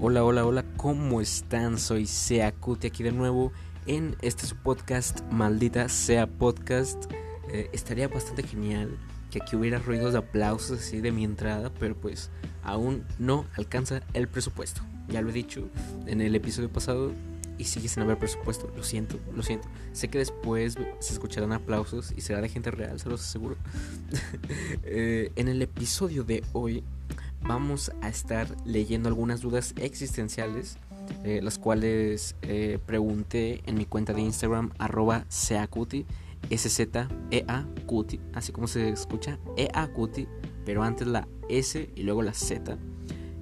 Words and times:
Hola, 0.00 0.24
hola, 0.24 0.46
hola, 0.46 0.64
¿cómo 0.78 1.20
están? 1.20 1.78
Soy 1.78 2.06
Sea 2.06 2.52
Cuti 2.52 2.86
aquí 2.86 3.02
de 3.02 3.12
nuevo 3.12 3.52
en 3.84 4.16
este 4.22 4.46
podcast, 4.54 5.20
maldita 5.30 5.90
sea 5.90 6.26
podcast. 6.26 7.04
Eh, 7.52 7.68
estaría 7.74 8.08
bastante 8.08 8.44
genial 8.44 8.96
que 9.30 9.42
aquí 9.42 9.54
hubiera 9.56 9.78
ruidos 9.78 10.14
de 10.14 10.20
aplausos 10.20 10.80
así 10.80 11.02
de 11.02 11.12
mi 11.12 11.24
entrada, 11.24 11.70
pero 11.78 11.94
pues 11.94 12.30
aún 12.62 13.04
no 13.18 13.44
alcanza 13.58 14.00
el 14.14 14.26
presupuesto. 14.26 14.80
Ya 15.08 15.20
lo 15.20 15.28
he 15.28 15.34
dicho 15.34 15.68
en 16.06 16.22
el 16.22 16.34
episodio 16.34 16.72
pasado 16.72 17.12
y 17.60 17.64
sigue 17.64 17.88
sin 17.88 18.02
haber 18.02 18.18
presupuesto. 18.18 18.72
Lo 18.74 18.82
siento, 18.82 19.20
lo 19.36 19.42
siento. 19.42 19.68
Sé 19.92 20.08
que 20.08 20.16
después 20.16 20.78
se 20.98 21.12
escucharán 21.12 21.52
aplausos 21.52 22.12
y 22.16 22.22
será 22.22 22.40
de 22.40 22.48
gente 22.48 22.70
real, 22.70 22.98
se 22.98 23.08
los 23.08 23.20
aseguro. 23.20 23.56
Eh, 24.82 25.30
en 25.36 25.48
el 25.48 25.62
episodio 25.62 26.24
de 26.24 26.42
hoy 26.52 26.82
vamos 27.42 27.92
a 28.00 28.08
estar 28.08 28.48
leyendo 28.64 29.08
algunas 29.08 29.40
dudas 29.40 29.74
existenciales, 29.76 30.78
eh, 31.24 31.40
las 31.42 31.58
cuales 31.58 32.34
eh, 32.42 32.78
pregunté 32.86 33.62
en 33.66 33.76
mi 33.76 33.84
cuenta 33.84 34.12
de 34.12 34.22
Instagram, 34.22 34.72
arroba 34.78 35.26
seacuti, 35.28 36.06
S-Z-E-A-Cuti, 36.48 38.20
así 38.32 38.52
como 38.52 38.66
se 38.66 38.88
escucha, 38.88 39.38
E-A-Cuti, 39.56 40.26
pero 40.64 40.82
antes 40.82 41.06
la 41.06 41.28
S 41.48 41.90
y 41.94 42.02
luego 42.02 42.22
la 42.22 42.32
Z. 42.32 42.78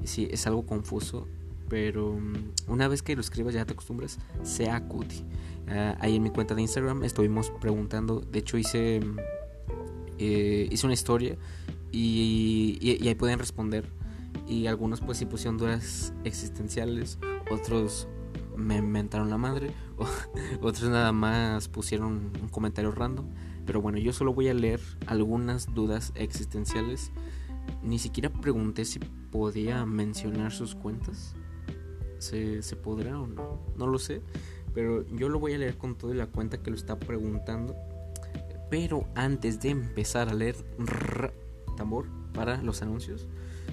Sí, 0.04 0.28
es 0.30 0.46
algo 0.46 0.66
confuso, 0.66 1.28
pero 1.68 2.14
mm, 2.14 2.70
una 2.70 2.88
vez 2.88 3.02
que 3.02 3.14
lo 3.14 3.20
escribas 3.20 3.54
ya 3.54 3.64
te 3.64 3.72
acostumbras, 3.72 4.18
seacuti. 4.42 5.24
Uh, 5.68 5.94
ahí 6.00 6.16
en 6.16 6.22
mi 6.22 6.30
cuenta 6.30 6.54
de 6.54 6.62
Instagram 6.62 7.04
estuvimos 7.04 7.50
preguntando, 7.60 8.20
de 8.20 8.38
hecho 8.38 8.56
hice, 8.56 9.00
eh, 10.18 10.68
hice 10.70 10.86
una 10.86 10.94
historia 10.94 11.36
y, 11.92 12.78
y, 12.80 13.04
y, 13.04 13.08
ahí 13.08 13.14
pueden 13.14 13.38
responder. 13.38 13.84
Y 14.46 14.66
algunos 14.66 15.02
pues 15.02 15.18
sí 15.18 15.26
pusieron 15.26 15.58
dudas 15.58 16.14
existenciales, 16.24 17.18
otros 17.50 18.08
me 18.56 18.76
inventaron 18.76 19.30
la 19.30 19.38
madre, 19.38 19.72
otros 20.62 20.90
nada 20.90 21.12
más 21.12 21.68
pusieron 21.68 22.32
un 22.40 22.48
comentario 22.48 22.90
random. 22.90 23.26
Pero 23.66 23.82
bueno, 23.82 23.98
yo 23.98 24.14
solo 24.14 24.32
voy 24.32 24.48
a 24.48 24.54
leer 24.54 24.80
algunas 25.06 25.74
dudas 25.74 26.12
existenciales. 26.14 27.12
Ni 27.82 27.98
siquiera 27.98 28.30
pregunté 28.30 28.86
si 28.86 28.98
podía 28.98 29.84
mencionar 29.84 30.52
sus 30.52 30.74
cuentas. 30.74 31.34
¿Se, 32.18 32.62
¿Se 32.62 32.76
podrá 32.76 33.20
o 33.20 33.26
no? 33.26 33.60
No 33.76 33.86
lo 33.86 33.98
sé. 33.98 34.20
Pero 34.74 35.04
yo 35.08 35.28
lo 35.28 35.38
voy 35.38 35.54
a 35.54 35.58
leer 35.58 35.76
con 35.76 35.96
todo 35.96 36.12
y 36.12 36.16
la 36.16 36.26
cuenta 36.26 36.58
que 36.58 36.70
lo 36.70 36.76
está 36.76 36.98
preguntando. 36.98 37.74
Pero 38.70 39.06
antes 39.14 39.60
de 39.60 39.70
empezar 39.70 40.28
a 40.28 40.34
leer 40.34 40.56
tambor 41.76 42.06
para 42.34 42.62
los 42.62 42.82
anuncios, 42.82 43.26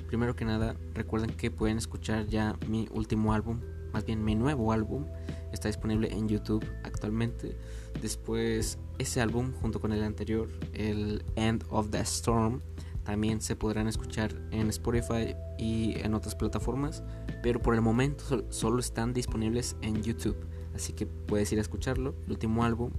primero 0.08 0.36
que 0.36 0.46
nada 0.46 0.76
recuerden 0.94 1.32
que 1.36 1.52
pueden 1.52 1.78
escuchar 1.78 2.28
ya 2.28 2.58
mi 2.68 2.88
último 2.92 3.34
álbum, 3.34 3.60
más 3.92 4.06
bien 4.06 4.24
mi 4.24 4.36
nuevo 4.36 4.72
álbum, 4.72 5.06
está 5.52 5.68
disponible 5.68 6.12
en 6.12 6.30
YouTube 6.30 6.66
actualmente. 6.84 7.58
Después 8.02 8.78
ese 8.98 9.22
álbum 9.22 9.52
junto 9.62 9.82
con 9.82 9.92
el 9.92 10.04
anterior, 10.04 10.50
el 10.74 11.24
End 11.36 11.66
of 11.70 11.90
the 11.90 12.00
Storm, 12.00 12.62
también 13.06 13.40
se 13.40 13.56
podrán 13.56 13.88
escuchar 13.88 14.36
en 14.52 14.68
Spotify 14.70 15.36
y 15.58 15.98
en 16.00 16.16
otras 16.16 16.36
plataformas, 16.36 17.04
pero 17.44 17.62
por 17.62 17.76
el 17.76 17.82
momento 17.82 18.46
solo 18.50 18.80
están 18.80 19.14
disponibles 19.14 19.78
en 19.82 20.02
YouTube, 20.02 20.36
así 20.74 20.94
que 20.94 21.06
puedes 21.06 21.52
ir 21.52 21.60
a 21.60 21.62
escucharlo. 21.62 22.16
El 22.26 22.32
último 22.32 22.64
álbum 22.64 22.92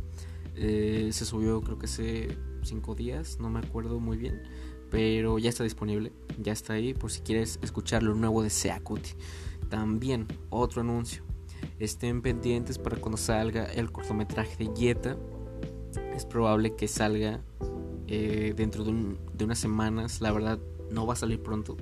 eh, 0.54 1.10
se 1.12 1.24
subió 1.24 1.60
creo 1.60 1.78
que 1.78 1.86
hace 1.86 2.38
5 2.62 2.94
días, 2.94 3.38
no 3.40 3.50
me 3.50 3.58
acuerdo 3.58 3.98
muy 3.98 4.16
bien, 4.16 4.42
pero 4.90 5.38
ya 5.38 5.48
está 5.48 5.64
disponible, 5.64 6.12
ya 6.40 6.52
está 6.52 6.74
ahí 6.74 6.94
por 6.94 7.10
si 7.10 7.20
quieres 7.20 7.58
escuchar 7.62 8.04
lo 8.04 8.14
nuevo 8.14 8.42
de 8.42 8.50
Seacuti. 8.50 9.10
También 9.68 10.28
otro 10.50 10.82
anuncio, 10.82 11.24
estén 11.80 12.22
pendientes 12.22 12.78
para 12.78 12.96
cuando 12.96 13.16
salga 13.16 13.64
el 13.64 13.90
cortometraje 13.90 14.56
de 14.56 14.72
Yeta. 14.72 15.16
Es 16.14 16.24
probable 16.24 16.76
que 16.76 16.86
salga 16.86 17.42
eh, 18.08 18.54
dentro 18.56 18.84
de, 18.84 18.90
un, 18.90 19.18
de, 19.34 19.44
unas 19.44 19.58
semanas, 19.58 20.20
la 20.20 20.32
verdad 20.32 20.58
no 20.90 21.06
va 21.06 21.14
a 21.14 21.16
salir 21.16 21.42
pronto. 21.42 21.76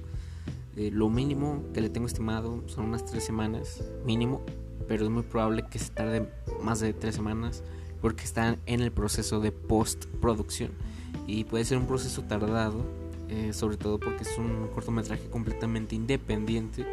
Eh, 0.77 0.91
lo 0.93 1.09
mínimo 1.09 1.63
que 1.73 1.81
le 1.81 1.89
tengo 1.89 2.07
estimado 2.07 2.63
son 2.67 2.87
unas 2.87 3.05
tres 3.05 3.25
semanas, 3.25 3.85
mínimo, 4.05 4.43
pero 4.89 5.05
es 5.05 5.11
muy 5.11 5.23
probable 5.23 5.65
que 5.71 5.79
se 5.79 5.91
tarde 5.91 6.29
más 6.63 6.81
de 6.81 6.93
tres 6.93 7.15
semanas 7.15 7.63
porque 8.01 8.25
están 8.25 8.59
en 8.67 8.81
el 8.81 8.93
proceso 8.93 9.41
de 9.41 9.53
postproducción 9.53 10.73
y 11.27 11.45
puede 11.45 11.65
ser 11.65 11.79
un 11.79 11.87
proceso 11.87 12.23
tardado, 12.23 12.85
eh, 13.29 13.53
sobre 13.53 13.77
todo 13.77 13.99
porque 13.99 14.25
es 14.25 14.37
un 14.37 14.69
cortometraje 14.75 15.29
completamente 15.31 15.95
independiente 15.95 16.85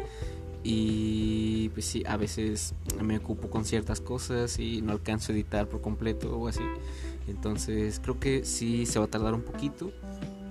y 0.64 1.70
pues 1.70 1.86
sí, 1.86 2.02
a 2.06 2.16
veces 2.16 2.74
me 3.02 3.18
ocupo 3.18 3.50
con 3.50 3.64
ciertas 3.64 4.00
cosas 4.00 4.58
y 4.58 4.80
no 4.80 4.92
alcanzo 4.92 5.32
a 5.32 5.34
editar 5.34 5.68
por 5.68 5.80
completo 5.80 6.38
o 6.38 6.48
así. 6.48 6.62
Entonces 7.26 8.00
creo 8.02 8.18
que 8.18 8.44
sí 8.44 8.86
se 8.86 8.98
va 8.98 9.06
a 9.06 9.08
tardar 9.08 9.34
un 9.34 9.42
poquito, 9.42 9.92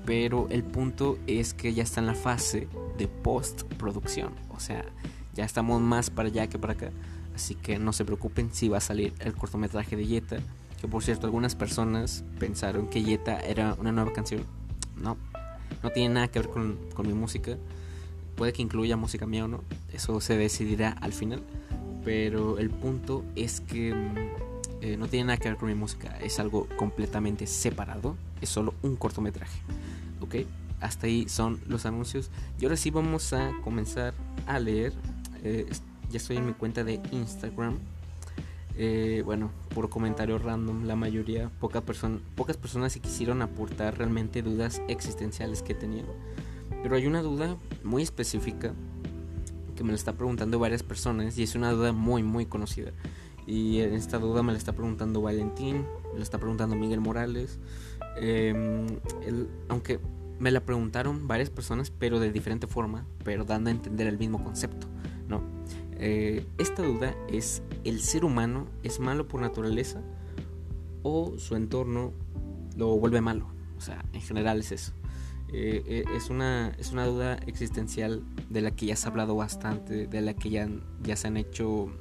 pero 0.06 0.48
el 0.50 0.64
punto 0.64 1.18
es 1.28 1.54
que 1.54 1.74
ya 1.74 1.84
está 1.84 2.00
en 2.00 2.08
la 2.08 2.16
fase 2.16 2.68
de 2.98 3.08
postproducción, 3.08 4.34
o 4.50 4.60
sea, 4.60 4.86
ya 5.34 5.46
estamos 5.46 5.82
más 5.82 6.10
para 6.10 6.30
allá 6.30 6.48
que 6.48 6.60
para 6.60 6.74
acá, 6.74 6.92
así 7.36 7.56
que 7.56 7.80
no 7.80 7.94
se 7.94 8.06
preocupen 8.06 8.50
si 8.52 8.68
va 8.68 8.78
a 8.78 8.82
salir 8.82 9.14
el 9.20 9.34
cortometraje 9.34 9.96
de 9.96 10.06
Yeta, 10.06 10.38
que 10.80 10.88
por 10.88 11.04
cierto 11.04 11.28
algunas 11.28 11.56
personas 11.56 12.24
pensaron 12.40 12.88
que 12.88 13.04
Yeta 13.04 13.40
era 13.40 13.76
una 13.76 13.92
nueva 13.92 14.12
canción, 14.14 14.44
no, 14.98 15.18
no 15.84 15.90
tiene 15.92 16.14
nada 16.14 16.28
que 16.30 16.40
ver 16.40 16.50
con, 16.50 16.78
con 16.94 17.08
mi 17.08 17.14
música, 17.14 17.58
puede 18.36 18.54
que 18.54 18.62
incluya 18.62 18.98
música 18.98 19.26
mía 19.28 19.46
o 19.46 19.48
no, 19.48 19.64
eso 19.94 20.20
se 20.20 20.38
decidirá 20.38 20.92
al 21.02 21.14
final, 21.14 21.44
pero 22.04 22.58
el 22.58 22.72
punto 22.72 23.24
es 23.36 23.62
que 23.62 23.94
eh, 24.82 24.98
no 24.98 25.08
tiene 25.08 25.26
nada 25.26 25.38
que 25.38 25.48
ver 25.48 25.58
con 25.58 25.70
mi 25.70 25.76
música, 25.76 26.18
es 26.20 26.40
algo 26.40 26.68
completamente 26.76 27.46
separado, 27.46 28.18
es 28.42 28.50
solo 28.50 28.74
un 28.82 28.96
cortometraje. 28.96 29.62
¿Ok? 30.22 30.36
Hasta 30.80 31.06
ahí 31.06 31.30
son 31.30 31.60
los 31.68 31.86
anuncios. 31.86 32.32
Y 32.60 32.66
ahora 32.66 32.76
sí 32.76 32.90
vamos 32.90 33.32
a 33.34 33.52
comenzar 33.64 34.16
a 34.48 34.60
leer. 34.60 34.94
Eh, 35.44 35.68
ya 36.10 36.18
estoy 36.18 36.38
en 36.38 36.48
mi 36.48 36.54
cuenta 36.54 36.84
de 36.84 37.00
Instagram. 37.12 37.78
Eh, 38.76 39.22
bueno, 39.24 39.52
por 39.76 39.90
comentario 39.90 40.40
random, 40.40 40.86
la 40.86 40.96
mayoría, 40.96 41.50
poca 41.60 41.82
person 41.82 42.22
pocas 42.36 42.58
personas 42.58 42.94
se 42.94 43.00
quisieron 43.00 43.42
aportar 43.42 43.98
realmente 43.98 44.42
dudas 44.42 44.82
existenciales 44.88 45.62
que 45.62 45.76
tenían. 45.76 46.08
Pero 46.82 46.96
hay 46.96 47.06
una 47.06 47.22
duda 47.22 47.58
muy 47.84 48.02
específica 48.02 48.74
que 49.76 49.84
me 49.84 49.90
lo 49.90 49.96
está 49.96 50.14
preguntando 50.14 50.58
varias 50.58 50.82
personas 50.82 51.38
y 51.38 51.44
es 51.44 51.54
una 51.54 51.72
duda 51.72 51.92
muy, 51.92 52.24
muy 52.24 52.48
conocida. 52.48 52.92
Y 53.52 53.82
esta 53.82 54.18
duda 54.18 54.44
me 54.44 54.54
la 54.54 54.58
está 54.58 54.72
preguntando 54.72 55.22
Valentín, 55.22 55.86
me 56.14 56.20
la 56.20 56.24
está 56.24 56.38
preguntando 56.38 56.74
Miguel 56.78 57.02
Morales. 57.02 57.60
Eh, 58.16 58.88
el, 59.28 59.50
aunque 59.68 60.00
me 60.40 60.52
la 60.52 60.62
preguntaron 60.62 61.28
varias 61.28 61.50
personas, 61.50 61.92
pero 61.92 62.22
de 62.22 62.32
diferente 62.32 62.66
forma, 62.66 63.06
pero 63.26 63.44
dando 63.44 63.70
a 63.70 63.74
entender 63.74 64.08
el 64.08 64.18
mismo 64.18 64.42
concepto, 64.42 64.88
¿no? 65.28 65.42
Eh, 65.98 66.46
esta 66.60 66.82
duda 66.82 67.14
es, 67.28 67.62
¿el 67.84 68.00
ser 68.00 68.24
humano 68.24 68.68
es 68.84 69.02
malo 69.02 69.28
por 69.28 69.42
naturaleza 69.42 70.02
o 71.04 71.38
su 71.38 71.58
entorno 71.58 72.14
lo 72.78 72.96
vuelve 73.00 73.20
malo? 73.20 73.48
O 73.78 73.82
sea, 73.82 74.06
en 74.14 74.22
general 74.22 74.62
es 74.62 74.72
eso. 74.72 74.94
Eh, 75.52 76.06
es, 76.16 76.30
una, 76.30 76.70
es 76.80 76.94
una 76.94 77.06
duda 77.06 77.36
existencial 77.48 78.24
de 78.50 78.62
la 78.62 78.72
que 78.72 78.86
ya 78.86 78.96
se 78.96 79.08
ha 79.08 79.12
hablado 79.12 79.36
bastante, 79.36 80.08
de 80.08 80.22
la 80.22 80.36
que 80.36 80.52
ya, 80.52 80.70
ya 81.04 81.18
se 81.18 81.28
han 81.28 81.36
hecho 81.36 81.92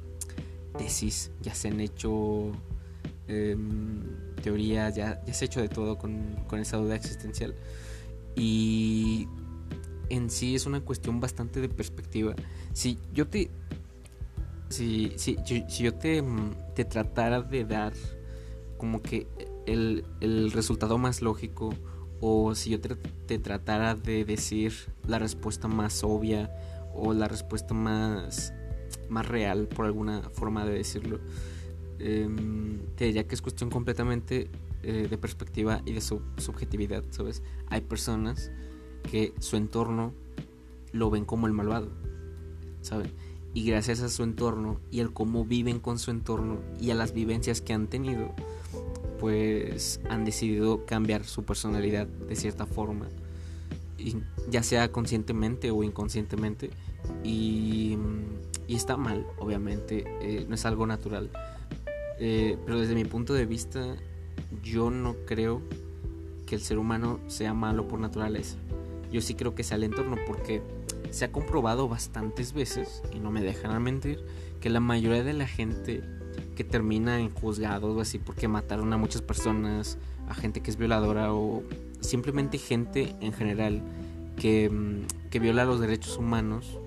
tesis, 0.77 1.31
ya 1.41 1.53
se 1.53 1.69
han 1.69 1.79
hecho 1.79 2.51
eh, 3.27 3.55
teorías, 4.41 4.95
ya, 4.95 5.21
se 5.31 5.45
ha 5.45 5.47
hecho 5.47 5.61
de 5.61 5.69
todo 5.69 5.97
con, 5.97 6.35
con, 6.47 6.59
esa 6.59 6.77
duda 6.77 6.95
existencial. 6.95 7.55
Y 8.35 9.27
en 10.09 10.29
sí 10.29 10.55
es 10.55 10.65
una 10.65 10.81
cuestión 10.81 11.19
bastante 11.19 11.61
de 11.61 11.69
perspectiva. 11.69 12.35
Si 12.73 12.97
yo 13.13 13.27
te. 13.27 13.49
Si, 14.69 15.13
si, 15.17 15.37
yo 15.79 15.93
te, 15.95 16.23
te 16.75 16.85
tratara 16.85 17.41
de 17.41 17.65
dar 17.65 17.93
como 18.77 19.01
que 19.01 19.27
el, 19.65 20.05
el 20.21 20.51
resultado 20.51 20.97
más 20.97 21.21
lógico, 21.21 21.73
o 22.21 22.55
si 22.55 22.69
yo 22.69 22.79
te 22.79 23.37
tratara 23.39 23.95
de 23.95 24.23
decir 24.23 24.73
la 25.05 25.19
respuesta 25.19 25.67
más 25.67 26.03
obvia, 26.05 26.49
o 26.93 27.13
la 27.13 27.27
respuesta 27.27 27.73
más 27.73 28.53
más 29.11 29.27
real, 29.27 29.67
por 29.67 29.85
alguna 29.85 30.21
forma 30.33 30.65
de 30.65 30.73
decirlo, 30.73 31.19
eh, 31.99 32.27
te 32.95 33.05
diría 33.05 33.27
que 33.27 33.35
es 33.35 33.41
cuestión 33.41 33.69
completamente 33.69 34.49
eh, 34.83 35.07
de 35.07 35.17
perspectiva 35.19 35.83
y 35.85 35.93
de 35.93 36.01
su 36.01 36.21
subjetividad, 36.37 37.03
¿sabes? 37.11 37.43
Hay 37.69 37.81
personas 37.81 38.51
que 39.11 39.33
su 39.39 39.55
entorno 39.55 40.13
lo 40.91 41.11
ven 41.11 41.25
como 41.25 41.45
el 41.45 41.53
malvado, 41.53 41.89
¿saben? 42.81 43.11
Y 43.53 43.65
gracias 43.65 44.01
a 44.01 44.09
su 44.09 44.23
entorno 44.23 44.79
y 44.89 45.01
al 45.01 45.13
cómo 45.13 45.45
viven 45.45 45.79
con 45.79 45.99
su 45.99 46.09
entorno 46.09 46.61
y 46.79 46.89
a 46.89 46.95
las 46.95 47.13
vivencias 47.13 47.61
que 47.61 47.73
han 47.73 47.87
tenido, 47.87 48.33
pues 49.19 50.01
han 50.09 50.25
decidido 50.25 50.85
cambiar 50.87 51.25
su 51.25 51.43
personalidad 51.43 52.07
de 52.07 52.35
cierta 52.35 52.65
forma, 52.65 53.07
ya 54.49 54.63
sea 54.63 54.91
conscientemente 54.91 55.69
o 55.69 55.83
inconscientemente, 55.83 56.71
y, 57.23 57.97
está 58.75 58.97
mal, 58.97 59.25
obviamente, 59.37 60.05
eh, 60.21 60.45
no 60.47 60.55
es 60.55 60.65
algo 60.65 60.85
natural, 60.87 61.29
eh, 62.19 62.57
pero 62.65 62.79
desde 62.79 62.95
mi 62.95 63.05
punto 63.05 63.33
de 63.33 63.45
vista 63.45 63.95
yo 64.63 64.91
no 64.91 65.15
creo 65.25 65.61
que 66.45 66.55
el 66.55 66.61
ser 66.61 66.77
humano 66.77 67.19
sea 67.27 67.53
malo 67.53 67.87
por 67.87 67.99
naturaleza, 67.99 68.57
yo 69.11 69.21
sí 69.21 69.35
creo 69.35 69.55
que 69.55 69.63
sea 69.63 69.77
el 69.77 69.83
entorno 69.83 70.15
porque 70.25 70.61
se 71.09 71.25
ha 71.25 71.31
comprobado 71.31 71.87
bastantes 71.87 72.53
veces, 72.53 73.03
y 73.13 73.19
no 73.19 73.31
me 73.31 73.41
dejan 73.41 73.81
mentir, 73.83 74.23
que 74.59 74.69
la 74.69 74.79
mayoría 74.79 75.23
de 75.23 75.33
la 75.33 75.47
gente 75.47 76.01
que 76.55 76.63
termina 76.63 77.19
en 77.19 77.29
juzgados 77.29 77.95
o 77.95 78.01
así 78.01 78.19
porque 78.19 78.47
mataron 78.47 78.93
a 78.93 78.97
muchas 78.97 79.21
personas, 79.21 79.97
a 80.29 80.33
gente 80.33 80.61
que 80.61 80.71
es 80.71 80.77
violadora 80.77 81.33
o 81.33 81.63
simplemente 81.99 82.57
gente 82.57 83.15
en 83.19 83.33
general 83.33 83.81
que, 84.37 84.69
mm, 84.69 85.29
que 85.29 85.39
viola 85.39 85.65
los 85.65 85.79
derechos 85.79 86.17
humanos, 86.17 86.79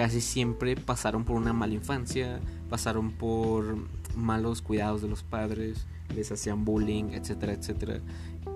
casi 0.00 0.22
siempre 0.22 0.76
pasaron 0.76 1.26
por 1.26 1.36
una 1.36 1.52
mala 1.52 1.74
infancia, 1.74 2.40
pasaron 2.70 3.10
por 3.10 3.76
malos 4.16 4.62
cuidados 4.62 5.02
de 5.02 5.08
los 5.08 5.22
padres, 5.22 5.84
les 6.16 6.32
hacían 6.32 6.64
bullying, 6.64 7.10
etcétera, 7.12 7.52
etcétera. 7.52 8.00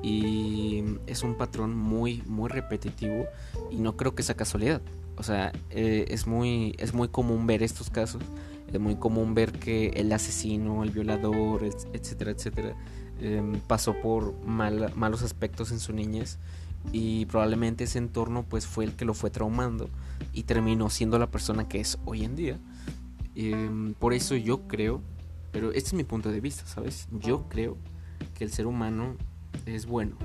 Y 0.02 0.84
es 1.06 1.22
un 1.22 1.34
patrón 1.34 1.76
muy, 1.76 2.22
muy 2.24 2.48
repetitivo 2.48 3.26
y 3.70 3.76
no 3.76 3.94
creo 3.94 4.14
que 4.14 4.22
sea 4.22 4.36
casualidad. 4.36 4.80
O 5.18 5.22
sea, 5.22 5.52
eh, 5.68 6.06
es, 6.08 6.26
muy, 6.26 6.76
es 6.78 6.94
muy 6.94 7.08
común 7.08 7.46
ver 7.46 7.62
estos 7.62 7.90
casos 7.90 8.22
es 8.72 8.80
muy 8.80 8.96
común 8.96 9.34
ver 9.34 9.52
que 9.52 9.88
el 9.88 10.10
asesino, 10.12 10.82
el 10.82 10.92
violador, 10.92 11.62
etcétera, 11.92 12.30
etcétera, 12.30 12.74
em, 13.20 13.60
pasó 13.60 13.94
por 14.00 14.34
malos 14.46 15.22
aspectos 15.22 15.72
en 15.72 15.78
su 15.78 15.92
niñez 15.92 16.38
y 16.92 17.26
probablemente 17.26 17.84
ese 17.84 17.98
entorno 17.98 18.44
pues 18.44 18.66
fue 18.66 18.84
el 18.84 18.92
que 18.92 19.04
lo 19.04 19.14
fue 19.14 19.30
traumando 19.30 19.88
y 20.32 20.44
terminó 20.44 20.90
siendo 20.90 21.18
la 21.18 21.30
persona 21.30 21.68
que 21.68 21.80
es 21.80 21.98
hoy 22.04 22.24
en 22.24 22.36
día. 22.36 22.58
Em, 23.34 23.94
por 23.94 24.12
eso 24.12 24.36
yo 24.36 24.66
creo, 24.68 25.00
pero 25.52 25.72
este 25.72 25.88
es 25.88 25.94
mi 25.94 26.04
punto 26.04 26.30
de 26.30 26.40
vista, 26.40 26.66
¿sabes? 26.66 27.08
Yo 27.12 27.48
creo 27.48 27.76
que 28.34 28.44
el 28.44 28.50
ser 28.50 28.66
humano 28.66 29.16
es 29.66 29.86
bueno, 29.86 30.16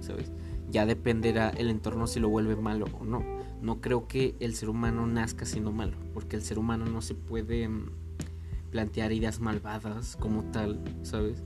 ¿sabes? 0.00 0.32
Ya 0.70 0.86
dependerá 0.86 1.50
el 1.50 1.70
entorno 1.70 2.06
si 2.06 2.18
lo 2.18 2.28
vuelve 2.28 2.56
malo 2.56 2.86
o 2.98 3.04
no 3.04 3.36
no 3.60 3.80
creo 3.80 4.06
que 4.06 4.36
el 4.40 4.54
ser 4.54 4.68
humano 4.68 5.06
nazca 5.06 5.44
siendo 5.46 5.72
malo, 5.72 5.96
porque 6.12 6.36
el 6.36 6.42
ser 6.42 6.58
humano 6.58 6.86
no 6.86 7.02
se 7.02 7.14
puede 7.14 7.68
mm, 7.68 7.90
plantear 8.70 9.12
ideas 9.12 9.40
malvadas 9.40 10.16
como 10.16 10.44
tal, 10.44 10.80
¿sabes? 11.02 11.42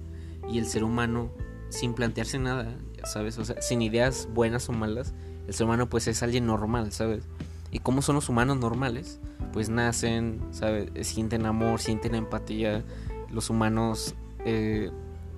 Y 0.51 0.59
el 0.59 0.67
ser 0.67 0.85
humano, 0.85 1.31
sin 1.69 1.95
plantearse 1.95 2.39
nada, 2.39 2.77
¿sabes? 3.05 3.39
O 3.39 3.45
sea, 3.45 3.61
sin 3.61 3.83
ideas 3.83 4.29
buenas 4.33 4.69
o 4.69 4.73
malas, 4.73 5.15
el 5.47 5.55
ser 5.55 5.67
humano 5.67 5.89
pues 5.89 6.07
es 6.07 6.23
alguien 6.23 6.47
normal, 6.47 6.93
¿sabes? 6.93 7.25
¿Y 7.73 7.79
cómo 7.79 8.03
son 8.03 8.17
los 8.17 8.29
humanos 8.29 8.59
normales? 8.59 9.21
Pues 9.53 9.69
nacen, 9.69 10.41
¿sabes? 10.51 10.91
Sienten 11.07 11.47
amor, 11.47 11.81
sienten 11.81 12.15
empatía. 12.15 12.85
Los 13.31 13.51
humanos, 13.51 14.15
eh, 14.45 14.91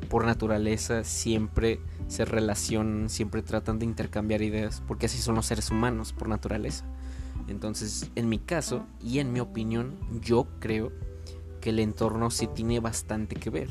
por 0.08 0.24
naturaleza, 0.24 1.04
siempre 1.04 1.80
se 2.08 2.24
relacionan, 2.24 3.08
siempre 3.10 3.42
tratan 3.42 3.78
de 3.78 3.86
intercambiar 3.86 4.42
ideas, 4.42 4.82
porque 4.86 5.06
así 5.06 5.18
son 5.18 5.34
los 5.34 5.46
seres 5.46 5.70
humanos 5.70 6.12
por 6.12 6.28
naturaleza. 6.28 6.84
Entonces, 7.48 8.10
en 8.14 8.28
mi 8.28 8.38
caso 8.38 8.86
y 9.02 9.18
en 9.18 9.32
mi 9.32 9.40
opinión, 9.40 9.96
yo 10.20 10.46
creo 10.58 10.92
que 11.60 11.70
el 11.70 11.78
entorno 11.78 12.30
sí 12.30 12.46
tiene 12.46 12.80
bastante 12.80 13.36
que 13.36 13.50
ver. 13.50 13.68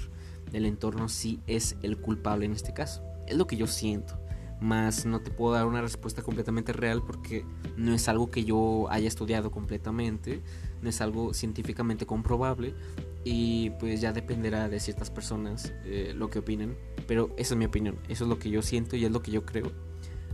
El 0.54 0.66
entorno 0.66 1.10
sí 1.10 1.40
es 1.48 1.78
el 1.82 1.98
culpable 1.98 2.46
en 2.46 2.54
este 2.54 2.74
caso. 2.74 3.04
Es 3.32 3.38
lo 3.38 3.48
que 3.48 3.58
yo 3.58 3.68
siento. 3.68 4.20
Más 4.60 5.06
no 5.08 5.22
te 5.22 5.32
puedo 5.32 5.54
dar 5.54 5.66
una 5.66 5.82
respuesta 5.82 6.22
completamente 6.22 6.72
real 6.72 7.02
porque 7.02 7.44
no 7.78 7.96
es 7.96 8.08
algo 8.08 8.30
que 8.30 8.44
yo 8.44 8.88
haya 8.92 9.08
estudiado 9.08 9.50
completamente, 9.50 10.42
no 10.84 10.90
es 10.90 11.02
algo 11.02 11.34
científicamente 11.34 12.06
comprobable 12.06 12.76
y 13.24 13.72
pues 13.80 14.02
ya 14.02 14.14
dependerá 14.14 14.70
de 14.70 14.80
ciertas 14.80 15.10
personas 15.10 15.74
eh, 15.86 16.14
lo 16.16 16.30
que 16.30 16.40
opinen 16.40 16.76
pero 17.12 17.30
esa 17.36 17.56
es 17.56 17.58
mi 17.58 17.66
opinión, 17.66 17.98
eso 18.08 18.24
es 18.24 18.30
lo 18.30 18.40
que 18.40 18.50
yo 18.50 18.62
siento 18.62 18.96
y 18.96 19.04
es 19.04 19.12
lo 19.12 19.22
que 19.22 19.32
yo 19.32 19.46
creo. 19.46 19.70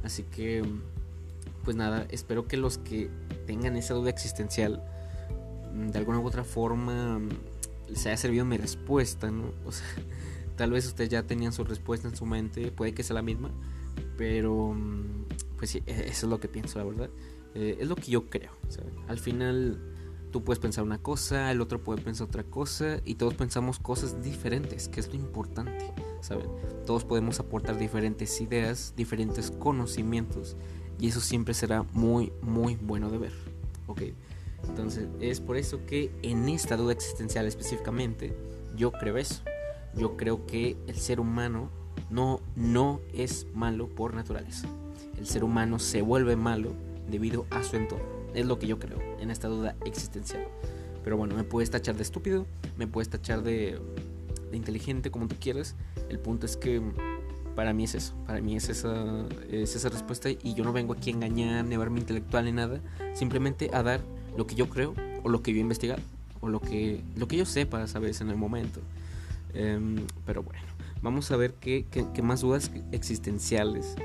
Así 0.03 0.21
que, 0.21 0.63
pues 1.63 1.75
nada, 1.75 2.05
espero 2.11 2.47
que 2.47 2.55
los 2.55 2.77
que 2.77 3.09
tengan 3.47 3.75
esa 3.77 3.95
duda 3.95 4.11
existencial, 4.11 4.83
de 5.73 5.97
alguna 5.97 6.19
u 6.19 6.27
otra 6.27 6.43
forma, 6.43 7.19
les 7.89 8.05
haya 8.05 8.15
servido 8.15 8.45
mi 8.45 8.57
respuesta, 8.57 9.31
¿no? 9.31 9.53
O 9.65 9.71
sea, 9.71 9.87
tal 10.57 10.71
vez 10.71 10.85
ustedes 10.85 11.09
ya 11.09 11.23
tenían 11.23 11.53
su 11.53 11.63
respuesta 11.63 12.07
en 12.07 12.15
su 12.15 12.25
mente, 12.25 12.71
puede 12.71 12.93
que 12.93 13.03
sea 13.03 13.13
la 13.13 13.21
misma, 13.21 13.51
pero 14.17 14.73
mm, 14.73 15.25
pues 15.57 15.71
sí, 15.71 15.83
e-, 15.85 16.07
eso 16.09 16.25
es 16.25 16.29
lo 16.29 16.39
que 16.39 16.49
pienso, 16.49 16.79
la 16.79 16.85
verdad. 16.85 17.09
Eh, 17.55 17.77
es 17.79 17.87
lo 17.87 17.95
que 17.95 18.11
yo 18.11 18.29
creo. 18.29 18.51
Al 19.07 19.19
final 19.19 19.79
tú 20.31 20.43
puedes 20.43 20.59
pensar 20.59 20.83
una 20.83 20.97
cosa, 20.97 21.51
el 21.51 21.61
otro 21.61 21.81
puede 21.81 22.01
pensar 22.01 22.27
otra 22.27 22.43
cosa 22.43 22.99
y 23.05 23.15
todos 23.15 23.35
pensamos 23.35 23.79
cosas 23.79 24.21
diferentes, 24.21 24.89
que 24.89 24.99
es 24.99 25.07
lo 25.07 25.15
importante. 25.15 25.93
¿saben? 26.21 26.47
Todos 26.85 27.05
podemos 27.05 27.39
aportar 27.39 27.77
diferentes 27.77 28.41
ideas, 28.41 28.93
diferentes 28.95 29.51
conocimientos 29.51 30.55
y 30.99 31.07
eso 31.07 31.21
siempre 31.21 31.53
será 31.53 31.83
muy, 31.93 32.33
muy 32.41 32.75
bueno 32.75 33.09
de 33.09 33.17
ver, 33.17 33.33
¿ok? 33.87 34.01
Entonces 34.67 35.07
es 35.19 35.39
por 35.39 35.57
eso 35.57 35.85
que 35.85 36.11
en 36.23 36.49
esta 36.49 36.75
duda 36.75 36.93
existencial 36.93 37.45
específicamente 37.45 38.35
yo 38.75 38.91
creo 38.91 39.17
eso. 39.17 39.43
Yo 39.95 40.17
creo 40.17 40.45
que 40.45 40.77
el 40.87 40.95
ser 40.95 41.19
humano 41.19 41.69
no, 42.09 42.39
no 42.55 42.99
es 43.13 43.47
malo 43.53 43.87
por 43.87 44.13
naturaleza. 44.13 44.67
El 45.17 45.25
ser 45.25 45.43
humano 45.43 45.79
se 45.79 46.01
vuelve 46.01 46.35
malo 46.35 46.73
debido 47.09 47.45
a 47.49 47.63
su 47.63 47.75
entorno. 47.75 48.05
Es 48.33 48.45
lo 48.45 48.59
que 48.59 48.67
yo 48.67 48.77
creo 48.77 48.99
en 49.19 49.31
esta 49.31 49.47
duda 49.47 49.75
existencial. 49.85 50.47
Pero 51.03 51.17
bueno, 51.17 51.35
me 51.35 51.43
puedes 51.43 51.71
tachar 51.71 51.95
de 51.95 52.03
estúpido, 52.03 52.45
me 52.77 52.85
puedes 52.85 53.09
tachar 53.09 53.41
de 53.41 53.79
de 54.51 54.57
inteligente, 54.57 55.11
como 55.11 55.27
tú 55.27 55.35
quieras. 55.39 55.75
El 56.09 56.19
punto 56.19 56.45
es 56.45 56.57
que 56.57 56.81
para 57.55 57.73
mí 57.73 57.85
es 57.85 57.95
eso, 57.95 58.13
para 58.25 58.39
mí 58.39 58.55
es 58.55 58.69
esa, 58.69 59.25
es 59.49 59.75
esa 59.75 59.89
respuesta 59.89 60.29
y 60.29 60.53
yo 60.53 60.63
no 60.63 60.73
vengo 60.73 60.93
aquí 60.93 61.09
a 61.09 61.13
engañar, 61.13 61.65
ni 61.65 61.75
a 61.75 61.79
verme 61.79 61.99
intelectual 61.99 62.45
ni 62.45 62.51
nada, 62.51 62.79
simplemente 63.15 63.71
a 63.73 63.81
dar 63.81 64.01
lo 64.37 64.45
que 64.45 64.55
yo 64.55 64.69
creo 64.69 64.93
o 65.23 65.29
lo 65.29 65.41
que 65.41 65.51
yo 65.51 65.57
he 65.57 65.61
investigado 65.61 66.01
o 66.39 66.49
lo 66.49 66.59
que, 66.59 67.01
lo 67.15 67.27
que 67.27 67.35
yo 67.37 67.45
sepa, 67.45 67.87
sabes, 67.87 68.21
en 68.21 68.29
el 68.29 68.35
momento. 68.35 68.79
Em, 69.53 70.05
pero 70.25 70.43
bueno, 70.43 70.61
vamos 71.01 71.31
a 71.31 71.37
ver 71.37 71.53
qué, 71.55 71.85
qué, 71.91 72.21
más 72.21 72.41
dudas 72.41 72.71
existenciales 72.91 73.95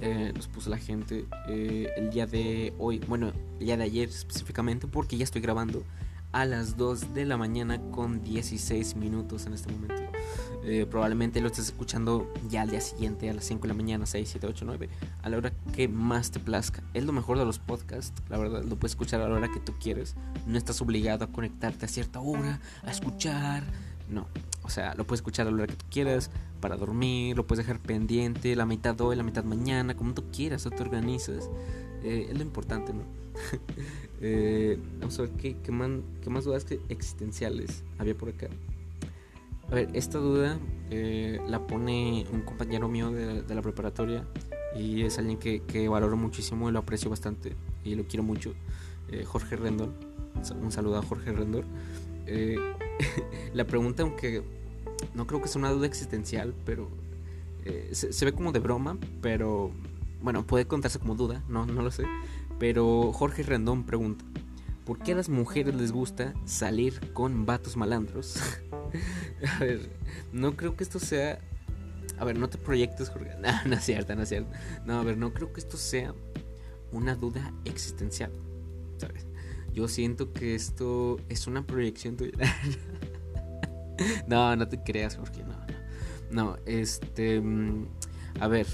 eh, 0.00 0.32
nos 0.34 0.48
puso 0.48 0.68
la 0.68 0.78
gente 0.78 1.26
eh, 1.48 1.88
el 1.96 2.10
día 2.10 2.26
de 2.26 2.74
hoy, 2.78 2.98
bueno, 3.06 3.32
el 3.60 3.66
día 3.66 3.76
de 3.76 3.84
ayer 3.84 4.08
específicamente, 4.08 4.88
porque 4.88 5.16
ya 5.16 5.22
estoy 5.22 5.40
grabando 5.40 5.84
a 6.32 6.44
las 6.44 6.76
2 6.76 7.14
de 7.14 7.24
la 7.24 7.36
mañana 7.36 7.80
con 7.92 8.24
16 8.24 8.96
minutos 8.96 9.46
en 9.46 9.52
este 9.52 9.70
momento. 9.72 10.02
Eh, 10.64 10.86
probablemente 10.88 11.40
lo 11.40 11.48
estés 11.48 11.66
escuchando 11.66 12.32
ya 12.48 12.62
al 12.62 12.70
día 12.70 12.80
siguiente, 12.80 13.28
a 13.28 13.34
las 13.34 13.44
5 13.44 13.62
de 13.62 13.68
la 13.68 13.74
mañana, 13.74 14.06
6, 14.06 14.28
7, 14.28 14.46
8, 14.46 14.64
9, 14.64 14.88
a 15.22 15.28
la 15.28 15.36
hora 15.36 15.52
que 15.72 15.88
más 15.88 16.30
te 16.30 16.40
plazca. 16.40 16.82
Es 16.94 17.04
lo 17.04 17.12
mejor 17.12 17.38
de 17.38 17.44
los 17.44 17.58
podcasts, 17.58 18.22
la 18.28 18.38
verdad, 18.38 18.64
lo 18.64 18.76
puedes 18.76 18.92
escuchar 18.92 19.20
a 19.20 19.28
la 19.28 19.34
hora 19.34 19.52
que 19.52 19.60
tú 19.60 19.74
quieres. 19.78 20.16
No 20.46 20.58
estás 20.58 20.80
obligado 20.80 21.24
a 21.24 21.28
conectarte 21.28 21.84
a 21.84 21.88
cierta 21.88 22.20
hora, 22.20 22.60
a 22.82 22.90
escuchar. 22.90 23.62
No, 24.08 24.26
o 24.62 24.70
sea, 24.70 24.94
lo 24.94 25.06
puedes 25.06 25.20
escuchar 25.20 25.46
a 25.46 25.50
la 25.50 25.56
hora 25.56 25.66
que 25.66 25.76
tú 25.76 25.84
quieras, 25.90 26.30
para 26.60 26.76
dormir, 26.76 27.36
lo 27.36 27.46
puedes 27.46 27.66
dejar 27.66 27.80
pendiente, 27.80 28.54
la 28.56 28.66
mitad 28.66 29.00
hoy, 29.00 29.16
la 29.16 29.22
mitad 29.22 29.44
mañana, 29.44 29.96
como 29.96 30.14
tú 30.14 30.24
quieras, 30.32 30.62
tú 30.62 30.70
te 30.70 30.82
organizas. 30.82 31.50
Eh, 32.04 32.28
es 32.30 32.36
lo 32.36 32.42
importante, 32.42 32.92
¿no? 32.92 33.02
Eh, 34.24 34.78
vamos 35.00 35.18
a 35.18 35.22
ver 35.22 35.32
¿qué, 35.32 35.56
qué, 35.64 35.72
más 35.72 36.44
dudas 36.44 36.64
existenciales 36.88 37.82
había 37.98 38.14
por 38.14 38.28
acá. 38.28 38.46
A 39.68 39.74
ver, 39.74 39.88
esta 39.94 40.18
duda 40.18 40.60
eh, 40.90 41.40
la 41.48 41.66
pone 41.66 42.24
un 42.32 42.42
compañero 42.42 42.88
mío 42.88 43.10
de, 43.10 43.42
la 43.52 43.62
preparatoria 43.62 44.24
y 44.76 45.02
es 45.02 45.18
alguien 45.18 45.38
que, 45.38 45.62
que, 45.62 45.88
valoro 45.88 46.16
muchísimo 46.16 46.68
y 46.68 46.72
lo 46.72 46.78
aprecio 46.78 47.10
bastante 47.10 47.56
y 47.84 47.96
lo 47.96 48.04
quiero 48.04 48.22
mucho. 48.22 48.54
Eh, 49.10 49.24
Jorge 49.24 49.56
Rendón. 49.56 49.92
Un 50.60 50.70
saludo 50.70 50.98
a 50.98 51.02
Jorge 51.02 51.32
Rendón. 51.32 51.64
la 53.54 53.66
pregunta, 53.66 54.02
aunque 54.02 54.42
no 55.14 55.26
creo 55.26 55.42
que 55.42 55.48
sea 55.48 55.58
una 55.58 55.70
duda 55.70 55.86
existencial, 55.86 56.54
pero 56.64 56.88
se, 57.92 58.12
se, 58.12 58.24
ve 58.24 58.32
como 58.32 58.50
de 58.50 58.58
broma, 58.58 58.98
pero 59.20 59.72
bueno, 60.22 60.46
puede 60.46 60.66
contarse 60.66 60.98
como 60.98 61.14
duda, 61.14 61.42
no, 61.48 61.66
no 61.66 61.82
lo 61.82 61.90
sé. 61.90 62.04
Pero 62.58 63.12
Jorge 63.12 63.42
Rendón 63.42 63.84
pregunta, 63.84 64.24
¿por 64.84 64.98
qué 64.98 65.12
a 65.12 65.16
las 65.16 65.28
mujeres 65.28 65.74
les 65.74 65.92
gusta 65.92 66.32
salir 66.44 67.12
con 67.12 67.44
vatos 67.44 67.76
malandros? 67.76 68.36
a 69.56 69.58
ver, 69.58 69.90
no 70.32 70.56
creo 70.56 70.76
que 70.76 70.84
esto 70.84 71.00
sea... 71.00 71.40
A 72.18 72.24
ver, 72.24 72.38
no 72.38 72.48
te 72.48 72.58
proyectes, 72.58 73.10
Jorge. 73.10 73.32
No, 73.40 73.48
no 73.66 73.74
es 73.74 73.84
cierto, 73.84 74.14
no 74.14 74.22
es 74.22 74.28
cierto. 74.28 74.50
No, 74.86 75.00
a 75.00 75.02
ver, 75.02 75.18
no 75.18 75.32
creo 75.32 75.52
que 75.52 75.60
esto 75.60 75.76
sea 75.76 76.14
una 76.92 77.16
duda 77.16 77.52
existencial. 77.64 78.30
¿Sabes? 78.98 79.26
Yo 79.72 79.88
siento 79.88 80.32
que 80.32 80.54
esto 80.54 81.18
es 81.28 81.46
una 81.46 81.66
proyección 81.66 82.16
tuya. 82.16 82.32
no, 84.26 84.54
no 84.56 84.68
te 84.68 84.82
creas, 84.82 85.16
Jorge, 85.16 85.42
no, 85.44 85.52
no. 85.52 85.82
No, 86.30 86.56
este... 86.66 87.40
mm, 87.40 87.86
A 88.40 88.48
ver, 88.48 88.66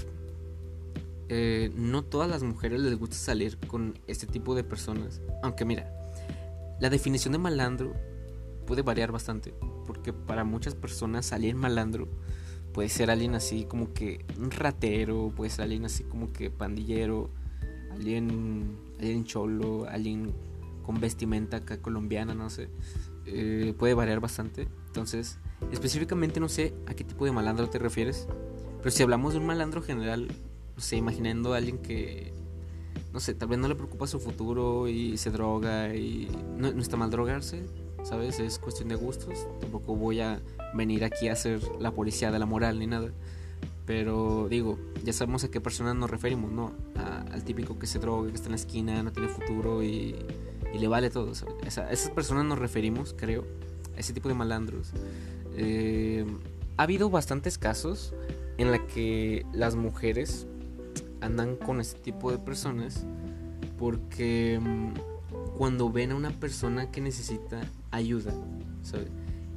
eh, 1.29 1.71
no 1.75 2.03
todas 2.03 2.29
las 2.29 2.43
mujeres 2.43 2.81
les 2.81 2.97
gusta 2.97 3.15
salir 3.15 3.57
con 3.67 3.99
este 4.07 4.27
tipo 4.27 4.55
de 4.55 4.63
personas. 4.63 5.21
Aunque 5.43 5.65
mira, 5.65 5.91
la 6.79 6.89
definición 6.89 7.33
de 7.33 7.37
malandro 7.37 7.93
puede 8.65 8.81
variar 8.81 9.11
bastante. 9.11 9.53
Porque 9.85 10.13
para 10.13 10.43
muchas 10.43 10.75
personas 10.75 11.25
salir 11.25 11.55
malandro 11.55 12.07
puede 12.73 12.89
ser 12.89 13.09
alguien 13.11 13.35
así 13.35 13.65
como 13.65 13.93
que 13.93 14.25
un 14.37 14.51
ratero, 14.51 15.33
puede 15.35 15.49
ser 15.49 15.63
alguien 15.63 15.85
así 15.85 16.03
como 16.03 16.31
que 16.31 16.49
pandillero, 16.49 17.29
alguien, 17.91 18.77
alguien 18.99 19.25
cholo, 19.25 19.87
alguien 19.89 20.33
con 20.89 20.99
vestimenta 20.99 21.57
acá 21.57 21.77
colombiana, 21.83 22.33
no 22.33 22.49
sé. 22.49 22.67
Eh, 23.27 23.75
puede 23.77 23.93
variar 23.93 24.19
bastante. 24.19 24.67
Entonces, 24.87 25.37
específicamente 25.71 26.39
no 26.39 26.49
sé 26.49 26.73
a 26.87 26.95
qué 26.95 27.03
tipo 27.03 27.25
de 27.25 27.31
malandro 27.31 27.69
te 27.69 27.77
refieres. 27.77 28.27
Pero 28.79 28.89
si 28.89 29.03
hablamos 29.03 29.33
de 29.33 29.39
un 29.39 29.45
malandro 29.45 29.83
general, 29.83 30.29
no 30.75 30.81
sé, 30.81 30.95
imaginando 30.97 31.53
a 31.53 31.57
alguien 31.57 31.77
que, 31.77 32.33
no 33.13 33.19
sé, 33.19 33.35
tal 33.35 33.49
vez 33.49 33.59
no 33.59 33.67
le 33.67 33.75
preocupa 33.75 34.07
su 34.07 34.19
futuro 34.19 34.87
y 34.87 35.15
se 35.17 35.29
droga 35.29 35.93
y 35.93 36.27
no, 36.57 36.71
no 36.73 36.81
está 36.81 36.97
mal 36.97 37.11
drogarse, 37.11 37.67
¿sabes? 38.01 38.39
Es 38.39 38.57
cuestión 38.57 38.89
de 38.89 38.95
gustos. 38.95 39.45
Tampoco 39.61 39.95
voy 39.95 40.21
a 40.21 40.41
venir 40.73 41.03
aquí 41.03 41.27
a 41.27 41.35
ser 41.35 41.61
la 41.79 41.91
policía 41.91 42.31
de 42.31 42.39
la 42.39 42.47
moral 42.47 42.79
ni 42.79 42.87
nada. 42.87 43.11
Pero 43.85 44.47
digo, 44.49 44.79
ya 45.03 45.13
sabemos 45.13 45.43
a 45.43 45.51
qué 45.51 45.61
personas 45.61 45.95
nos 45.95 46.09
referimos, 46.09 46.51
¿no? 46.51 46.73
A- 46.95 47.25
al 47.31 47.43
típico 47.43 47.77
que 47.77 47.85
se 47.85 47.99
droga, 47.99 48.29
que 48.29 48.35
está 48.37 48.47
en 48.47 48.53
la 48.53 48.57
esquina, 48.57 49.03
no 49.03 49.11
tiene 49.11 49.27
futuro 49.29 49.83
y, 49.83 50.15
y 50.73 50.79
le 50.79 50.87
vale 50.87 51.09
todo. 51.09 51.35
¿sabes? 51.35 51.77
A 51.77 51.91
esas 51.91 52.11
personas 52.11 52.45
nos 52.45 52.59
referimos, 52.59 53.15
creo, 53.17 53.45
a 53.95 53.99
ese 53.99 54.13
tipo 54.13 54.29
de 54.29 54.35
malandros. 54.35 54.91
Eh, 55.55 56.25
ha 56.77 56.83
habido 56.83 57.09
bastantes 57.09 57.57
casos 57.57 58.13
en 58.57 58.71
la 58.71 58.85
que 58.87 59.45
las 59.53 59.75
mujeres 59.75 60.47
andan 61.21 61.55
con 61.55 61.81
este 61.81 61.99
tipo 61.99 62.31
de 62.31 62.37
personas 62.37 63.05
porque 63.77 64.59
mm, 64.61 64.93
cuando 65.57 65.91
ven 65.91 66.11
a 66.11 66.15
una 66.15 66.31
persona 66.31 66.91
que 66.91 67.01
necesita 67.01 67.61
ayuda, 67.91 68.33
¿sabes? 68.83 69.07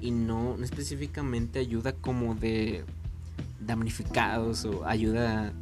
Y 0.01 0.11
no, 0.11 0.57
no 0.57 0.65
específicamente 0.65 1.59
ayuda 1.59 1.93
como 1.93 2.35
de 2.35 2.85
damnificados 3.61 4.65
o 4.65 4.85
ayuda 4.85 5.53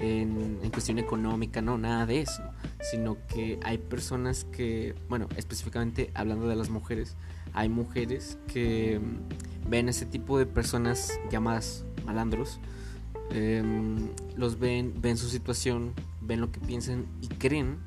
en, 0.00 0.58
en 0.62 0.70
cuestión 0.70 0.98
económica, 0.98 1.62
no, 1.62 1.78
nada 1.78 2.06
de 2.06 2.22
eso, 2.22 2.42
sino 2.90 3.16
que 3.28 3.58
hay 3.62 3.78
personas 3.78 4.44
que, 4.44 4.94
bueno, 5.08 5.28
específicamente 5.36 6.10
hablando 6.14 6.46
de 6.46 6.56
las 6.56 6.70
mujeres, 6.70 7.16
hay 7.52 7.68
mujeres 7.68 8.38
que 8.46 9.00
mm, 9.00 9.70
ven 9.70 9.88
ese 9.88 10.06
tipo 10.06 10.38
de 10.38 10.46
personas 10.46 11.18
llamadas 11.30 11.84
malandros, 12.04 12.60
em, 13.30 14.08
los 14.36 14.58
ven, 14.58 14.92
ven 15.00 15.16
su 15.16 15.28
situación, 15.28 15.94
ven 16.20 16.40
lo 16.40 16.52
que 16.52 16.60
piensan 16.60 17.06
y 17.22 17.28
creen 17.28 17.78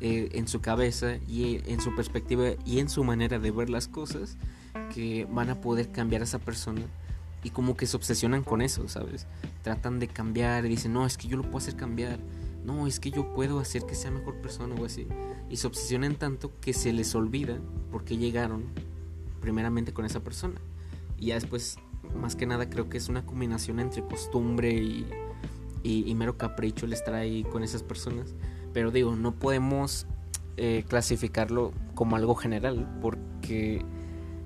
eh, 0.00 0.30
en 0.32 0.46
su 0.48 0.60
cabeza 0.60 1.16
y 1.26 1.60
en 1.66 1.80
su 1.80 1.94
perspectiva 1.94 2.50
y 2.64 2.78
en 2.78 2.88
su 2.88 3.04
manera 3.04 3.38
de 3.38 3.50
ver 3.50 3.68
las 3.68 3.88
cosas 3.88 4.38
que 4.94 5.26
van 5.30 5.50
a 5.50 5.60
poder 5.60 5.90
cambiar 5.90 6.22
a 6.22 6.24
esa 6.24 6.38
persona 6.38 6.82
y 7.42 7.50
como 7.50 7.76
que 7.76 7.86
se 7.86 7.96
obsesionan 7.96 8.42
con 8.42 8.62
eso, 8.62 8.88
¿sabes? 8.88 9.26
Tratan 9.62 9.98
de 9.98 10.08
cambiar 10.08 10.66
y 10.66 10.68
dicen, 10.68 10.92
no, 10.92 11.06
es 11.06 11.16
que 11.16 11.28
yo 11.28 11.36
lo 11.36 11.42
puedo 11.42 11.58
hacer 11.58 11.76
cambiar, 11.76 12.18
no, 12.64 12.86
es 12.86 13.00
que 13.00 13.10
yo 13.10 13.32
puedo 13.34 13.58
hacer 13.58 13.84
que 13.84 13.94
sea 13.94 14.10
mejor 14.10 14.36
persona 14.40 14.74
o 14.74 14.84
así. 14.84 15.06
Y 15.48 15.56
se 15.56 15.66
obsesionan 15.66 16.16
tanto 16.16 16.52
que 16.60 16.72
se 16.72 16.92
les 16.92 17.14
olvida 17.14 17.58
por 17.90 18.04
qué 18.04 18.16
llegaron 18.16 18.64
primeramente 19.40 19.92
con 19.92 20.04
esa 20.04 20.20
persona. 20.20 20.60
Y 21.18 21.26
ya 21.26 21.34
después, 21.34 21.78
más 22.14 22.36
que 22.36 22.46
nada, 22.46 22.68
creo 22.68 22.88
que 22.88 22.98
es 22.98 23.08
una 23.08 23.24
combinación 23.24 23.80
entre 23.80 24.02
costumbre 24.02 24.72
y, 24.72 25.06
y, 25.82 26.14
mero 26.14 26.36
capricho 26.36 26.86
el 26.86 26.92
estar 26.92 27.14
ahí 27.14 27.44
con 27.44 27.62
esas 27.62 27.82
personas. 27.82 28.34
Pero 28.72 28.90
digo, 28.90 29.16
no 29.16 29.32
podemos 29.32 30.06
eh, 30.56 30.84
clasificarlo 30.88 31.72
como 31.94 32.16
algo 32.16 32.34
general 32.34 32.98
porque 33.00 33.84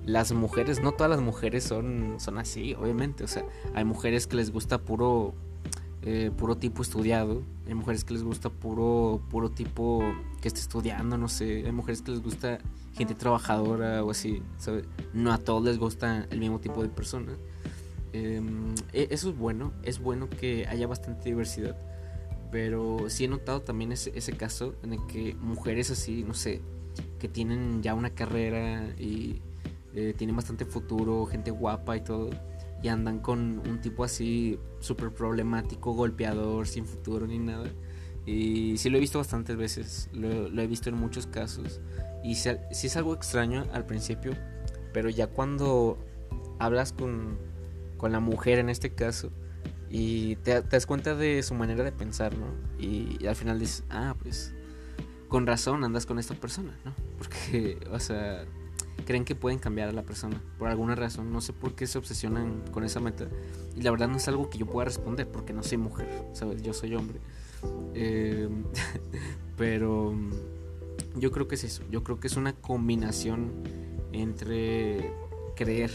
las 0.05 0.31
mujeres, 0.31 0.81
no 0.81 0.91
todas 0.91 1.09
las 1.09 1.21
mujeres 1.21 1.63
son, 1.63 2.15
son 2.19 2.37
así, 2.37 2.73
obviamente. 2.75 3.23
O 3.23 3.27
sea, 3.27 3.45
hay 3.73 3.83
mujeres 3.83 4.27
que 4.27 4.37
les 4.37 4.51
gusta 4.51 4.79
puro, 4.79 5.33
eh, 6.05 6.31
puro 6.35 6.55
tipo 6.55 6.81
estudiado, 6.81 7.41
hay 7.67 7.73
mujeres 7.73 8.03
que 8.03 8.13
les 8.13 8.23
gusta 8.23 8.49
puro, 8.49 9.21
puro 9.29 9.49
tipo 9.49 10.03
que 10.41 10.47
esté 10.47 10.59
estudiando, 10.59 11.17
no 11.17 11.27
sé, 11.27 11.65
hay 11.65 11.71
mujeres 11.71 12.01
que 12.01 12.11
les 12.11 12.21
gusta 12.21 12.59
gente 12.93 13.15
trabajadora 13.15 14.03
o 14.03 14.11
así, 14.11 14.41
¿sabes? 14.57 14.85
No 15.13 15.33
a 15.33 15.37
todos 15.37 15.63
les 15.63 15.79
gusta 15.79 16.27
el 16.29 16.39
mismo 16.39 16.59
tipo 16.59 16.81
de 16.83 16.89
personas. 16.89 17.35
Eh, 18.13 18.41
eso 18.93 19.29
es 19.29 19.37
bueno, 19.37 19.73
es 19.83 19.99
bueno 19.99 20.29
que 20.29 20.67
haya 20.67 20.87
bastante 20.87 21.25
diversidad. 21.25 21.75
Pero 22.51 23.09
sí 23.09 23.25
he 23.25 23.27
notado 23.27 23.61
también 23.61 23.91
ese, 23.91 24.11
ese 24.15 24.33
caso 24.33 24.75
en 24.83 24.93
el 24.93 25.05
que 25.07 25.35
mujeres 25.41 25.91
así, 25.91 26.23
no 26.23 26.33
sé, 26.33 26.61
que 27.19 27.27
tienen 27.27 27.81
ya 27.81 27.93
una 27.93 28.11
carrera 28.11 28.93
y 28.97 29.41
eh, 29.93 30.13
tienen 30.15 30.35
bastante 30.35 30.65
futuro, 30.65 31.25
gente 31.25 31.51
guapa 31.51 31.97
y 31.97 32.01
todo, 32.01 32.29
y 32.85 32.87
andan 32.87 33.17
con 33.17 33.67
un 33.67 33.81
tipo 33.81 34.03
así 34.03 34.59
súper 34.79 35.11
problemático, 35.11 35.93
golpeador, 35.93 36.67
sin 36.67 36.85
futuro 36.85 37.25
ni 37.25 37.39
nada. 37.39 37.67
Y 38.27 38.77
sí 38.77 38.91
lo 38.91 38.97
he 38.97 38.99
visto 38.99 39.17
bastantes 39.17 39.57
veces, 39.57 40.07
lo, 40.13 40.49
lo 40.49 40.61
he 40.61 40.67
visto 40.67 40.89
en 40.89 40.95
muchos 40.95 41.25
casos. 41.25 41.81
Y 42.23 42.35
sí, 42.35 42.51
sí 42.69 42.85
es 42.85 42.95
algo 42.95 43.15
extraño 43.15 43.65
al 43.73 43.87
principio, 43.87 44.33
pero 44.93 45.09
ya 45.09 45.25
cuando 45.25 45.97
hablas 46.59 46.93
con, 46.93 47.39
con 47.97 48.11
la 48.11 48.19
mujer 48.19 48.59
en 48.59 48.69
este 48.69 48.93
caso, 48.93 49.31
y 49.89 50.35
te, 50.37 50.61
te, 50.61 50.69
das 50.69 50.85
cuenta 50.85 51.15
de 51.15 51.41
su 51.41 51.55
manera 51.55 51.83
de 51.83 51.91
pensar, 51.91 52.37
¿no? 52.37 52.53
Y, 52.77 53.17
y, 53.19 53.25
al 53.25 53.35
final 53.35 53.59
dices, 53.59 53.83
ah, 53.89 54.15
pues 54.21 54.53
con 55.27 55.47
razón 55.47 55.83
andas 55.83 56.05
con 56.05 56.19
esta 56.19 56.35
persona, 56.35 56.77
¿no? 56.85 56.93
Porque, 57.17 57.79
o 57.89 57.99
sea, 57.99 58.45
creen 59.05 59.23
que 59.25 59.35
pueden 59.35 59.59
cambiar 59.59 59.89
a 59.89 59.91
la 59.91 60.03
persona 60.03 60.41
por 60.57 60.67
alguna 60.67 60.95
razón, 60.95 61.31
no 61.31 61.41
sé 61.41 61.53
por 61.53 61.75
qué 61.75 61.87
se 61.87 61.97
obsesionan 61.97 62.63
con 62.71 62.83
esa 62.83 62.99
meta. 62.99 63.27
Y 63.75 63.81
la 63.81 63.91
verdad 63.91 64.07
no 64.07 64.17
es 64.17 64.27
algo 64.27 64.49
que 64.49 64.57
yo 64.57 64.65
pueda 64.65 64.85
responder 64.85 65.27
porque 65.27 65.53
no 65.53 65.63
soy 65.63 65.77
mujer, 65.77 66.07
¿sabes? 66.33 66.61
Yo 66.61 66.73
soy 66.73 66.95
hombre. 66.95 67.19
Eh, 67.93 68.49
pero 69.57 70.13
yo 71.15 71.31
creo 71.31 71.47
que 71.47 71.55
es 71.55 71.63
eso, 71.63 71.83
yo 71.89 72.03
creo 72.03 72.19
que 72.19 72.27
es 72.27 72.35
una 72.35 72.53
combinación 72.53 73.51
entre 74.11 75.11
creer 75.55 75.91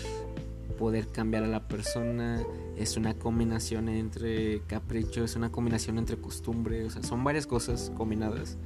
poder 0.81 1.09
cambiar 1.09 1.45
a 1.45 1.47
la 1.47 1.69
persona, 1.69 2.43
es 2.75 2.97
una 2.97 3.13
combinación 3.13 3.91
entre 3.91 4.63
capricho, 4.63 5.23
es 5.23 5.37
una 5.37 5.53
combinación 5.53 5.99
entre 5.99 6.17
costumbre, 6.17 6.87
o 6.87 6.91
sea, 6.91 7.03
son 7.03 7.23
varias 7.23 7.47
cosas 7.47 7.93
combinadas. 7.95 8.57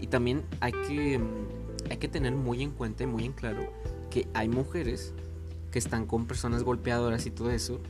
Y 0.00 0.08
también 0.08 0.42
hay 0.58 0.72
que, 0.72 1.20
hay 1.90 1.96
que 1.96 2.08
tener 2.08 2.34
muy 2.34 2.62
en 2.62 2.70
cuenta 2.70 3.04
y 3.04 3.06
muy 3.06 3.24
en 3.24 3.32
claro 3.32 3.72
que 4.10 4.28
hay 4.34 4.48
mujeres 4.48 5.14
que 5.70 5.78
están 5.78 6.06
con 6.06 6.26
personas 6.26 6.62
golpeadoras 6.62 7.26
y 7.26 7.30
todo 7.30 7.50
eso, 7.50 7.80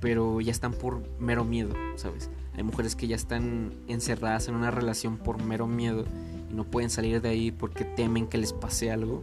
pero 0.00 0.40
ya 0.40 0.52
están 0.52 0.72
por 0.72 1.02
mero 1.18 1.44
miedo, 1.44 1.74
¿sabes? 1.96 2.30
Hay 2.56 2.62
mujeres 2.62 2.96
que 2.96 3.06
ya 3.06 3.16
están 3.16 3.72
encerradas 3.88 4.48
en 4.48 4.54
una 4.54 4.70
relación 4.70 5.18
por 5.18 5.42
mero 5.42 5.66
miedo 5.66 6.04
y 6.50 6.54
no 6.54 6.64
pueden 6.64 6.88
salir 6.88 7.20
de 7.20 7.28
ahí 7.28 7.50
porque 7.50 7.84
temen 7.84 8.28
que 8.28 8.38
les 8.38 8.52
pase 8.52 8.90
algo. 8.90 9.22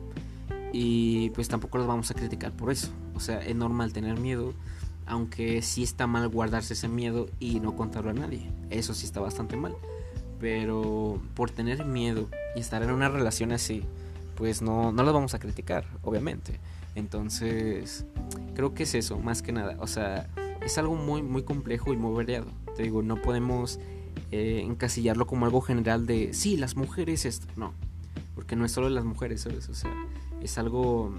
Y 0.71 1.29
pues 1.31 1.47
tampoco 1.47 1.77
las 1.77 1.87
vamos 1.87 2.11
a 2.11 2.13
criticar 2.13 2.51
por 2.51 2.71
eso. 2.71 2.89
O 3.15 3.19
sea, 3.19 3.39
es 3.39 3.55
normal 3.55 3.93
tener 3.93 4.19
miedo, 4.19 4.53
aunque 5.05 5.61
sí 5.61 5.83
está 5.83 6.07
mal 6.07 6.27
guardarse 6.27 6.73
ese 6.73 6.87
miedo 6.87 7.27
y 7.39 7.59
no 7.59 7.75
contarlo 7.75 8.09
a 8.09 8.13
nadie. 8.13 8.49
Eso 8.69 8.93
sí 8.93 9.05
está 9.05 9.19
bastante 9.19 9.55
mal. 9.55 9.75
Pero 10.39 11.21
por 11.35 11.51
tener 11.51 11.85
miedo 11.85 12.27
y 12.55 12.59
estar 12.59 12.83
en 12.83 12.91
una 12.91 13.07
relación 13.07 13.51
así, 13.51 13.83
pues 14.35 14.61
no, 14.61 14.91
no 14.91 15.03
las 15.03 15.13
vamos 15.13 15.33
a 15.33 15.39
criticar, 15.39 15.85
obviamente. 16.01 16.59
Entonces, 16.95 18.05
creo 18.55 18.73
que 18.73 18.83
es 18.83 18.95
eso, 18.95 19.19
más 19.19 19.41
que 19.41 19.51
nada. 19.51 19.77
O 19.79 19.87
sea, 19.87 20.29
es 20.61 20.77
algo 20.77 20.95
muy, 20.95 21.21
muy 21.21 21.43
complejo 21.43 21.93
y 21.93 21.97
muy 21.97 22.13
variado. 22.13 22.45
Te 22.75 22.83
digo, 22.83 23.01
no 23.01 23.21
podemos 23.21 23.79
eh, 24.31 24.61
encasillarlo 24.63 25.27
como 25.27 25.45
algo 25.45 25.61
general 25.61 26.05
de, 26.05 26.33
sí, 26.33 26.57
las 26.57 26.75
mujeres 26.75 27.25
esto. 27.25 27.47
No, 27.55 27.73
porque 28.35 28.55
no 28.55 28.65
es 28.65 28.71
solo 28.71 28.89
las 28.89 29.05
mujeres, 29.05 29.41
¿sabes? 29.41 29.69
O 29.69 29.75
sea, 29.75 29.93
es 30.41 30.57
algo 30.57 31.13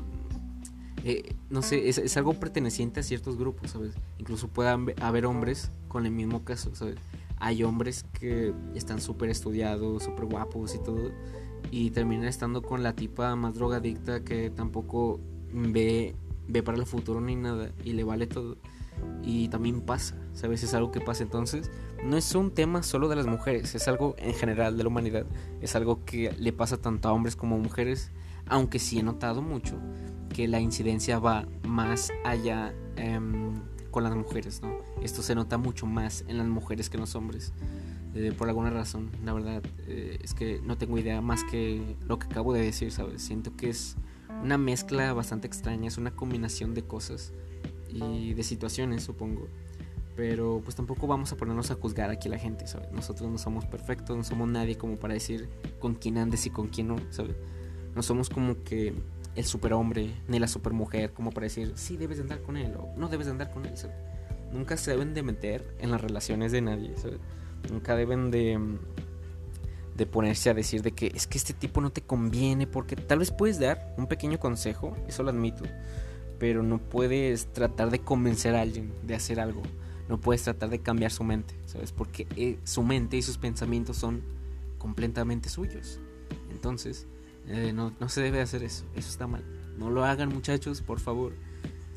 eh, 1.05 1.35
no 1.51 1.61
sé, 1.61 1.91
es, 1.91 1.99
es, 1.99 2.17
algo 2.17 2.33
perteneciente 2.33 3.01
a 3.01 3.03
ciertos 3.03 3.37
grupos, 3.37 3.73
¿sabes? 3.73 3.93
Incluso 4.19 4.49
puede 4.49 4.95
haber 5.03 5.27
hombres 5.27 5.71
con 5.87 6.07
el 6.07 6.13
mismo 6.13 6.45
caso, 6.45 6.75
¿sabes? 6.75 6.97
Hay 7.37 7.63
hombres 7.63 8.07
que 8.19 8.55
están 8.75 9.03
súper 9.03 9.29
estudiados, 9.29 10.05
súper 10.05 10.25
guapos 10.25 10.75
y 10.75 10.79
todo, 10.79 11.11
y 11.71 11.91
terminan 11.91 12.27
estando 12.27 12.63
con 12.63 12.83
la 12.83 12.95
tipa 12.95 13.35
más 13.37 13.55
drogadicta 13.55 14.25
que 14.25 14.51
tampoco 14.51 15.21
ve, 15.53 16.15
ve 16.49 16.63
para 16.63 16.79
el 16.79 16.87
futuro 16.87 17.21
ni 17.21 17.37
nada 17.37 17.71
y 17.85 17.93
le 17.93 18.05
vale 18.05 18.27
todo. 18.27 18.57
Y 19.23 19.49
también 19.49 19.81
pasa, 19.81 20.17
¿sabes? 20.35 20.63
Es 20.63 20.75
algo 20.75 20.93
que 20.93 21.01
pasa. 21.01 21.23
Entonces, 21.23 21.71
no 22.05 22.17
es 22.17 22.35
un 22.35 22.53
tema 22.53 22.83
solo 22.83 23.09
de 23.09 23.17
las 23.17 23.27
mujeres, 23.27 23.75
es 23.75 23.89
algo 23.89 24.15
en 24.19 24.35
general 24.35 24.77
de 24.77 24.83
la 24.83 24.89
humanidad. 24.89 25.27
Es 25.61 25.75
algo 25.75 26.05
que 26.05 26.33
le 26.39 26.53
pasa 26.53 26.77
tanto 26.77 27.09
a 27.09 27.13
hombres 27.13 27.37
como 27.37 27.57
a 27.57 27.59
mujeres, 27.59 28.11
aunque 28.47 28.79
sí 28.79 28.99
he 28.99 29.03
notado 29.03 29.43
mucho 29.43 29.79
que 30.29 30.49
la 30.49 30.61
incidencia 30.61 31.19
va 31.19 31.47
más 31.63 32.11
allá 32.25 32.75
eh, 32.97 33.21
con 33.91 34.03
las 34.05 34.15
mujeres, 34.15 34.61
¿no? 34.63 34.79
Esto 35.03 35.23
se 35.23 35.35
nota 35.35 35.57
mucho 35.59 35.87
más 35.87 36.25
en 36.27 36.39
las 36.39 36.49
mujeres 36.49 36.91
que 36.91 36.97
en 36.97 37.03
los 37.03 37.15
hombres. 37.15 37.53
Eh, 38.15 38.33
por 38.37 38.49
alguna 38.49 38.71
razón, 38.71 39.11
la 39.25 39.33
verdad, 39.33 39.63
eh, 39.89 40.19
es 40.23 40.35
que 40.35 40.61
no 40.63 40.79
tengo 40.79 40.99
idea 40.99 41.21
más 41.21 41.43
que 41.45 41.97
lo 42.07 42.19
que 42.19 42.27
acabo 42.27 42.53
de 42.53 42.63
decir, 42.63 42.93
¿sabes? 42.93 43.23
Siento 43.23 43.57
que 43.57 43.71
es 43.71 43.97
una 44.43 44.57
mezcla 44.57 45.13
bastante 45.13 45.49
extraña, 45.49 45.89
es 45.89 45.99
una 45.99 46.13
combinación 46.13 46.75
de 46.75 46.85
cosas 46.85 47.33
y 47.89 48.35
de 48.35 48.43
situaciones, 48.45 49.03
supongo. 49.03 49.49
Pero 50.15 50.61
pues 50.63 50.77
tampoco 50.77 51.09
vamos 51.09 51.33
a 51.33 51.37
ponernos 51.37 51.73
a 51.73 51.75
juzgar 51.75 52.11
aquí 52.11 52.29
a 52.29 52.31
la 52.31 52.39
gente, 52.39 52.69
¿sabes? 52.69 52.93
Nosotros 52.93 53.29
no 53.29 53.39
somos 53.39 53.67
perfectos, 53.67 54.17
no 54.17 54.23
somos 54.23 54.49
nadie 54.49 54.79
como 54.79 54.97
para 54.97 55.15
decir 55.15 55.49
con 55.81 55.95
quién 55.95 56.19
andes 56.19 56.47
y 56.47 56.51
con 56.51 56.69
quién 56.69 56.89
no, 56.89 56.97
¿sabes? 57.11 57.35
No 57.97 58.03
somos 58.03 58.31
como 58.31 58.63
que 58.63 58.95
el 59.35 59.45
superhombre 59.45 60.15
ni 60.29 60.39
la 60.39 60.47
supermujer 60.47 61.13
como 61.13 61.33
para 61.33 61.45
decir, 61.45 61.73
sí, 61.75 61.97
debes 61.97 62.19
de 62.19 62.23
andar 62.23 62.43
con 62.43 62.57
él 62.57 62.75
o 62.77 62.97
no 62.97 63.09
debes 63.09 63.27
de 63.27 63.33
andar 63.33 63.51
con 63.51 63.67
él, 63.67 63.77
¿sabes? 63.77 63.97
Nunca 64.53 64.77
se 64.77 64.93
deben 64.93 65.15
de 65.15 65.25
meter 65.25 65.75
en 65.81 65.91
las 65.91 66.01
relaciones 66.01 66.53
de 66.53 66.61
nadie, 66.61 66.97
¿sabes? 66.97 67.19
Nunca 67.71 67.97
deben 67.97 68.31
de, 68.31 68.59
ponerse 70.11 70.51
a 70.51 70.55
decir 70.55 70.83
de 70.83 70.93
que 70.93 71.13
es 71.15 71.27
que 71.27 71.39
este 71.39 71.53
tipo 71.53 71.81
no 71.81 71.91
te 71.91 72.03
conviene 72.03 72.67
porque 72.67 72.97
tal 72.97 73.21
vez 73.21 73.31
puedes 73.31 73.59
dar 73.59 73.95
un 73.97 74.07
pequeño 74.07 74.39
consejo, 74.39 74.97
eso 75.09 75.23
lo 75.23 75.31
admito, 75.31 75.65
pero 76.39 76.63
no 76.63 76.79
puedes 76.79 77.53
tratar 77.53 77.91
de 77.91 78.01
convencer 78.01 78.55
a 78.55 78.61
alguien 78.61 78.93
de 79.03 79.15
hacer 79.15 79.41
algo. 79.41 79.63
No 80.09 80.21
puedes 80.21 80.43
tratar 80.43 80.69
de 80.69 80.81
cambiar 80.81 81.11
su 81.11 81.25
mente, 81.25 81.55
¿sabes? 81.65 81.91
Porque 81.91 82.27
eh, 82.37 82.59
su 82.65 82.83
mente 82.83 83.17
y 83.17 83.23
sus 83.23 83.39
pensamientos 83.39 83.97
son 83.97 84.23
completamente 84.77 85.49
suyos. 85.49 85.99
Entonces, 86.51 87.07
eh, 87.49 87.73
no, 87.73 87.95
no 87.99 88.09
se 88.11 88.21
debe 88.21 88.43
hacer 88.43 88.63
eso. 88.63 88.85
Eso 88.95 89.09
está 89.09 89.27
mal. 89.27 89.43
No 89.79 89.91
lo 89.91 90.05
hagan 90.05 90.29
muchachos, 90.29 90.83
por 90.83 91.01
favor. 91.01 91.33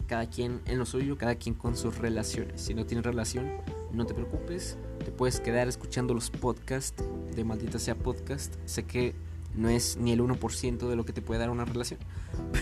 Cada 0.08 0.30
quien 0.30 0.62
en 0.66 0.80
lo 0.80 0.86
suyo, 0.86 1.18
cada 1.18 1.36
quien 1.36 1.54
con 1.54 1.76
sus 1.76 1.98
relaciones. 1.98 2.62
Si 2.62 2.74
no 2.74 2.86
tienes 2.86 3.06
relación, 3.06 3.52
no 3.92 4.06
te 4.06 4.14
preocupes, 4.14 4.78
te 5.08 5.14
puedes 5.14 5.40
quedar 5.40 5.70
escuchando 5.70 6.14
los 6.14 6.30
podcasts 6.30 7.02
de 7.34 7.46
Maldita 7.46 7.80
sea 7.80 7.96
Podcast. 7.96 8.56
Sé 8.66 8.84
que 8.84 9.16
no 9.56 9.70
es 9.70 9.96
ni 9.96 10.12
el 10.12 10.20
1% 10.20 10.90
de 10.90 10.96
lo 10.98 11.06
que 11.06 11.14
te 11.14 11.22
puede 11.22 11.40
dar 11.40 11.50
una 11.50 11.64
relación, 11.64 12.02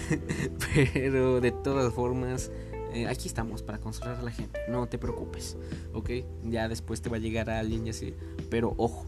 pero 0.94 1.42
de 1.42 1.52
todas 1.52 1.92
formas, 1.92 2.52
eh, 2.94 3.08
aquí 3.08 3.28
estamos 3.28 3.64
para 3.64 3.80
consolar 3.80 4.18
a 4.18 4.22
la 4.22 4.30
gente. 4.30 4.60
No 4.70 4.86
te 4.86 5.00
preocupes, 5.00 5.58
¿ok? 5.96 6.12
Ya 6.44 6.70
después 6.70 7.02
te 7.02 7.10
va 7.10 7.16
a 7.16 7.20
llegar 7.20 7.50
a 7.50 7.58
alguien 7.58 7.88
y 7.88 7.90
así, 7.90 8.14
pero 8.52 8.75
ojo, 8.78 9.08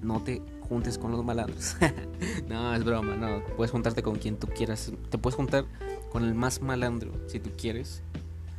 no 0.00 0.24
te 0.24 0.40
juntes 0.66 0.96
con 0.96 1.10
los 1.10 1.22
malandros. 1.22 1.76
no, 2.48 2.74
es 2.74 2.84
broma, 2.84 3.16
no. 3.16 3.42
Puedes 3.58 3.70
juntarte 3.70 4.02
con 4.02 4.16
quien 4.16 4.38
tú 4.38 4.46
quieras. 4.46 4.92
Te 5.10 5.18
puedes 5.18 5.36
juntar 5.36 5.66
con 6.10 6.24
el 6.24 6.34
más 6.34 6.62
malandro 6.62 7.12
si 7.26 7.38
tú 7.38 7.50
quieres. 7.54 8.02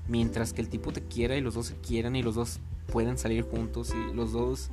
Mientras 0.07 0.53
que 0.53 0.61
el 0.61 0.69
tipo 0.69 0.93
te 0.93 1.01
quiera 1.01 1.35
y 1.35 1.41
los 1.41 1.55
dos 1.55 1.65
se 1.65 1.75
quieran 1.77 2.15
y 2.15 2.21
los 2.21 2.35
dos 2.35 2.59
puedan 2.91 3.17
salir 3.17 3.43
juntos 3.43 3.93
y 3.93 4.13
los 4.13 4.31
dos 4.31 4.69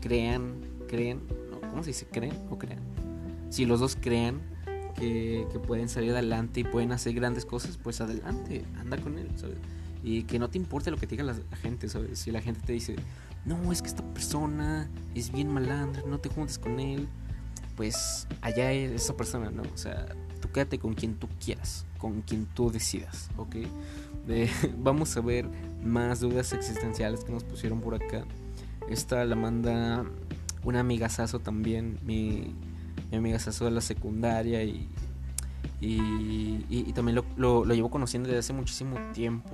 crean, 0.00 0.60
creen, 0.88 1.20
¿cómo 1.70 1.82
se 1.82 1.90
dice? 1.90 2.06
¿Creen 2.06 2.34
o 2.50 2.58
crean? 2.58 2.80
Si 3.50 3.64
los 3.64 3.80
dos 3.80 3.96
crean 4.00 4.40
que, 4.94 5.46
pueden 5.66 5.88
salir 5.88 6.12
adelante 6.12 6.60
y 6.60 6.64
pueden 6.64 6.92
hacer 6.92 7.14
grandes 7.14 7.44
cosas, 7.44 7.78
pues 7.82 8.00
adelante, 8.00 8.64
anda 8.78 8.96
con 8.98 9.18
él, 9.18 9.28
¿sabes? 9.36 9.56
Y 10.02 10.24
que 10.24 10.38
no 10.38 10.50
te 10.50 10.58
importe 10.58 10.90
lo 10.90 10.96
que 10.96 11.06
diga 11.06 11.24
la, 11.24 11.34
gente, 11.56 11.88
¿sabes? 11.88 12.18
Si 12.18 12.30
la 12.30 12.40
gente 12.40 12.60
te 12.64 12.72
dice, 12.72 12.96
no, 13.44 13.72
es 13.72 13.82
que 13.82 13.88
esta 13.88 14.02
persona 14.12 14.88
es 15.14 15.32
bien 15.32 15.52
malandra, 15.52 16.02
no 16.06 16.18
te 16.18 16.28
juntes 16.28 16.58
con 16.58 16.80
él, 16.80 17.08
pues 17.76 18.26
allá 18.40 18.72
es 18.72 18.92
esa 18.92 19.16
persona, 19.16 19.50
¿no? 19.50 19.62
O 19.62 19.76
sea, 19.76 20.06
tú 20.40 20.50
quédate 20.50 20.78
con 20.78 20.94
quien 20.94 21.14
tú 21.14 21.28
quieras, 21.42 21.86
con 21.98 22.22
quien 22.22 22.46
tú 22.46 22.70
decidas, 22.70 23.30
¿ok? 23.36 23.56
vamos 24.78 25.16
a 25.16 25.20
ver 25.20 25.46
más 25.84 26.20
dudas 26.20 26.52
existenciales 26.52 27.24
que 27.24 27.32
nos 27.32 27.44
pusieron 27.44 27.80
por 27.80 27.94
acá. 27.94 28.24
Esta 28.88 29.24
la 29.24 29.36
manda 29.36 30.04
una 30.64 30.80
amigazazo 30.80 31.40
también, 31.40 31.98
mi, 32.04 32.54
mi 33.10 33.18
amigazazo 33.18 33.66
de 33.66 33.70
la 33.70 33.80
secundaria 33.80 34.62
y, 34.62 34.88
y, 35.80 36.92
también 36.94 37.16
lo, 37.16 37.24
lo, 37.64 37.74
llevo 37.74 37.90
conociendo 37.90 38.28
desde 38.28 38.40
hace 38.40 38.52
muchísimo 38.52 38.96
tiempo. 39.12 39.50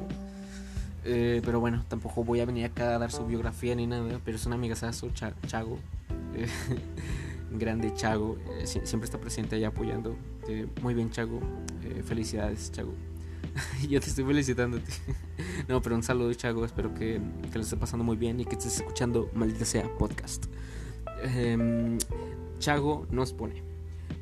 Eh, 1.05 1.41
pero 1.45 1.61
bueno, 1.61 1.85
tampoco 1.89 2.25
voy 2.25 2.41
a 2.41 2.45
venir 2.45 2.67
acá 2.67 2.95
a 2.95 2.99
dar 2.99 3.11
su 3.11 3.27
biografía 3.27 3.75
ni 3.75 3.87
nada, 3.87 4.21
pero 4.25 4.37
es 4.37 4.47
un 4.47 4.53
amigazazo, 4.53 5.11
Chago. 5.47 5.79
grande 7.53 7.93
Chago, 7.95 8.39
eh, 8.59 8.67
siempre 8.67 9.07
está 9.07 9.19
presente 9.19 9.57
ahí 9.57 9.65
apoyando. 9.65 10.17
Eh, 10.49 10.67
muy 10.83 10.95
bien, 10.95 11.11
Chago. 11.11 11.41
felicidades, 12.05 12.71
Chago. 12.71 12.95
Yo 13.89 14.01
te 14.01 14.07
estoy 14.07 14.25
felicitando. 14.25 14.79
no, 15.69 15.83
pero 15.83 15.97
un 15.97 16.03
saludo, 16.03 16.33
Chago. 16.35 16.65
Espero 16.65 16.95
que, 16.95 17.21
que 17.51 17.59
lo 17.59 17.65
esté 17.65 17.77
pasando 17.77 18.05
muy 18.05 18.17
bien 18.17 18.41
y 18.41 18.45
que 18.45 18.55
estés 18.55 18.77
escuchando 18.77 19.31
Maldita 19.35 19.65
sea 19.65 19.89
podcast. 19.97 20.47
Em, 21.23 21.99
Chago 22.59 23.07
nos 23.11 23.33
pone. 23.33 23.63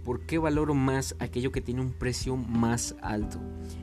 ¿Por 0.05 0.21
qué 0.21 0.39
valoro 0.39 0.75
más 0.75 1.15
aquello 1.19 1.53
que 1.53 1.61
tiene 1.61 1.81
un 1.81 1.93
precio 1.93 2.37
más 2.37 2.95
alto? 3.03 3.39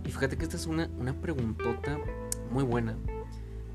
Y 0.06 0.12
fíjate 0.12 0.38
que 0.38 0.44
esta 0.44 0.58
es 0.58 0.66
una, 0.66 0.90
una 0.98 1.14
preguntota 1.14 2.00
muy 2.52 2.64
buena. 2.64 2.96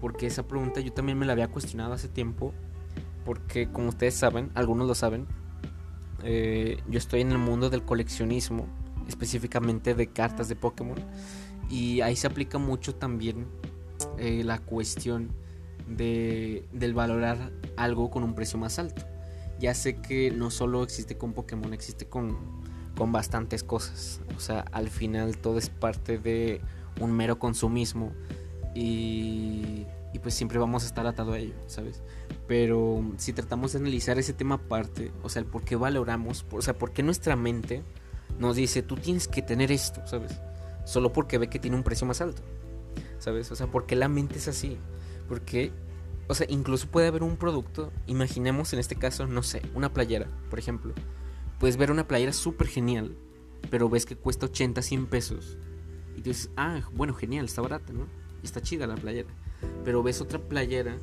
Porque 0.00 0.26
esa 0.26 0.46
pregunta 0.46 0.80
yo 0.80 0.92
también 0.92 1.18
me 1.18 1.26
la 1.26 1.32
había 1.32 1.48
cuestionado 1.48 1.92
hace 1.92 2.08
tiempo. 2.08 2.52
Porque 3.24 3.68
como 3.70 3.90
ustedes 3.90 4.14
saben, 4.14 4.50
algunos 4.54 4.88
lo 4.88 4.94
saben, 4.94 5.26
eh, 6.22 6.82
yo 6.88 6.98
estoy 6.98 7.20
en 7.20 7.32
el 7.32 7.38
mundo 7.38 7.70
del 7.70 7.82
coleccionismo, 7.82 8.66
específicamente 9.08 9.94
de 9.94 10.06
cartas 10.08 10.48
de 10.48 10.56
Pokémon. 10.56 10.96
Y 11.70 12.00
ahí 12.00 12.16
se 12.16 12.26
aplica 12.26 12.58
mucho 12.58 12.94
también 12.94 13.46
eh, 14.18 14.42
la 14.44 14.58
cuestión 14.58 15.30
de, 15.88 16.64
del 16.72 16.94
valorar 16.94 17.52
algo 17.76 18.10
con 18.10 18.24
un 18.24 18.34
precio 18.34 18.58
más 18.58 18.78
alto. 18.78 19.02
Ya 19.60 19.74
sé 19.74 19.96
que 19.96 20.30
no 20.30 20.50
solo 20.50 20.82
existe 20.82 21.16
con 21.16 21.32
Pokémon, 21.32 21.72
existe 21.72 22.06
con, 22.06 22.36
con 22.96 23.12
bastantes 23.12 23.62
cosas. 23.62 24.20
O 24.36 24.40
sea, 24.40 24.60
al 24.72 24.88
final 24.88 25.38
todo 25.38 25.58
es 25.58 25.70
parte 25.70 26.18
de 26.18 26.60
un 27.00 27.12
mero 27.12 27.38
consumismo 27.38 28.12
y, 28.74 29.86
y 30.12 30.18
pues 30.20 30.34
siempre 30.34 30.58
vamos 30.58 30.84
a 30.84 30.86
estar 30.86 31.06
atado 31.06 31.34
a 31.34 31.38
ello, 31.38 31.54
¿sabes? 31.66 32.02
Pero 32.48 33.04
si 33.16 33.32
tratamos 33.32 33.72
de 33.72 33.78
analizar 33.78 34.18
ese 34.18 34.32
tema 34.32 34.56
aparte, 34.56 35.12
o 35.22 35.28
sea, 35.28 35.40
el 35.40 35.46
por 35.46 35.62
qué 35.62 35.76
valoramos, 35.76 36.44
o 36.50 36.62
sea, 36.62 36.76
por 36.76 36.92
qué 36.92 37.02
nuestra 37.02 37.36
mente 37.36 37.84
nos 38.38 38.56
dice, 38.56 38.82
tú 38.82 38.96
tienes 38.96 39.28
que 39.28 39.42
tener 39.42 39.70
esto, 39.70 40.00
¿sabes? 40.06 40.40
Solo 40.84 41.12
porque 41.12 41.38
ve 41.38 41.48
que 41.48 41.58
tiene 41.58 41.76
un 41.76 41.82
precio 41.82 42.06
más 42.06 42.20
alto. 42.20 42.42
¿Sabes? 43.18 43.50
O 43.52 43.56
sea, 43.56 43.66
porque 43.66 43.96
la 43.96 44.08
mente 44.08 44.38
es 44.38 44.48
así. 44.48 44.78
Porque, 45.28 45.72
o 46.28 46.34
sea, 46.34 46.46
incluso 46.48 46.88
puede 46.88 47.08
haber 47.08 47.22
un 47.22 47.36
producto, 47.36 47.92
imaginemos 48.06 48.72
en 48.72 48.78
este 48.78 48.96
caso, 48.96 49.26
no 49.26 49.42
sé, 49.42 49.62
una 49.74 49.92
playera, 49.92 50.26
por 50.48 50.58
ejemplo. 50.58 50.94
Puedes 51.58 51.76
ver 51.76 51.90
una 51.90 52.08
playera 52.08 52.32
súper 52.32 52.66
genial, 52.66 53.16
pero 53.70 53.88
ves 53.88 54.06
que 54.06 54.16
cuesta 54.16 54.46
80, 54.46 54.82
100 54.82 55.06
pesos. 55.06 55.58
Y 56.16 56.22
dices, 56.22 56.50
ah, 56.56 56.80
bueno, 56.92 57.14
genial, 57.14 57.44
está 57.44 57.62
barata, 57.62 57.92
¿no? 57.92 58.06
Está 58.42 58.60
chida 58.60 58.86
la 58.86 58.96
playera. 58.96 59.28
Pero 59.84 60.02
ves 60.02 60.20
otra 60.20 60.38
playera, 60.38 60.96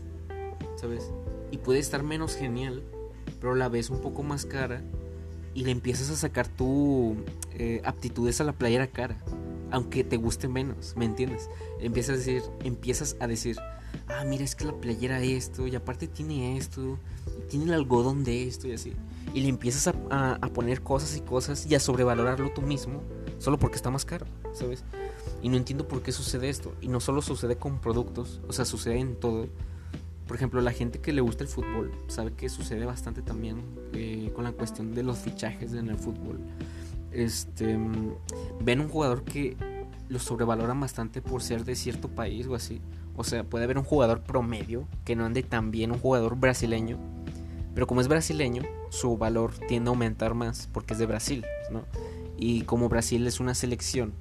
¿sabes? 0.75 1.11
Y 1.51 1.59
puede 1.59 1.79
estar 1.79 2.03
menos 2.03 2.35
genial, 2.35 2.83
pero 3.39 3.55
la 3.55 3.69
ves 3.69 3.89
un 3.89 4.01
poco 4.01 4.23
más 4.23 4.45
cara 4.45 4.81
y 5.53 5.63
le 5.63 5.71
empiezas 5.71 6.09
a 6.09 6.15
sacar 6.15 6.47
tu 6.47 7.15
eh, 7.53 7.81
aptitudes 7.85 8.41
a 8.41 8.43
la 8.43 8.53
playera 8.53 8.87
cara 8.87 9.17
aunque 9.71 10.03
te 10.03 10.17
guste 10.17 10.47
menos, 10.47 10.93
¿me 10.95 11.05
entiendes? 11.05 11.49
Empiezas 11.79 12.15
a 12.15 12.17
decir, 12.17 12.43
empiezas 12.63 13.15
a 13.19 13.27
decir, 13.27 13.57
ah, 14.07 14.23
mira, 14.25 14.43
es 14.43 14.55
que 14.55 14.65
la 14.65 14.73
playera 14.73 15.21
esto, 15.21 15.67
y 15.67 15.75
aparte 15.75 16.07
tiene 16.07 16.57
esto, 16.57 16.97
y 17.37 17.47
tiene 17.49 17.65
el 17.65 17.73
algodón 17.73 18.23
de 18.23 18.47
esto 18.47 18.67
y 18.67 18.73
así. 18.73 18.93
Y 19.33 19.41
le 19.41 19.49
empiezas 19.49 19.87
a, 19.87 20.39
poner 20.53 20.81
cosas 20.81 21.15
y 21.17 21.21
cosas 21.21 21.65
y 21.65 21.75
a 21.75 21.79
sobrevalorarlo 21.79 22.51
tú 22.51 22.61
mismo, 22.61 23.01
solo 23.39 23.59
porque 23.59 23.75
está 23.75 23.91
más 23.91 24.05
caro, 24.05 24.25
¿sabes? 24.53 24.83
Y 25.41 25.49
no 25.49 25.57
entiendo 25.57 25.87
por 25.87 26.01
qué 26.01 26.11
sucede 26.11 26.49
esto. 26.49 26.73
Y 26.81 26.87
no 26.87 26.99
solo 26.99 27.21
sucede 27.21 27.57
con 27.57 27.79
productos, 27.79 28.41
o 28.47 28.53
sea, 28.53 28.65
sucede 28.65 28.99
en 28.99 29.15
todo. 29.15 29.47
Por 30.25 30.35
ejemplo, 30.35 30.59
la 30.61 30.71
gente 30.71 30.99
que 30.99 31.13
le 31.13 31.21
gusta 31.21 31.43
el 31.43 31.49
fútbol 31.49 31.91
sabe 32.07 32.33
que 32.33 32.49
sucede 32.49 32.85
bastante 32.85 33.21
también 33.21 33.61
eh, 33.93 34.31
con 34.35 34.43
la 34.43 34.51
cuestión 34.51 34.93
de 34.93 35.03
los 35.03 35.19
fichajes 35.19 35.73
en 35.73 35.89
el 35.89 35.97
fútbol 35.97 36.39
este, 37.11 37.77
ven 38.61 38.79
un 38.79 38.89
jugador 38.89 39.23
que 39.23 39.55
lo 40.09 40.19
sobrevaloran 40.19 40.79
bastante 40.79 41.21
por 41.21 41.41
ser 41.41 41.65
de 41.65 41.75
cierto 41.75 42.07
país 42.07 42.47
o 42.47 42.55
así. 42.55 42.81
O 43.15 43.23
sea, 43.23 43.43
puede 43.43 43.65
haber 43.65 43.77
un 43.77 43.83
jugador 43.83 44.21
promedio 44.21 44.87
que 45.03 45.15
no 45.15 45.25
ande 45.25 45.43
tan 45.43 45.71
bien, 45.71 45.91
un 45.91 45.99
jugador 45.99 46.37
brasileño. 46.37 46.97
Pero 47.73 47.87
como 47.87 48.01
es 48.01 48.07
brasileño, 48.07 48.63
su 48.89 49.17
valor 49.17 49.53
tiende 49.67 49.89
a 49.89 49.91
aumentar 49.91 50.33
más 50.33 50.69
porque 50.71 50.93
es 50.93 50.99
de 50.99 51.05
Brasil, 51.05 51.45
¿no? 51.71 51.83
Y 52.37 52.61
como 52.61 52.89
Brasil 52.89 53.25
es 53.27 53.39
una 53.39 53.55
selección 53.55 54.13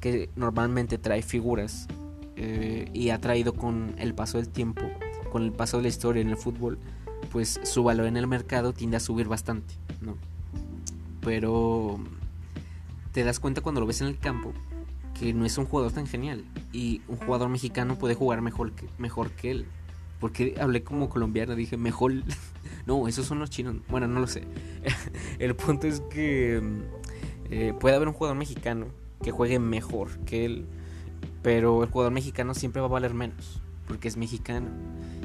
que 0.00 0.30
normalmente 0.36 0.98
trae 0.98 1.22
figuras 1.22 1.88
eh, 2.36 2.88
y 2.92 3.10
ha 3.10 3.20
traído 3.20 3.54
con 3.54 3.94
el 3.98 4.14
paso 4.14 4.38
del 4.38 4.48
tiempo, 4.48 4.82
con 5.32 5.42
el 5.42 5.52
paso 5.52 5.78
de 5.78 5.84
la 5.84 5.88
historia 5.88 6.22
en 6.22 6.28
el 6.28 6.36
fútbol, 6.36 6.78
pues 7.32 7.60
su 7.64 7.82
valor 7.82 8.06
en 8.06 8.16
el 8.16 8.26
mercado 8.26 8.72
tiende 8.72 8.98
a 8.98 9.00
subir 9.00 9.26
bastante, 9.26 9.74
¿no? 10.00 10.16
Pero 11.20 11.98
te 13.16 13.24
das 13.24 13.40
cuenta 13.40 13.62
cuando 13.62 13.80
lo 13.80 13.86
ves 13.86 14.02
en 14.02 14.08
el 14.08 14.18
campo 14.18 14.52
que 15.18 15.32
no 15.32 15.46
es 15.46 15.56
un 15.56 15.64
jugador 15.64 15.90
tan 15.90 16.06
genial 16.06 16.44
y 16.70 17.00
un 17.08 17.16
jugador 17.16 17.48
mexicano 17.48 17.96
puede 17.96 18.14
jugar 18.14 18.42
mejor 18.42 18.72
que, 18.72 18.90
mejor 18.98 19.30
que 19.30 19.52
él. 19.52 19.66
Porque 20.20 20.56
hablé 20.60 20.84
como 20.84 21.08
colombiano, 21.08 21.54
dije 21.54 21.78
mejor. 21.78 22.12
no, 22.86 23.08
esos 23.08 23.24
son 23.24 23.38
los 23.38 23.48
chinos. 23.48 23.76
Bueno, 23.88 24.06
no 24.06 24.20
lo 24.20 24.26
sé. 24.26 24.42
el 25.38 25.56
punto 25.56 25.86
es 25.86 26.00
que 26.00 26.60
eh, 27.48 27.72
puede 27.80 27.96
haber 27.96 28.06
un 28.06 28.12
jugador 28.12 28.36
mexicano 28.36 28.88
que 29.22 29.30
juegue 29.30 29.58
mejor 29.60 30.18
que 30.26 30.44
él, 30.44 30.66
pero 31.42 31.84
el 31.84 31.88
jugador 31.88 32.12
mexicano 32.12 32.52
siempre 32.52 32.82
va 32.82 32.88
a 32.88 32.90
valer 32.90 33.14
menos 33.14 33.62
porque 33.88 34.08
es 34.08 34.18
mexicano. 34.18 34.68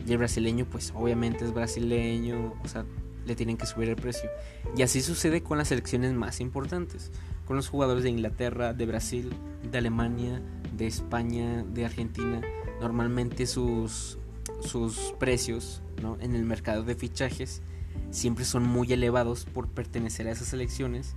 Y 0.08 0.13
el 0.13 0.17
brasileño, 0.17 0.63
pues 0.63 0.93
obviamente 0.95 1.43
es 1.43 1.54
brasileño, 1.54 2.54
o 2.63 2.67
sea, 2.69 2.86
le 3.25 3.36
tienen 3.36 3.57
que 3.57 3.65
subir 3.65 3.89
el 3.89 3.95
precio. 3.95 4.29
Y 4.75 4.81
así 4.81 5.01
sucede 5.01 5.41
con 5.43 5.57
las 5.57 5.69
selecciones 5.69 6.13
más 6.13 6.39
importantes, 6.39 7.12
con 7.45 7.55
los 7.55 7.69
jugadores 7.69 8.03
de 8.03 8.10
Inglaterra, 8.10 8.73
de 8.73 8.86
Brasil, 8.86 9.29
de 9.69 9.77
Alemania, 9.77 10.41
de 10.75 10.88
España, 10.88 11.63
de 11.63 11.86
Argentina. 11.86 12.41
Normalmente 12.79 13.45
sus, 13.45 14.17
sus 14.62 15.13
precios 15.19 15.81
¿no? 16.01 16.17
en 16.19 16.36
el 16.36 16.43
mercado 16.43 16.84
de 16.84 16.95
fichajes 16.95 17.62
siempre 18.10 18.45
son 18.45 18.63
muy 18.63 18.91
elevados 18.91 19.45
por 19.45 19.67
pertenecer 19.67 20.27
a 20.27 20.31
esas 20.31 20.47
selecciones. 20.47 21.15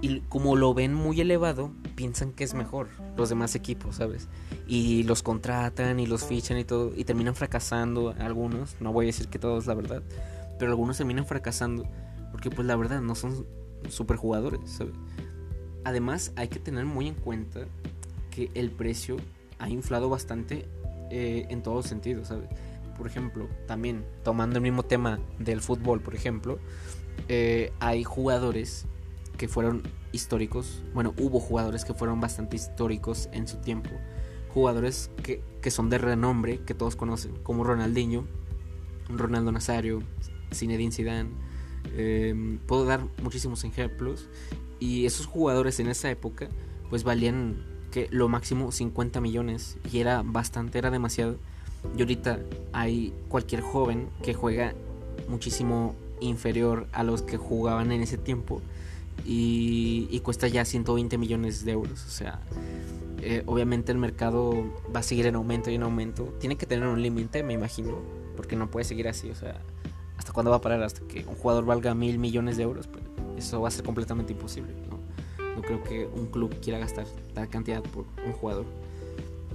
Y 0.00 0.20
como 0.28 0.54
lo 0.54 0.74
ven 0.74 0.94
muy 0.94 1.20
elevado, 1.20 1.72
piensan 1.96 2.32
que 2.32 2.44
es 2.44 2.54
mejor 2.54 2.88
los 3.16 3.28
demás 3.28 3.56
equipos, 3.56 3.96
¿sabes? 3.96 4.28
Y 4.68 5.02
los 5.02 5.24
contratan 5.24 5.98
y 5.98 6.06
los 6.06 6.24
fichan 6.24 6.56
y 6.56 6.64
todo, 6.64 6.92
y 6.94 7.02
terminan 7.02 7.34
fracasando 7.34 8.14
algunos, 8.20 8.76
no 8.78 8.92
voy 8.92 9.06
a 9.06 9.08
decir 9.08 9.26
que 9.26 9.40
todos 9.40 9.66
la 9.66 9.74
verdad, 9.74 10.04
pero 10.58 10.72
algunos 10.72 10.96
terminan 10.96 11.26
fracasando 11.26 11.86
porque 12.30 12.50
pues 12.50 12.66
la 12.66 12.76
verdad 12.76 13.00
no 13.00 13.14
son 13.14 13.46
super 13.88 14.16
jugadores, 14.16 14.60
¿sabes? 14.70 14.94
Además 15.84 16.32
hay 16.36 16.48
que 16.48 16.58
tener 16.58 16.84
muy 16.84 17.08
en 17.08 17.14
cuenta 17.14 17.66
que 18.30 18.50
el 18.54 18.70
precio 18.70 19.16
ha 19.58 19.68
inflado 19.70 20.08
bastante 20.08 20.68
eh, 21.10 21.46
en 21.48 21.62
todos 21.62 21.78
los 21.78 21.86
sentidos, 21.86 22.28
¿sabes? 22.28 22.48
Por 22.96 23.06
ejemplo, 23.06 23.48
también 23.66 24.04
tomando 24.24 24.56
el 24.56 24.62
mismo 24.62 24.82
tema 24.82 25.20
del 25.38 25.60
fútbol, 25.60 26.00
por 26.00 26.14
ejemplo, 26.14 26.58
eh, 27.28 27.72
hay 27.80 28.04
jugadores 28.04 28.86
que 29.36 29.48
fueron 29.48 29.82
históricos, 30.12 30.82
bueno, 30.94 31.14
hubo 31.18 31.38
jugadores 31.38 31.84
que 31.84 31.94
fueron 31.94 32.20
bastante 32.20 32.56
históricos 32.56 33.28
en 33.32 33.46
su 33.46 33.58
tiempo, 33.58 33.90
jugadores 34.52 35.10
que, 35.22 35.42
que 35.62 35.70
son 35.70 35.90
de 35.90 35.98
renombre, 35.98 36.60
que 36.60 36.74
todos 36.74 36.96
conocen, 36.96 37.36
como 37.42 37.62
Ronaldinho, 37.62 38.26
Ronaldo 39.08 39.52
Nazario, 39.52 40.02
Zinedine 40.52 40.92
Zidane. 40.92 41.30
Em, 41.96 42.58
puedo 42.58 42.84
dar 42.84 43.06
muchísimos 43.22 43.64
ejemplos. 43.64 44.28
Y 44.80 45.06
esos 45.06 45.26
jugadores 45.26 45.80
en 45.80 45.88
esa 45.88 46.10
época, 46.10 46.48
pues 46.88 47.04
valían 47.04 47.64
que 47.90 48.08
lo 48.10 48.28
máximo 48.28 48.72
50 48.72 49.20
millones. 49.20 49.78
Y 49.92 50.00
era 50.00 50.22
bastante, 50.22 50.78
era 50.78 50.90
demasiado. 50.90 51.36
Y 51.96 52.00
ahorita 52.00 52.40
hay 52.72 53.12
cualquier 53.28 53.60
joven 53.60 54.08
que 54.22 54.34
juega 54.34 54.74
muchísimo 55.28 55.94
inferior 56.20 56.86
a 56.92 57.02
los 57.02 57.22
que 57.22 57.36
jugaban 57.36 57.92
en 57.92 58.02
ese 58.02 58.18
tiempo. 58.18 58.60
Y, 59.24 60.08
y 60.10 60.20
cuesta 60.20 60.48
ya 60.48 60.64
120 60.64 61.18
millones 61.18 61.64
de 61.64 61.72
euros. 61.72 62.04
O 62.06 62.10
sea, 62.10 62.40
eh, 63.20 63.42
obviamente 63.46 63.90
el 63.92 63.98
mercado 63.98 64.64
va 64.94 65.00
a 65.00 65.02
seguir 65.02 65.26
en 65.26 65.34
aumento 65.34 65.70
y 65.70 65.74
en 65.74 65.82
aumento. 65.82 66.24
Tiene 66.38 66.56
que 66.56 66.66
tener 66.66 66.86
un 66.86 67.02
límite, 67.02 67.42
me 67.42 67.54
imagino. 67.54 67.98
Porque 68.36 68.54
no 68.54 68.70
puede 68.70 68.84
seguir 68.84 69.08
así. 69.08 69.30
O 69.30 69.34
sea, 69.34 69.60
¿Hasta 70.28 70.34
cuándo 70.34 70.50
va 70.50 70.58
a 70.58 70.60
parar? 70.60 70.82
Hasta 70.82 71.00
que 71.08 71.24
un 71.24 71.36
jugador 71.36 71.64
valga 71.64 71.94
mil 71.94 72.18
millones 72.18 72.58
de 72.58 72.64
euros. 72.64 72.86
Pues 72.86 73.02
eso 73.38 73.62
va 73.62 73.68
a 73.68 73.70
ser 73.70 73.82
completamente 73.82 74.34
imposible. 74.34 74.74
¿no? 74.90 74.98
no 75.56 75.62
creo 75.62 75.82
que 75.82 76.04
un 76.04 76.26
club 76.26 76.54
quiera 76.60 76.78
gastar 76.78 77.06
tal 77.32 77.48
cantidad 77.48 77.82
por 77.82 78.04
un 78.26 78.32
jugador. 78.32 78.66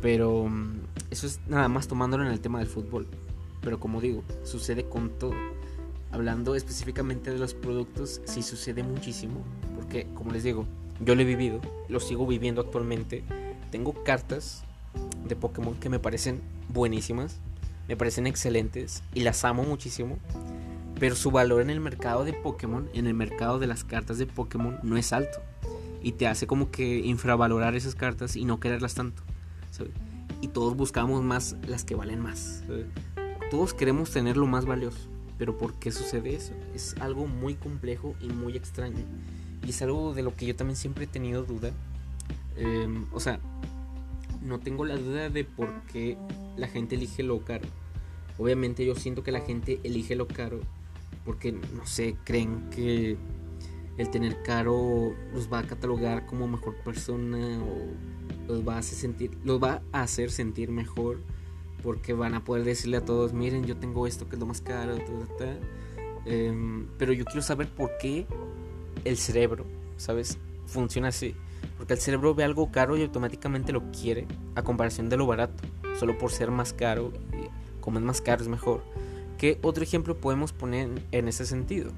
Pero 0.01 0.47
mm, 0.49 0.79
eso 1.11 1.27
es 1.27 1.41
nada 1.47 1.67
más 1.67 1.87
tomándolo 1.87 2.25
en 2.25 2.31
el 2.31 2.39
tema 2.39 2.57
del 2.57 2.67
fútbol. 2.67 3.05
Pero 3.61 3.79
como 3.79 4.01
digo, 4.01 4.23
sucede 4.41 4.83
con 4.85 5.11
todo. 5.11 5.35
Hablando 6.09 6.55
específicamente 6.55 7.29
de 7.29 7.37
los 7.37 7.53
productos, 7.53 8.21
sí 8.25 8.41
sucede 8.41 8.81
muchísimo. 8.81 9.43
Porque, 9.75 10.07
como 10.15 10.31
les 10.31 10.41
digo, 10.41 10.65
yo 11.01 11.13
lo 11.13 11.21
he 11.21 11.25
vivido, 11.25 11.61
lo 11.87 11.99
sigo 11.99 12.25
viviendo 12.25 12.61
actualmente. 12.61 13.23
Tengo 13.69 13.93
cartas 14.03 14.63
de 15.27 15.35
Pokémon 15.35 15.75
que 15.75 15.89
me 15.89 15.99
parecen 15.99 16.41
buenísimas, 16.67 17.37
me 17.87 17.95
parecen 17.95 18.25
excelentes 18.25 19.03
y 19.13 19.19
las 19.19 19.45
amo 19.45 19.61
muchísimo. 19.61 20.17
Pero 20.99 21.15
su 21.15 21.31
valor 21.31 21.61
en 21.61 21.69
el 21.69 21.79
mercado 21.79 22.23
de 22.23 22.33
Pokémon, 22.33 22.89
en 22.93 23.07
el 23.07 23.13
mercado 23.13 23.59
de 23.59 23.67
las 23.67 23.83
cartas 23.83 24.17
de 24.17 24.25
Pokémon, 24.25 24.79
no 24.83 24.97
es 24.97 25.11
alto. 25.13 25.39
Y 26.01 26.13
te 26.13 26.27
hace 26.27 26.47
como 26.47 26.71
que 26.71 26.99
infravalorar 26.99 27.75
esas 27.75 27.95
cartas 27.95 28.35
y 28.35 28.45
no 28.45 28.59
quererlas 28.59 28.93
tanto. 28.93 29.23
Y 30.41 30.49
todos 30.49 30.75
buscamos 30.75 31.23
más 31.23 31.55
las 31.67 31.85
que 31.85 31.95
valen 31.95 32.19
más. 32.19 32.63
Todos 33.49 33.73
queremos 33.73 34.11
tener 34.11 34.37
lo 34.37 34.45
más 34.45 34.65
valioso. 34.65 35.09
Pero 35.37 35.57
¿por 35.57 35.73
qué 35.75 35.91
sucede 35.91 36.35
eso? 36.35 36.53
Es 36.75 36.95
algo 36.99 37.27
muy 37.27 37.55
complejo 37.55 38.15
y 38.21 38.27
muy 38.27 38.55
extraño. 38.55 39.03
Y 39.65 39.69
es 39.69 39.81
algo 39.81 40.13
de 40.13 40.21
lo 40.21 40.33
que 40.35 40.45
yo 40.45 40.55
también 40.55 40.75
siempre 40.75 41.05
he 41.05 41.07
tenido 41.07 41.43
duda. 41.43 41.71
Em, 42.55 43.05
o 43.13 43.19
sea, 43.19 43.39
no 44.41 44.59
tengo 44.59 44.85
la 44.85 44.95
duda 44.95 45.29
de 45.29 45.43
por 45.43 45.69
qué 45.91 46.17
la 46.57 46.67
gente 46.67 46.95
elige 46.95 47.23
lo 47.23 47.39
caro. 47.43 47.67
Obviamente 48.37 48.85
yo 48.85 48.95
siento 48.95 49.23
que 49.23 49.31
la 49.31 49.41
gente 49.41 49.79
elige 49.83 50.15
lo 50.15 50.27
caro 50.27 50.59
porque, 51.25 51.51
no 51.51 51.85
sé, 51.85 52.15
creen 52.23 52.69
que 52.69 53.17
el 53.97 54.09
tener 54.09 54.41
caro 54.43 55.13
los 55.33 55.51
va 55.51 55.59
a 55.59 55.63
catalogar 55.63 56.25
como 56.25 56.47
mejor 56.47 56.75
persona 56.77 57.59
o 57.63 58.51
los 58.51 58.67
va 58.67 58.75
a 58.75 58.79
hacer 58.79 58.97
sentir, 58.97 59.37
los 59.43 59.61
va 59.61 59.81
a 59.91 60.01
hacer 60.01 60.31
sentir 60.31 60.71
mejor 60.71 61.19
porque 61.83 62.13
van 62.13 62.33
a 62.33 62.43
poder 62.43 62.63
decirle 62.63 62.97
a 62.97 63.05
todos, 63.05 63.33
miren, 63.33 63.65
yo 63.65 63.75
tengo 63.77 64.07
esto 64.07 64.27
que 64.27 64.35
es 64.35 64.39
lo 64.39 64.45
más 64.45 64.61
caro, 64.61 64.95
em, 66.25 66.87
pero 66.97 67.11
yo 67.11 67.25
quiero 67.25 67.41
saber 67.41 67.67
por 67.67 67.91
qué 67.99 68.25
el 69.03 69.17
cerebro, 69.17 69.65
¿sabes? 69.97 70.37
Funciona 70.65 71.09
así. 71.09 71.35
Porque 71.77 71.93
el 71.93 71.99
cerebro 71.99 72.33
ve 72.33 72.45
algo 72.45 72.71
caro 72.71 72.95
y 72.95 73.03
automáticamente 73.03 73.73
lo 73.73 73.91
quiere 73.91 74.27
a 74.55 74.63
comparación 74.63 75.09
de 75.09 75.17
lo 75.17 75.27
barato, 75.27 75.63
solo 75.99 76.17
por 76.17 76.31
ser 76.31 76.51
más 76.51 76.71
caro. 76.71 77.11
Como 77.81 77.99
es 77.99 78.05
más 78.05 78.21
caro 78.21 78.41
es 78.41 78.47
mejor. 78.47 78.83
¿Qué 79.43 79.59
otro 79.61 79.83
ejemplo 79.83 80.15
podemos 80.15 80.53
poner 80.53 80.89
en 81.11 81.27
ese 81.27 81.45
sentido? 81.45 81.91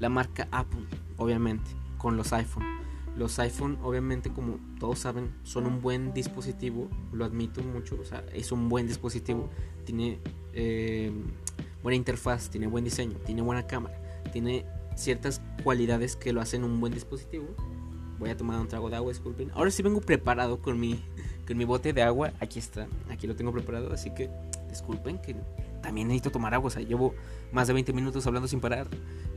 La 0.00 0.08
marca 0.08 0.48
Apple, 0.50 0.86
obviamente, 1.18 1.70
con 1.98 2.16
los 2.16 2.32
iPhone. 2.32 2.64
Los 3.14 3.38
iPhone, 3.40 3.76
obviamente, 3.82 4.30
como 4.30 4.58
todos 4.80 5.00
saben, 5.00 5.30
son 5.42 5.66
un 5.66 5.82
buen 5.82 6.14
dispositivo, 6.14 6.88
lo 7.12 7.26
admito 7.26 7.62
mucho, 7.62 7.98
o 8.00 8.06
sea, 8.06 8.24
es 8.32 8.52
un 8.52 8.70
buen 8.70 8.86
dispositivo, 8.86 9.50
tiene 9.84 10.18
eh, 10.54 11.12
buena 11.82 11.96
interfaz, 11.96 12.48
tiene 12.48 12.68
buen 12.68 12.84
diseño, 12.84 13.18
tiene 13.26 13.42
buena 13.42 13.66
cámara, 13.66 14.00
tiene 14.32 14.64
ciertas 14.96 15.42
cualidades 15.62 16.16
que 16.16 16.32
lo 16.32 16.40
hacen 16.40 16.64
un 16.64 16.80
buen 16.80 16.94
dispositivo. 16.94 17.48
Voy 18.18 18.30
a 18.30 18.36
tomar 18.38 18.58
un 18.58 18.68
trago 18.68 18.88
de 18.88 18.96
agua, 18.96 19.12
disculpen. 19.12 19.50
Ahora 19.52 19.70
sí 19.70 19.82
vengo 19.82 20.00
preparado 20.00 20.62
con 20.62 20.80
mi, 20.80 21.04
con 21.46 21.58
mi 21.58 21.66
bote 21.66 21.92
de 21.92 22.00
agua, 22.00 22.32
aquí 22.40 22.58
está, 22.58 22.88
aquí 23.10 23.26
lo 23.26 23.36
tengo 23.36 23.52
preparado, 23.52 23.92
así 23.92 24.14
que 24.14 24.30
disculpen 24.70 25.18
que 25.18 25.36
también 25.82 26.08
necesito 26.08 26.30
tomar 26.30 26.54
agua. 26.54 26.68
O 26.68 26.70
sea, 26.70 26.82
llevo 26.82 27.14
más 27.52 27.66
de 27.66 27.74
20 27.74 27.92
minutos 27.92 28.26
hablando 28.26 28.48
sin 28.48 28.60
parar 28.60 28.88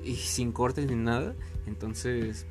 y 0.04 0.16
sin 0.16 0.52
cortes 0.52 0.88
ni 0.88 0.96
nada. 0.96 1.36
Entonces, 1.66 2.46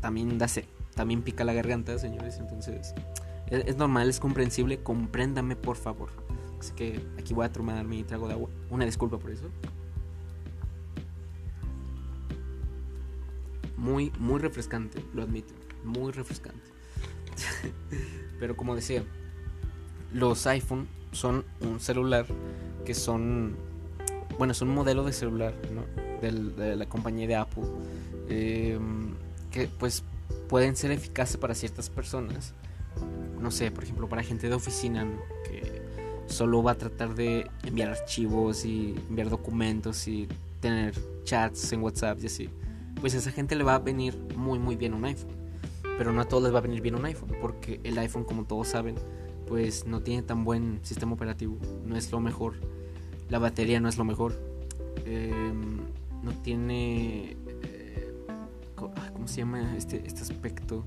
también 0.00 0.38
da 0.38 0.48
sed. 0.48 0.64
También 0.94 1.22
pica 1.22 1.44
la 1.44 1.52
garganta, 1.52 1.98
señores. 1.98 2.38
Entonces, 2.38 2.94
es, 3.50 3.76
normal, 3.76 4.08
es 4.08 4.18
comprensible. 4.18 4.82
Compréndame, 4.82 5.56
por 5.56 5.76
favor. 5.76 6.10
Así 6.58 6.72
que 6.72 7.00
aquí 7.18 7.32
voy 7.32 7.46
a 7.46 7.52
tomar 7.52 7.84
mi 7.84 8.02
trago 8.02 8.26
de 8.26 8.34
agua. 8.34 8.50
Una 8.70 8.84
disculpa 8.84 9.18
por 9.18 9.30
eso. 9.30 9.48
Muy, 13.76 14.12
muy 14.18 14.40
refrescante, 14.40 15.02
lo 15.14 15.22
admito. 15.22 15.54
Muy 15.84 16.12
refrescante. 16.12 16.60
Pero 18.38 18.56
como 18.56 18.74
decía, 18.74 19.02
los 20.12 20.46
iPhone 20.46 20.86
son 21.12 21.44
un 21.60 21.80
celular 21.80 22.26
que 22.84 22.94
son, 22.94 23.56
bueno, 24.38 24.52
es 24.52 24.62
un 24.62 24.68
modelo 24.68 25.04
de 25.04 25.12
celular 25.12 25.54
¿no? 25.72 25.84
de 26.20 26.76
la 26.76 26.86
compañía 26.86 27.26
de 27.26 27.36
Apple, 27.36 27.64
em, 28.28 29.14
que 29.50 29.68
pues 29.68 30.04
pueden 30.48 30.76
ser 30.76 30.90
eficaces 30.92 31.36
para 31.36 31.54
ciertas 31.54 31.90
personas. 31.90 32.54
No 33.40 33.50
sé, 33.50 33.70
por 33.70 33.84
ejemplo, 33.84 34.08
para 34.08 34.22
gente 34.22 34.48
de 34.48 34.54
oficina 34.54 35.06
que 35.44 35.82
solo 36.26 36.62
va 36.62 36.72
a 36.72 36.74
tratar 36.74 37.14
de 37.14 37.50
enviar 37.64 37.90
archivos 37.90 38.64
y 38.64 38.94
enviar 39.08 39.30
documentos 39.30 40.06
y 40.06 40.28
tener 40.60 40.94
chats 41.24 41.72
en 41.72 41.82
WhatsApp 41.82 42.18
y 42.22 42.26
así. 42.26 42.50
Pues 43.00 43.14
a 43.14 43.18
esa 43.18 43.30
gente 43.30 43.56
le 43.56 43.64
va 43.64 43.76
a 43.76 43.78
venir 43.78 44.18
muy 44.36 44.58
muy 44.58 44.76
bien 44.76 44.92
un 44.92 45.04
iPhone. 45.06 45.40
Pero 45.96 46.12
no 46.12 46.22
a 46.22 46.24
todos 46.24 46.42
les 46.42 46.54
va 46.54 46.58
a 46.58 46.62
venir 46.62 46.80
bien 46.80 46.94
un 46.94 47.04
iPhone, 47.04 47.30
porque 47.42 47.80
el 47.84 47.98
iPhone, 47.98 48.24
como 48.24 48.44
todos 48.44 48.68
saben, 48.68 48.94
pues 49.46 49.84
no 49.84 50.00
tiene 50.00 50.22
tan 50.22 50.44
buen 50.44 50.78
sistema 50.82 51.12
operativo, 51.12 51.58
no 51.84 51.96
es 51.96 52.10
lo 52.12 52.20
mejor, 52.20 52.54
la 53.30 53.38
batería 53.38 53.80
no 53.80 53.88
es 53.88 53.96
lo 53.96 54.04
mejor, 54.04 54.34
em, 55.06 55.78
no 56.22 56.32
tiene, 56.42 57.36
eh, 57.62 58.12
¿cómo 58.76 59.26
se 59.26 59.38
llama 59.38 59.76
este, 59.76 60.06
este 60.06 60.22
aspecto? 60.22 60.84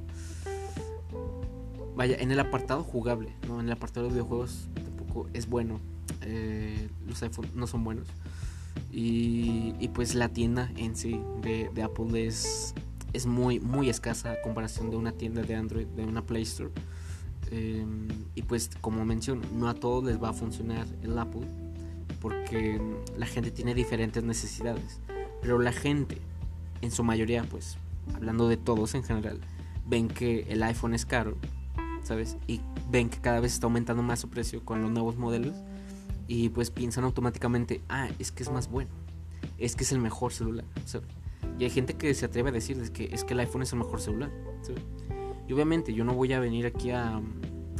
vaya, 1.95 2.17
en 2.17 2.31
el 2.31 2.39
apartado 2.39 2.83
jugable, 2.83 3.35
¿no? 3.47 3.59
En 3.59 3.67
el 3.67 3.71
apartado 3.71 4.07
de 4.07 4.13
videojuegos 4.13 4.67
tampoco 4.73 5.27
es 5.33 5.47
bueno. 5.47 5.79
Eh, 6.21 6.89
los 7.07 7.21
iPhone 7.23 7.47
no 7.55 7.67
son 7.67 7.83
buenos. 7.83 8.07
Y, 8.91 9.73
y, 9.79 9.89
pues 9.89 10.15
la 10.15 10.29
tienda 10.29 10.71
en 10.77 10.95
sí 10.95 11.19
de, 11.41 11.69
Apple 11.83 12.25
es, 12.25 12.73
es 13.13 13.25
muy, 13.25 13.59
muy 13.59 13.89
escasa 13.89 14.31
a 14.31 14.41
comparación 14.41 14.89
de 14.89 14.97
una 14.97 15.11
tienda 15.11 15.41
de 15.41 15.55
Android, 15.55 15.87
de 15.87 16.05
una 16.05 16.23
Play 16.23 16.43
Store. 16.43 16.71
Eh, 17.51 17.85
y 18.35 18.41
pues 18.43 18.69
como 18.81 19.05
menciono, 19.05 19.41
no 19.53 19.67
a 19.67 19.73
todos 19.75 20.03
les 20.03 20.21
va 20.21 20.29
a 20.29 20.33
funcionar 20.33 20.87
el 21.03 21.17
Apple 21.17 21.47
porque 22.23 22.81
la 23.17 23.25
gente 23.25 23.51
tiene 23.51 23.75
diferentes 23.75 24.23
necesidades. 24.23 25.01
Pero 25.41 25.59
la 25.59 25.73
gente, 25.73 26.19
en 26.81 26.89
su 26.89 27.03
mayoría, 27.03 27.43
pues, 27.43 27.77
hablando 28.15 28.47
de 28.47 28.55
todos 28.55 28.95
en 28.95 29.03
general, 29.03 29.41
ven 29.85 30.07
que 30.07 30.45
el 30.47 30.63
iPhone 30.63 30.95
es 30.95 31.05
caro, 31.05 31.35
¿sabes? 32.01 32.37
Y 32.47 32.61
ven 32.89 33.09
que 33.09 33.19
cada 33.19 33.41
vez 33.41 33.53
está 33.53 33.67
aumentando 33.67 34.03
más 34.03 34.21
su 34.21 34.29
precio 34.29 34.63
con 34.63 34.81
los 34.81 34.89
nuevos 34.89 35.17
modelos. 35.17 35.53
Y 36.25 36.47
pues 36.47 36.71
piensan 36.71 37.03
automáticamente, 37.03 37.81
ah, 37.89 38.07
es 38.17 38.31
que 38.31 38.43
es 38.43 38.49
más 38.49 38.71
bueno, 38.71 38.89
es 39.57 39.75
que 39.75 39.83
es 39.83 39.91
el 39.91 39.99
mejor 39.99 40.31
celular, 40.31 40.63
¿sabes? 40.85 41.09
Y 41.59 41.65
hay 41.65 41.69
gente 41.69 41.95
que 41.95 42.13
se 42.13 42.25
atreve 42.25 42.49
a 42.49 42.51
decirles 42.53 42.89
que 42.89 43.09
es 43.11 43.25
que 43.25 43.33
el 43.33 43.41
iPhone 43.41 43.63
es 43.63 43.73
el 43.73 43.79
mejor 43.79 43.99
celular, 43.99 44.31
¿sabes? 44.61 44.81
Y 45.49 45.51
obviamente 45.51 45.93
yo 45.93 46.05
no 46.05 46.13
voy 46.13 46.31
a 46.31 46.39
venir 46.39 46.65
aquí 46.65 46.91
a, 46.91 47.21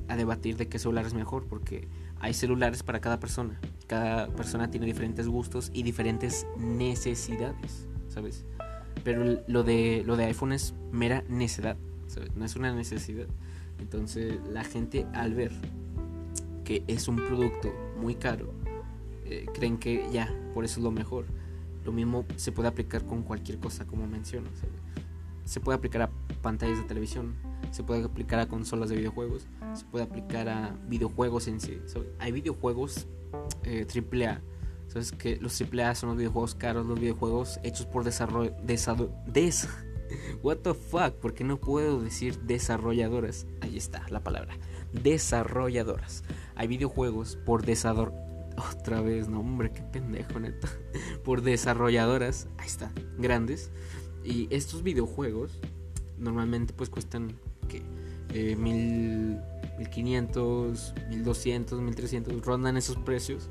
a 0.10 0.16
debatir 0.18 0.58
de 0.58 0.68
qué 0.68 0.78
celular 0.78 1.06
es 1.06 1.14
mejor, 1.14 1.46
porque 1.46 1.88
hay 2.24 2.34
celulares 2.34 2.84
para 2.84 3.02
cada 3.02 3.20
persona. 3.20 3.60
Cada 3.86 4.28
persona 4.30 4.72
tiene 4.72 4.86
diferentes 4.86 5.28
gustos 5.28 5.70
y 5.74 5.84
diferentes 5.84 6.48
necesidades, 6.58 7.90
¿sabes? 8.08 8.46
Pero 9.04 9.44
lo 9.46 9.64
de, 9.64 10.04
lo 10.06 10.16
de 10.16 10.24
iPhone 10.24 10.54
es 10.54 10.74
mera 10.94 11.26
necedad. 11.28 11.76
No 12.36 12.46
es 12.46 12.56
una 12.56 12.74
necesidad. 12.74 13.28
Entonces 13.78 14.40
la 14.50 14.64
gente 14.64 15.06
al 15.14 15.34
ver 15.34 15.52
que 16.64 16.86
es 16.88 17.10
un 17.10 17.18
producto 17.18 17.74
muy 18.00 18.16
caro, 18.16 18.54
eh, 19.26 19.46
creen 19.54 19.78
que 19.78 20.08
ya, 20.14 20.34
por 20.54 20.64
eso 20.64 20.80
es 20.80 20.84
lo 20.86 20.92
mejor. 20.92 21.26
Lo 21.84 21.92
mismo 21.92 22.24
se 22.38 22.54
puede 22.54 22.70
aplicar 22.70 23.06
con 23.06 23.24
cualquier 23.24 23.60
cosa, 23.60 23.86
como 23.86 24.08
menciono. 24.08 24.48
Se 25.44 25.60
puede 25.60 25.78
aplicar 25.78 26.04
a 26.04 26.10
pantallas 26.42 26.78
de 26.78 26.86
televisión, 26.86 27.36
se 27.72 27.84
puede 27.84 28.06
aplicar 28.06 28.40
a 28.40 28.48
consolas 28.48 28.88
de 28.88 28.96
videojuegos, 28.96 29.46
se 29.76 29.86
puede 29.86 30.06
aplicar 30.06 30.50
a 30.50 30.76
videojuegos 30.88 31.48
en 31.48 31.60
sí. 31.60 31.80
hay 32.20 32.32
videojuegos 32.32 33.08
eh, 33.64 33.86
AAA. 33.88 34.42
Sabes 34.88 35.12
que 35.12 35.38
los 35.38 35.60
AAA 35.60 35.96
son 35.96 36.10
los 36.10 36.18
videojuegos 36.18 36.56
caros, 36.56 36.86
los 36.86 37.00
videojuegos 37.00 37.60
hechos 37.64 37.86
por 37.86 38.04
desarrollo, 38.04 38.54
des, 38.64 39.68
What 40.44 40.58
the 40.58 40.74
fuck? 40.74 41.14
¿Por 41.16 41.34
qué 41.34 41.44
no 41.44 41.60
puedo 41.60 42.02
decir 42.02 42.40
desarrolladoras? 42.42 43.48
Ahí 43.62 43.78
está 43.78 44.06
la 44.10 44.24
palabra. 44.24 44.58
Desarrolladoras. 44.92 46.24
Hay 46.56 46.68
videojuegos 46.68 47.38
por 47.38 47.66
desarrollo. 47.66 48.14
Otra 48.80 49.02
vez, 49.02 49.30
no, 49.30 49.40
hombre, 49.40 49.72
qué 49.72 49.82
pendejo, 49.82 50.40
neta. 50.40 50.70
Por 51.24 51.42
desarrolladoras. 51.42 52.48
Ahí 52.60 52.68
está, 52.68 52.92
grandes. 53.18 53.72
Y 54.24 54.48
estos 54.52 54.84
videojuegos 54.84 55.60
normalmente 56.20 56.72
pues 56.74 56.90
cuestan 56.90 57.34
que 57.68 57.82
eh, 58.34 58.56
mil, 58.56 59.40
1500, 59.84 60.94
1200, 61.10 61.82
1300, 61.82 62.46
rondan 62.46 62.78
esos 62.78 62.98
precios 62.98 63.50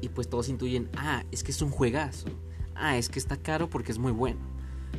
y 0.00 0.08
pues 0.08 0.28
todos 0.28 0.48
intuyen, 0.48 0.88
ah, 0.96 1.24
es 1.30 1.42
que 1.42 1.50
es 1.50 1.62
un 1.62 1.70
juegazo, 1.70 2.28
ah, 2.74 2.96
es 2.96 3.08
que 3.08 3.18
está 3.18 3.36
caro 3.36 3.68
porque 3.68 3.92
es 3.92 3.98
muy 3.98 4.12
bueno. 4.12 4.40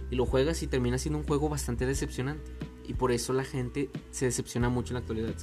Y 0.10 0.16
lo 0.16 0.26
juegas 0.26 0.62
y 0.64 0.68
termina 0.68 0.98
siendo 0.98 1.20
un 1.20 1.26
juego 1.26 1.50
bastante 1.50 1.86
decepcionante. 1.86 2.52
Y 2.88 2.94
por 2.94 3.12
eso 3.12 3.34
la 3.34 3.44
gente 3.44 3.90
se 4.12 4.26
decepciona 4.26 4.70
mucho 4.70 4.92
en 4.92 4.96
la 4.96 5.00
actualidad, 5.00 5.34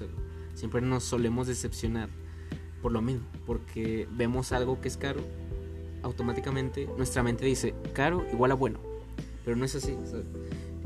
Siempre 0.55 0.81
nos 0.81 1.05
solemos 1.05 1.47
decepcionar 1.47 2.09
por 2.83 2.93
lo 2.93 3.01
mismo, 3.01 3.27
porque 3.47 4.09
vemos 4.11 4.53
algo 4.53 4.81
que 4.81 4.89
es 4.89 4.97
caro, 4.97 5.21
automáticamente 6.03 6.89
nuestra 6.97 7.23
mente 7.23 7.47
dice, 7.47 7.75
caro 7.93 8.27
igual 8.33 8.53
a 8.53 8.55
bueno, 8.55 8.81
pero 9.45 9.57
no 9.57 9.65
es 9.65 9.75
así, 9.75 9.97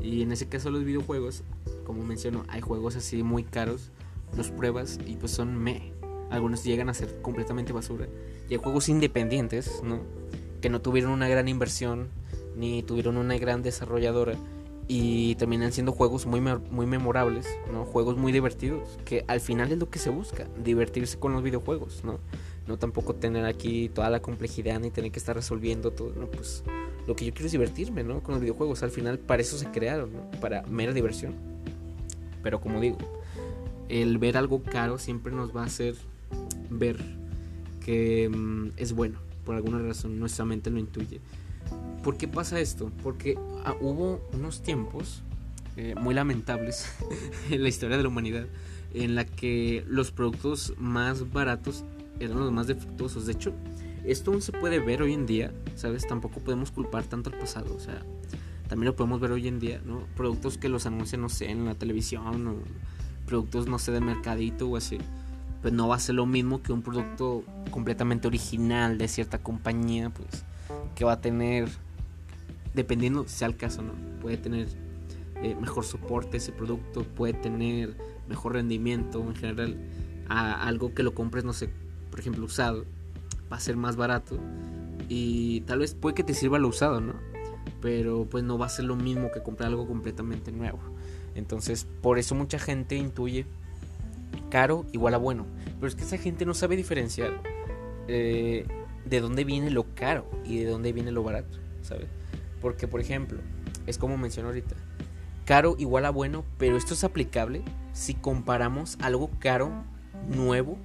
Y 0.01 0.21
en 0.21 0.31
ese 0.31 0.47
caso 0.47 0.69
los 0.71 0.83
videojuegos 0.83 1.43
como 1.83 2.03
menciono, 2.03 2.43
hay 2.47 2.61
juegos 2.61 2.95
así 2.95 3.23
muy 3.23 3.43
caros, 3.43 3.91
los 4.35 4.51
pruebas 4.51 4.99
y 5.05 5.15
pues 5.15 5.31
son 5.31 5.57
me. 5.57 5.93
Algunos 6.29 6.63
llegan 6.63 6.89
a 6.89 6.93
ser 6.93 7.21
completamente 7.21 7.73
basura. 7.73 8.07
Y 8.49 8.53
hay 8.53 8.59
juegos 8.59 8.89
independientes, 8.89 9.81
¿no? 9.83 9.99
Que 10.61 10.69
no 10.69 10.81
tuvieron 10.81 11.11
una 11.11 11.27
gran 11.27 11.47
inversión, 11.47 12.07
ni 12.55 12.83
tuvieron 12.83 13.17
una 13.17 13.37
gran 13.37 13.61
desarrolladora. 13.61 14.33
Y 14.87 15.35
terminan 15.35 15.71
siendo 15.71 15.93
juegos 15.93 16.25
muy, 16.25 16.41
muy 16.41 16.85
memorables, 16.85 17.47
¿no? 17.71 17.85
Juegos 17.85 18.17
muy 18.17 18.31
divertidos. 18.31 18.97
Que 19.05 19.23
al 19.27 19.39
final 19.39 19.71
es 19.71 19.77
lo 19.77 19.89
que 19.89 19.99
se 19.99 20.09
busca, 20.09 20.47
divertirse 20.63 21.17
con 21.19 21.33
los 21.33 21.43
videojuegos, 21.43 22.03
¿no? 22.03 22.19
No 22.67 22.77
tampoco 22.77 23.13
tener 23.15 23.45
aquí 23.45 23.89
toda 23.89 24.09
la 24.09 24.21
complejidad 24.21 24.79
ni 24.79 24.89
tener 24.89 25.11
que 25.11 25.19
estar 25.19 25.35
resolviendo 25.35 25.91
todo, 25.91 26.13
¿no? 26.15 26.27
Pues 26.27 26.63
lo 27.07 27.15
que 27.15 27.25
yo 27.25 27.33
quiero 27.33 27.45
es 27.45 27.51
divertirme, 27.51 28.03
¿no? 28.03 28.23
Con 28.23 28.33
los 28.33 28.41
videojuegos. 28.41 28.83
Al 28.83 28.91
final 28.91 29.19
para 29.19 29.41
eso 29.41 29.57
se 29.57 29.67
crearon, 29.67 30.13
¿no? 30.13 30.31
Para 30.39 30.63
mera 30.63 30.93
diversión. 30.93 31.35
Pero 32.41 32.59
como 32.59 32.79
digo, 32.81 32.97
el 33.89 34.17
ver 34.17 34.37
algo 34.37 34.63
caro 34.63 34.97
siempre 34.97 35.31
nos 35.31 35.55
va 35.55 35.63
a 35.63 35.65
hacer 35.65 35.95
ver 36.69 36.97
que 37.85 38.29
mm, 38.29 38.71
es 38.77 38.93
bueno. 38.93 39.19
Por 39.45 39.55
alguna 39.55 39.79
razón 39.79 40.19
nuestra 40.19 40.45
mente 40.45 40.69
lo 40.69 40.79
intuye. 40.79 41.19
¿Por 42.03 42.17
qué 42.17 42.27
pasa 42.27 42.59
esto? 42.59 42.91
Porque 43.01 43.37
ah, 43.65 43.75
hubo 43.79 44.21
unos 44.33 44.61
tiempos 44.61 45.23
eh, 45.75 45.95
muy 45.99 46.13
lamentables 46.13 46.93
en 47.49 47.63
la 47.63 47.69
historia 47.69 47.97
de 47.97 48.03
la 48.03 48.09
humanidad 48.09 48.45
en 48.93 49.15
la 49.15 49.25
que 49.25 49.83
los 49.87 50.11
productos 50.11 50.73
más 50.77 51.31
baratos 51.31 51.83
eran 52.19 52.39
los 52.39 52.51
más 52.51 52.67
defectuosos. 52.67 53.25
De 53.25 53.33
hecho, 53.33 53.53
esto 54.05 54.31
aún 54.31 54.41
se 54.41 54.51
puede 54.51 54.79
ver 54.79 55.01
hoy 55.01 55.13
en 55.13 55.25
día, 55.25 55.51
¿sabes? 55.75 56.05
Tampoco 56.07 56.39
podemos 56.39 56.71
culpar 56.71 57.03
tanto 57.03 57.29
al 57.31 57.39
pasado. 57.39 57.75
O 57.75 57.79
sea, 57.79 58.03
también 58.67 58.87
lo 58.91 58.95
podemos 58.95 59.19
ver 59.19 59.31
hoy 59.31 59.47
en 59.47 59.59
día, 59.59 59.81
¿no? 59.85 60.05
Productos 60.15 60.57
que 60.57 60.69
los 60.69 60.85
anuncian, 60.85 61.21
no 61.21 61.29
sé, 61.29 61.49
en 61.49 61.65
la 61.65 61.75
televisión 61.75 62.47
o 62.47 62.55
productos, 63.33 63.67
no 63.67 63.79
sé, 63.79 63.91
de 63.91 63.99
mercadito 63.99 64.69
o 64.69 64.77
así. 64.77 64.99
Pues 65.63 65.73
no 65.73 65.87
va 65.87 65.95
a 65.95 65.99
ser 65.99 66.13
lo 66.13 66.27
mismo 66.27 66.61
que 66.61 66.71
un 66.71 66.83
producto 66.83 67.43
completamente 67.71 68.27
original 68.27 68.99
de 68.99 69.07
cierta 69.07 69.39
compañía, 69.39 70.11
pues, 70.11 70.45
que 70.93 71.03
va 71.03 71.13
a 71.13 71.21
tener, 71.21 71.67
dependiendo 72.75 73.27
sea 73.27 73.47
el 73.47 73.57
caso, 73.57 73.81
¿no? 73.81 73.93
Puede 74.21 74.37
tener 74.37 74.67
eh, 75.41 75.55
mejor 75.59 75.83
soporte 75.83 76.37
ese 76.37 76.51
producto, 76.51 77.03
puede 77.03 77.33
tener 77.33 77.97
mejor 78.29 78.53
rendimiento 78.53 79.19
en 79.21 79.35
general. 79.35 79.77
A 80.29 80.67
algo 80.67 80.93
que 80.93 81.01
lo 81.01 81.15
compres, 81.15 81.43
no 81.43 81.53
sé, 81.53 81.69
por 82.11 82.19
ejemplo, 82.19 82.45
usado, 82.45 82.85
va 83.51 83.57
a 83.57 83.59
ser 83.59 83.77
más 83.77 83.95
barato 83.95 84.37
y 85.09 85.61
tal 85.61 85.79
vez 85.79 85.95
puede 85.95 86.13
que 86.13 86.23
te 86.23 86.35
sirva 86.35 86.59
lo 86.59 86.67
usado, 86.67 87.01
¿no? 87.01 87.13
pero 87.81 88.25
pues 88.29 88.45
no 88.45 88.57
va 88.57 88.67
a 88.67 88.69
ser 88.69 88.85
lo 88.85 88.95
mismo 88.95 89.29
que 89.31 89.41
comprar 89.41 89.69
algo 89.69 89.85
completamente 89.85 90.53
nuevo. 90.53 90.79
Entonces, 91.35 91.87
por 92.01 92.19
eso 92.19 92.35
mucha 92.35 92.59
gente 92.59 92.95
intuye 92.95 93.45
caro 94.49 94.85
igual 94.91 95.13
a 95.13 95.17
bueno. 95.17 95.45
Pero 95.75 95.87
es 95.87 95.95
que 95.95 96.03
esa 96.03 96.17
gente 96.17 96.45
no 96.45 96.53
sabe 96.53 96.75
diferenciar 96.75 97.41
eh, 98.07 98.67
de 99.05 99.19
dónde 99.19 99.43
viene 99.43 99.69
lo 99.69 99.85
caro 99.95 100.29
y 100.45 100.59
de 100.59 100.65
dónde 100.65 100.93
viene 100.93 101.11
lo 101.11 101.23
barato, 101.23 101.57
¿sabes? 101.81 102.07
Porque, 102.61 102.87
por 102.87 103.01
ejemplo, 103.01 103.39
es 103.87 103.97
como 103.97 104.17
mencioné 104.17 104.49
ahorita, 104.49 104.75
caro 105.45 105.75
igual 105.77 106.05
a 106.05 106.09
bueno, 106.09 106.45
pero 106.57 106.77
esto 106.77 106.93
es 106.93 107.03
aplicable 107.03 107.61
si 107.91 108.13
comparamos 108.13 108.97
algo 109.01 109.29
caro, 109.39 109.71
nuevo, 110.29 110.77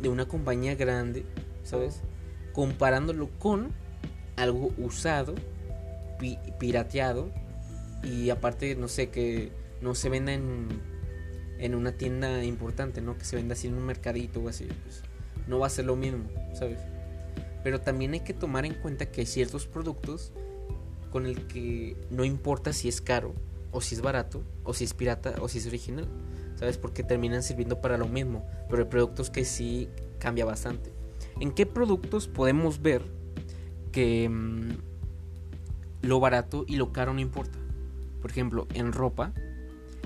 de 0.00 0.08
una 0.08 0.26
compañía 0.26 0.74
grande, 0.74 1.24
¿sabes? 1.62 2.02
Comparándolo 2.52 3.30
con 3.38 3.70
algo 4.36 4.72
usado 4.78 5.34
pirateado 6.58 7.30
y 8.02 8.30
aparte, 8.30 8.74
no 8.74 8.88
sé, 8.88 9.10
que 9.10 9.52
no 9.80 9.94
se 9.94 10.08
venda 10.08 10.32
en, 10.32 11.74
una 11.74 11.92
tienda 11.92 12.42
importante, 12.44 13.00
¿no? 13.00 13.16
Que 13.16 13.24
se 13.24 13.36
venda 13.36 13.54
así 13.54 13.68
en 13.68 13.74
un 13.74 13.84
mercadito 13.84 14.40
o 14.40 14.48
así, 14.48 14.66
pues 14.84 15.02
no 15.46 15.58
va 15.58 15.66
a 15.66 15.70
ser 15.70 15.84
lo 15.86 15.96
mismo, 15.96 16.24
¿sabes? 16.54 16.78
Pero 17.62 17.80
también 17.80 18.12
hay 18.12 18.20
que 18.20 18.34
tomar 18.34 18.64
en 18.64 18.74
cuenta 18.74 19.06
que 19.06 19.22
hay 19.22 19.26
ciertos 19.26 19.66
productos 19.66 20.32
con 21.10 21.26
el 21.26 21.46
que 21.46 21.96
no 22.10 22.24
importa 22.24 22.72
si 22.72 22.88
es 22.88 23.00
caro 23.00 23.34
o 23.72 23.80
si 23.80 23.94
es 23.94 24.00
barato 24.00 24.42
o 24.64 24.72
si 24.72 24.84
es 24.84 24.94
pirata 24.94 25.34
o 25.40 25.48
si 25.48 25.58
es 25.58 25.66
original, 25.66 26.06
¿sabes? 26.56 26.78
Porque 26.78 27.02
terminan 27.02 27.42
sirviendo 27.42 27.80
para 27.80 27.98
lo 27.98 28.08
mismo, 28.08 28.46
pero 28.68 28.82
hay 28.82 28.88
productos 28.88 29.30
que 29.30 29.44
sí 29.44 29.88
cambia 30.18 30.44
bastante. 30.44 30.92
¿En 31.40 31.52
qué 31.52 31.66
productos 31.66 32.28
podemos 32.28 32.80
ver 32.82 33.02
que 33.92 34.28
mm, 34.28 34.70
lo 36.02 36.20
barato 36.20 36.64
y 36.66 36.76
lo 36.76 36.92
caro 36.92 37.12
no 37.12 37.20
importa. 37.20 37.58
Por 38.20 38.30
ejemplo, 38.30 38.66
en 38.74 38.92
ropa, 38.92 39.32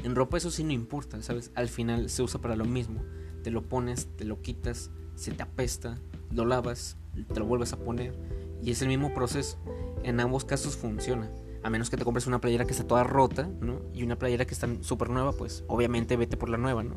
en 0.05 0.15
ropa 0.15 0.37
eso 0.37 0.51
sí 0.51 0.63
no 0.65 0.73
importa, 0.73 1.21
¿sabes? 1.23 1.51
Al 1.55 1.69
final 1.69 2.11
se 2.11 2.23
usa 2.23 2.41
para 2.41 2.57
lo 2.57 2.67
mismo. 2.67 3.03
Te 3.43 3.51
lo 3.51 3.63
pones, 3.63 4.07
te 4.17 4.25
lo 4.25 4.43
quitas, 4.43 4.91
se 5.17 5.33
te 5.33 5.43
apesta, 5.43 5.99
lo 6.31 6.45
lavas, 6.45 6.97
te 7.33 7.41
lo 7.41 7.47
vuelves 7.47 7.73
a 7.73 7.79
poner 7.79 8.15
y 8.63 8.71
es 8.71 8.83
el 8.83 8.89
mismo 8.89 9.13
proceso. 9.15 9.59
En 10.03 10.21
ambos 10.21 10.45
casos 10.45 10.77
funciona. 10.77 11.31
A 11.63 11.71
menos 11.71 11.89
que 11.89 11.97
te 11.97 12.05
compres 12.05 12.27
una 12.27 12.41
playera 12.41 12.67
que 12.67 12.73
está 12.73 12.87
toda 12.87 13.05
rota, 13.05 13.49
¿no? 13.61 13.81
Y 13.95 14.03
una 14.03 14.19
playera 14.19 14.45
que 14.45 14.53
está 14.53 14.69
súper 14.83 15.09
nueva, 15.09 15.33
pues 15.33 15.65
obviamente 15.69 16.17
vete 16.17 16.37
por 16.37 16.51
la 16.51 16.59
nueva, 16.59 16.83
¿no? 16.83 16.97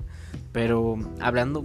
Pero 0.51 0.97
hablando 1.21 1.63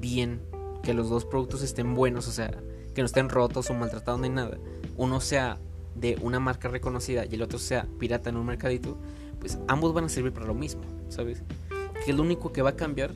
bien, 0.00 0.40
que 0.82 0.92
los 0.92 1.08
dos 1.08 1.24
productos 1.24 1.62
estén 1.62 1.94
buenos, 1.94 2.26
o 2.26 2.32
sea, 2.32 2.50
que 2.94 3.02
no 3.02 3.06
estén 3.06 3.28
rotos 3.28 3.70
o 3.70 3.74
maltratados 3.74 4.20
ni 4.20 4.28
nada, 4.28 4.58
uno 4.96 5.20
sea 5.20 5.60
de 5.94 6.18
una 6.22 6.40
marca 6.40 6.68
reconocida 6.68 7.24
y 7.26 7.34
el 7.34 7.42
otro 7.42 7.58
sea 7.58 7.86
pirata 7.98 8.30
en 8.30 8.36
un 8.36 8.46
mercadito, 8.46 8.98
pues 9.40 9.58
ambos 9.66 9.92
van 9.92 10.04
a 10.04 10.08
servir 10.08 10.32
para 10.32 10.46
lo 10.46 10.54
mismo, 10.54 10.82
¿sabes? 11.08 11.42
Que 12.04 12.12
lo 12.12 12.22
único 12.22 12.52
que 12.52 12.62
va 12.62 12.70
a 12.70 12.76
cambiar 12.76 13.12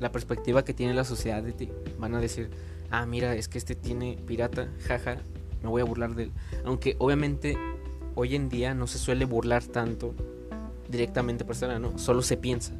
la 0.00 0.10
perspectiva 0.10 0.64
que 0.64 0.74
tiene 0.74 0.94
la 0.94 1.04
sociedad 1.04 1.42
de 1.42 1.52
ti. 1.52 1.70
Van 1.98 2.14
a 2.14 2.20
decir, 2.20 2.50
ah, 2.90 3.06
mira, 3.06 3.34
es 3.34 3.48
que 3.48 3.58
este 3.58 3.74
tiene 3.74 4.18
pirata, 4.26 4.68
jaja, 4.86 5.18
me 5.62 5.68
voy 5.68 5.82
a 5.82 5.84
burlar 5.84 6.14
de 6.14 6.24
él. 6.24 6.32
Aunque 6.64 6.96
obviamente 6.98 7.56
hoy 8.14 8.34
en 8.34 8.48
día 8.48 8.74
no 8.74 8.86
se 8.86 8.98
suele 8.98 9.24
burlar 9.24 9.64
tanto 9.64 10.14
directamente 10.88 11.44
persona, 11.44 11.78
¿no? 11.78 11.98
Solo 11.98 12.22
se 12.22 12.36
piensa, 12.36 12.72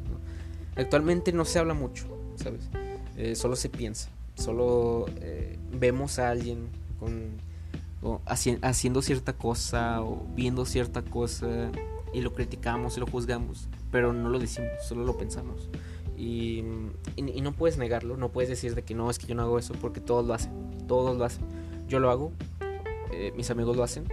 Actualmente 0.75 1.33
no 1.33 1.43
se 1.43 1.57
habla 1.57 1.73
mucho, 1.73 2.05
¿sabes? 2.35 2.69
Eh, 3.17 3.33
solo 3.35 3.55
se 3.55 3.67
piensa, 3.67 4.09
solo 4.35 5.07
eh, 5.21 5.57
vemos 5.71 6.19
a 6.19 6.29
alguien 6.29 6.69
con, 6.99 8.21
haciendo 8.61 9.01
cierta 9.01 9.33
cosa 9.33 10.03
o 10.03 10.23
viendo 10.35 10.65
cierta 10.65 11.01
cosa 11.01 11.71
y 12.13 12.21
lo 12.21 12.33
criticamos 12.33 12.97
y 12.97 12.99
lo 12.99 13.07
juzgamos, 13.07 13.69
pero 13.91 14.13
no 14.13 14.29
lo 14.29 14.39
decimos, 14.39 14.71
solo 14.87 15.03
lo 15.03 15.17
pensamos. 15.17 15.69
Y, 16.17 16.63
y, 17.15 17.41
no 17.41 17.51
puedes 17.53 17.77
negarlo, 17.77 18.17
no 18.17 18.31
puedes 18.31 18.49
decir 18.49 18.73
de 18.73 18.83
que 18.83 18.95
no, 18.95 19.09
es 19.09 19.19
que 19.19 19.27
yo 19.27 19.35
no 19.35 19.43
hago 19.43 19.59
eso, 19.59 19.75
porque 19.75 20.01
todos 20.01 20.25
lo 20.25 20.33
hacen, 20.33 20.51
todos 20.87 21.15
lo 21.15 21.23
hacen. 21.23 21.45
Yo 21.87 21.99
lo 21.99 22.09
hago, 22.09 22.31
eh, 23.11 23.31
mis 23.35 23.51
amigos 23.51 23.77
lo 23.77 23.83
hacen, 23.83 24.05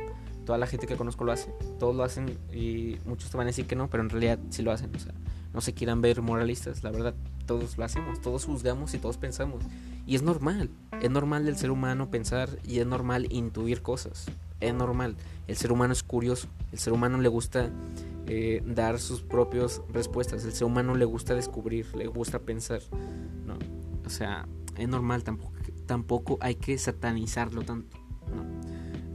toda 0.45 0.59
la 0.59 0.67
gente 0.67 0.87
que 0.87 0.97
conozco 0.97 1.25
lo 1.25 1.33
hace, 1.33 1.51
todos 1.79 1.97
lo 1.97 2.05
hacen 2.05 2.39
y 2.53 2.99
muchos 3.07 3.31
te 3.31 3.37
van 3.37 3.47
a 3.47 3.49
decir 3.49 3.67
que 3.67 3.75
no, 3.75 3.89
pero 3.89 4.03
en 4.03 4.11
realidad 4.11 4.39
sí 4.51 4.63
lo 4.63 4.71
hacen. 4.71 4.95
O 4.95 4.99
sea, 4.99 5.15
no 5.55 5.61
se 5.61 5.73
quieran 5.73 6.03
ver 6.03 6.21
moralistas, 6.21 6.83
la 6.83 6.91
verdad, 6.91 7.15
todos 7.47 7.79
lo 7.79 7.85
hacemos, 7.85 8.21
todos 8.21 8.45
juzgamos 8.45 8.93
y 8.95 8.99
todos 8.99 9.17
pensamos. 9.17 9.65
Y 10.07 10.17
es 10.17 10.23
normal, 10.23 10.71
es 11.01 11.11
normal 11.11 11.47
del 11.47 11.57
ser 11.57 11.71
humano 11.71 12.11
pensar 12.11 12.51
y 12.65 12.81
es 12.81 12.87
normal 12.87 13.27
intuir 13.31 13.81
cosas, 13.81 14.27
es 14.67 14.75
normal. 14.75 15.17
El 15.47 15.57
ser 15.57 15.73
humano 15.73 15.93
es 15.93 16.03
curioso, 16.03 16.49
el 16.73 16.79
ser 16.79 16.93
humano 16.93 17.19
le 17.19 17.29
gusta 17.29 17.71
eh, 18.27 18.63
dar 18.65 18.99
sus 18.99 19.21
propias 19.21 19.83
respuestas. 19.93 20.45
El 20.45 20.53
ser 20.53 20.67
humano 20.67 20.95
le 20.95 21.05
gusta 21.05 21.35
descubrir, 21.35 21.95
le 21.95 22.07
gusta 22.07 22.39
pensar. 22.41 22.81
¿no? 23.47 23.59
O 24.05 24.11
sea, 24.11 24.49
es 24.77 24.89
normal, 24.89 25.25
tampoco, 25.25 25.53
tampoco 25.87 26.39
hay 26.41 26.55
que 26.55 26.79
satanizarlo 26.79 27.63
tanto. 27.63 27.97
¿no? 28.35 28.45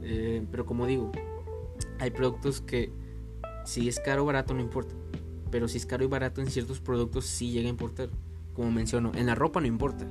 Eh, 0.02 0.46
pero 0.50 0.64
como 0.64 0.86
digo, 0.86 1.10
hay 1.98 2.10
productos 2.10 2.60
que 2.60 2.92
si 3.64 3.88
es 3.88 4.00
caro 4.00 4.22
o 4.22 4.26
barato 4.26 4.54
no 4.54 4.60
importa. 4.60 4.94
Pero 5.50 5.66
si 5.66 5.78
es 5.78 5.86
caro 5.86 6.04
y 6.04 6.06
barato 6.06 6.40
en 6.40 6.48
ciertos 6.48 6.80
productos 6.80 7.26
sí 7.26 7.50
llega 7.50 7.66
a 7.66 7.70
importar. 7.70 8.08
Como 8.54 8.70
menciono, 8.70 9.12
en 9.14 9.26
la 9.26 9.34
ropa 9.34 9.60
no 9.60 9.66
importa. 9.66 10.06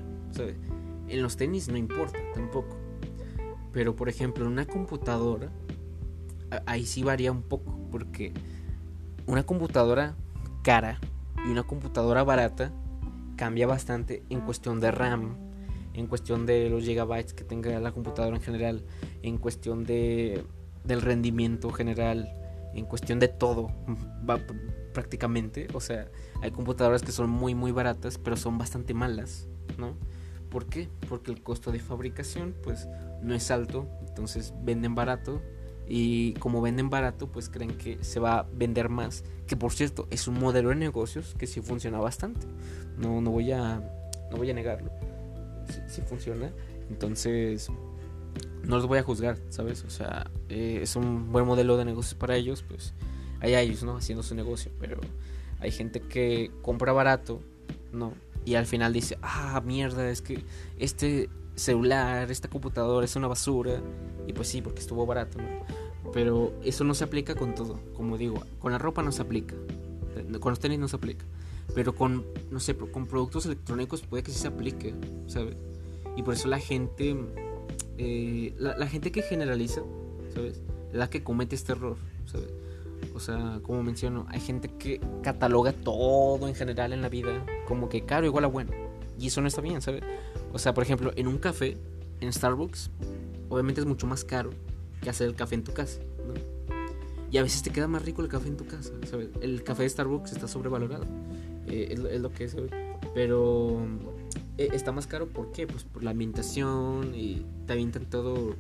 En 1.08 1.22
los 1.22 1.38
tenis 1.38 1.70
no 1.70 1.78
importa 1.78 2.20
tampoco. 2.34 2.78
Pero 3.72 3.96
por 3.96 4.10
ejemplo, 4.10 4.46
en 4.46 4.52
una 4.52 4.66
computadora, 4.66 5.52
ahí 6.66 6.86
sí 6.86 7.04
varía 7.04 7.32
un 7.32 7.44
poco. 7.44 7.78
Porque 7.92 8.34
una 9.26 9.44
computadora 9.44 10.16
cara 10.64 11.00
y 11.46 11.50
una 11.50 11.64
computadora 11.64 12.24
barata 12.24 12.72
cambia 13.36 13.68
bastante 13.68 14.24
en 14.30 14.42
cuestión 14.42 14.80
de 14.80 14.92
RAM, 14.92 15.38
en 15.94 16.08
cuestión 16.08 16.46
de 16.46 16.70
los 16.70 16.84
gigabytes 16.84 17.34
que 17.34 17.44
tenga 17.44 17.80
la 17.80 17.92
computadora 17.92 18.36
en 18.36 18.42
general, 18.42 18.84
en 19.22 19.38
cuestión 19.38 19.84
de 19.84 20.44
del 20.84 21.02
rendimiento 21.02 21.70
general, 21.72 22.34
en 22.74 22.86
cuestión 22.86 23.20
de 23.20 23.28
todo, 23.28 23.72
va, 24.28 24.40
prácticamente. 24.94 25.68
O 25.74 25.80
sea, 25.80 26.10
hay 26.42 26.52
computadoras 26.52 27.04
que 27.04 27.12
son 27.12 27.30
muy 27.30 27.56
muy 27.56 27.72
baratas, 27.72 28.18
pero 28.18 28.36
son 28.36 28.58
bastante 28.58 28.94
malas, 28.94 29.48
¿no? 29.78 29.96
¿Por 30.50 30.66
qué? 30.66 30.90
Porque 31.08 31.32
el 31.32 31.42
costo 31.44 31.72
de 31.72 31.80
fabricación 31.80 32.56
pues 32.64 32.88
no 33.22 33.36
es 33.36 33.52
alto, 33.52 33.88
entonces 34.08 34.54
venden 34.64 34.96
barato 34.96 35.42
y 35.88 36.34
como 36.34 36.62
venden 36.62 36.92
barato, 36.92 37.28
pues 37.32 37.50
creen 37.50 37.76
que 37.76 37.98
se 38.04 38.20
va 38.20 38.40
a 38.40 38.48
vender 38.54 38.90
más. 38.90 39.24
Que 39.48 39.58
por 39.58 39.72
cierto, 39.72 40.08
es 40.12 40.28
un 40.28 40.40
modelo 40.40 40.70
de 40.70 40.76
negocios 40.76 41.36
que 41.38 41.48
sí 41.48 41.62
funciona 41.62 42.00
bastante. 42.00 42.46
No, 42.96 43.22
no, 43.22 43.32
voy, 43.32 43.52
a, 43.52 43.82
no 44.30 44.38
voy 44.38 44.52
a 44.52 44.54
negarlo. 44.54 44.92
Sí, 45.88 46.02
funciona. 46.02 46.52
Entonces, 46.92 47.70
no 48.64 48.76
los 48.76 48.86
voy 48.86 49.00
a 49.00 49.04
juzgar, 49.04 49.40
¿sabes? 49.50 49.84
O 49.84 49.90
sea, 49.90 50.30
eh, 50.50 50.80
es 50.84 50.96
un 50.96 51.32
buen 51.32 51.46
modelo 51.46 51.76
de 51.76 51.86
negocios 51.86 52.14
para 52.14 52.36
ellos, 52.36 52.64
pues 52.68 52.94
hay 53.40 53.56
ellos, 53.56 53.82
¿no? 53.84 53.98
Haciendo 53.98 54.22
su 54.22 54.36
negocio. 54.36 54.72
Pero 54.80 55.00
hay 55.60 55.72
gente 55.72 56.02
que 56.02 56.52
compra 56.62 56.94
barato, 56.94 57.42
¿no? 57.92 58.14
Y 58.46 58.56
al 58.56 58.68
final 58.68 58.94
dice, 58.94 59.18
ah, 59.24 59.60
mierda, 59.66 60.08
es 60.10 60.22
que 60.22 60.44
este 60.78 61.30
celular, 61.60 62.32
esta 62.32 62.50
computadora 62.50 63.06
es 63.06 63.16
una 63.16 63.28
basura. 63.28 63.82
Y 64.28 64.34
pues 64.34 64.48
sí, 64.48 64.62
porque 64.62 64.80
estuvo 64.80 65.06
barato. 65.06 65.40
Pero 66.14 66.54
eso 66.64 66.84
no 66.84 66.94
se 66.94 67.04
aplica 67.04 67.36
con 67.36 67.56
todo, 67.56 67.80
como 67.94 68.18
digo, 68.18 68.44
con 68.60 68.72
la 68.72 68.78
ropa 68.78 69.04
no 69.04 69.12
se 69.12 69.22
aplica, 69.22 69.56
con 70.40 70.52
los 70.52 70.60
tenis 70.60 70.80
no 70.80 70.88
se 70.88 70.96
aplica, 70.96 71.26
pero 71.76 71.94
con, 71.94 72.26
no 72.50 72.60
sé, 72.60 72.76
con 72.76 73.06
productos 73.06 73.46
electrónicos 73.46 74.02
puede 74.02 74.24
que 74.24 74.32
sí 74.32 74.40
se 74.40 74.48
aplique, 74.48 74.96
¿sabes? 75.28 75.56
Y 76.16 76.24
por 76.24 76.34
eso 76.34 76.48
la 76.48 76.60
gente, 76.60 77.16
eh, 77.98 78.54
la, 78.58 78.88
gente 78.88 79.12
que 79.12 79.22
generaliza, 79.22 79.82
¿sabes? 80.34 80.62
La 80.92 81.10
que 81.10 81.24
comete 81.24 81.56
este 81.56 81.74
error, 81.74 81.98
¿sabes? 82.26 82.50
O 83.14 83.20
sea, 83.20 83.60
como 83.62 83.84
menciono, 83.84 84.26
hay 84.30 84.40
gente 84.40 84.70
que 84.80 85.00
cataloga 85.22 85.74
todo 85.74 86.48
en 86.48 86.56
general 86.56 86.92
en 86.92 87.02
la 87.02 87.10
vida 87.10 87.46
como 87.68 87.88
que 87.88 88.06
caro 88.06 88.26
igual 88.26 88.46
a 88.46 88.48
bueno. 88.48 88.72
Y 89.20 89.28
eso 89.28 89.42
no 89.42 89.48
está 89.48 89.62
bien, 89.62 89.82
¿sabes? 89.82 90.04
O 90.54 90.60
sea, 90.60 90.74
por 90.74 90.84
ejemplo, 90.84 91.12
en 91.16 91.28
un 91.28 91.38
café, 91.38 91.78
en 92.22 92.32
Starbucks, 92.32 92.90
obviamente 93.50 93.82
es 93.82 93.88
mucho 93.88 94.08
más 94.08 94.24
caro 94.24 94.52
que 95.02 95.10
hacer 95.10 95.28
el 95.28 95.36
café 95.36 95.56
en 95.56 95.64
tu 95.64 95.74
casa, 95.74 96.00
¿no? 96.26 96.34
Y 97.32 97.38
a 97.38 97.44
veces 97.44 97.62
te 97.62 97.70
queda 97.70 97.88
más 97.88 98.04
rico 98.04 98.22
el 98.22 98.28
café 98.28 98.48
en 98.48 98.58
tu 98.58 98.66
casa, 98.66 98.92
¿sabes? 99.10 99.30
El 99.42 99.64
café 99.64 99.84
de 99.84 99.90
Starbucks 99.90 100.32
está 100.32 100.48
sobrevalorado, 100.48 101.06
eh, 101.68 101.90
es, 101.92 102.22
lo 102.22 102.32
que 102.32 102.46
es, 102.46 102.56
Pero 103.14 103.86
eh, 104.58 104.70
está 104.74 104.92
más 104.92 105.06
caro, 105.06 105.28
¿por 105.28 105.52
qué? 105.52 105.68
Pues 105.68 105.84
por 105.84 106.04
la 106.04 106.12
ambientación 106.12 107.14
y 107.14 107.46
te 107.68 107.74
avientan 107.74 108.06
todo, 108.06 108.56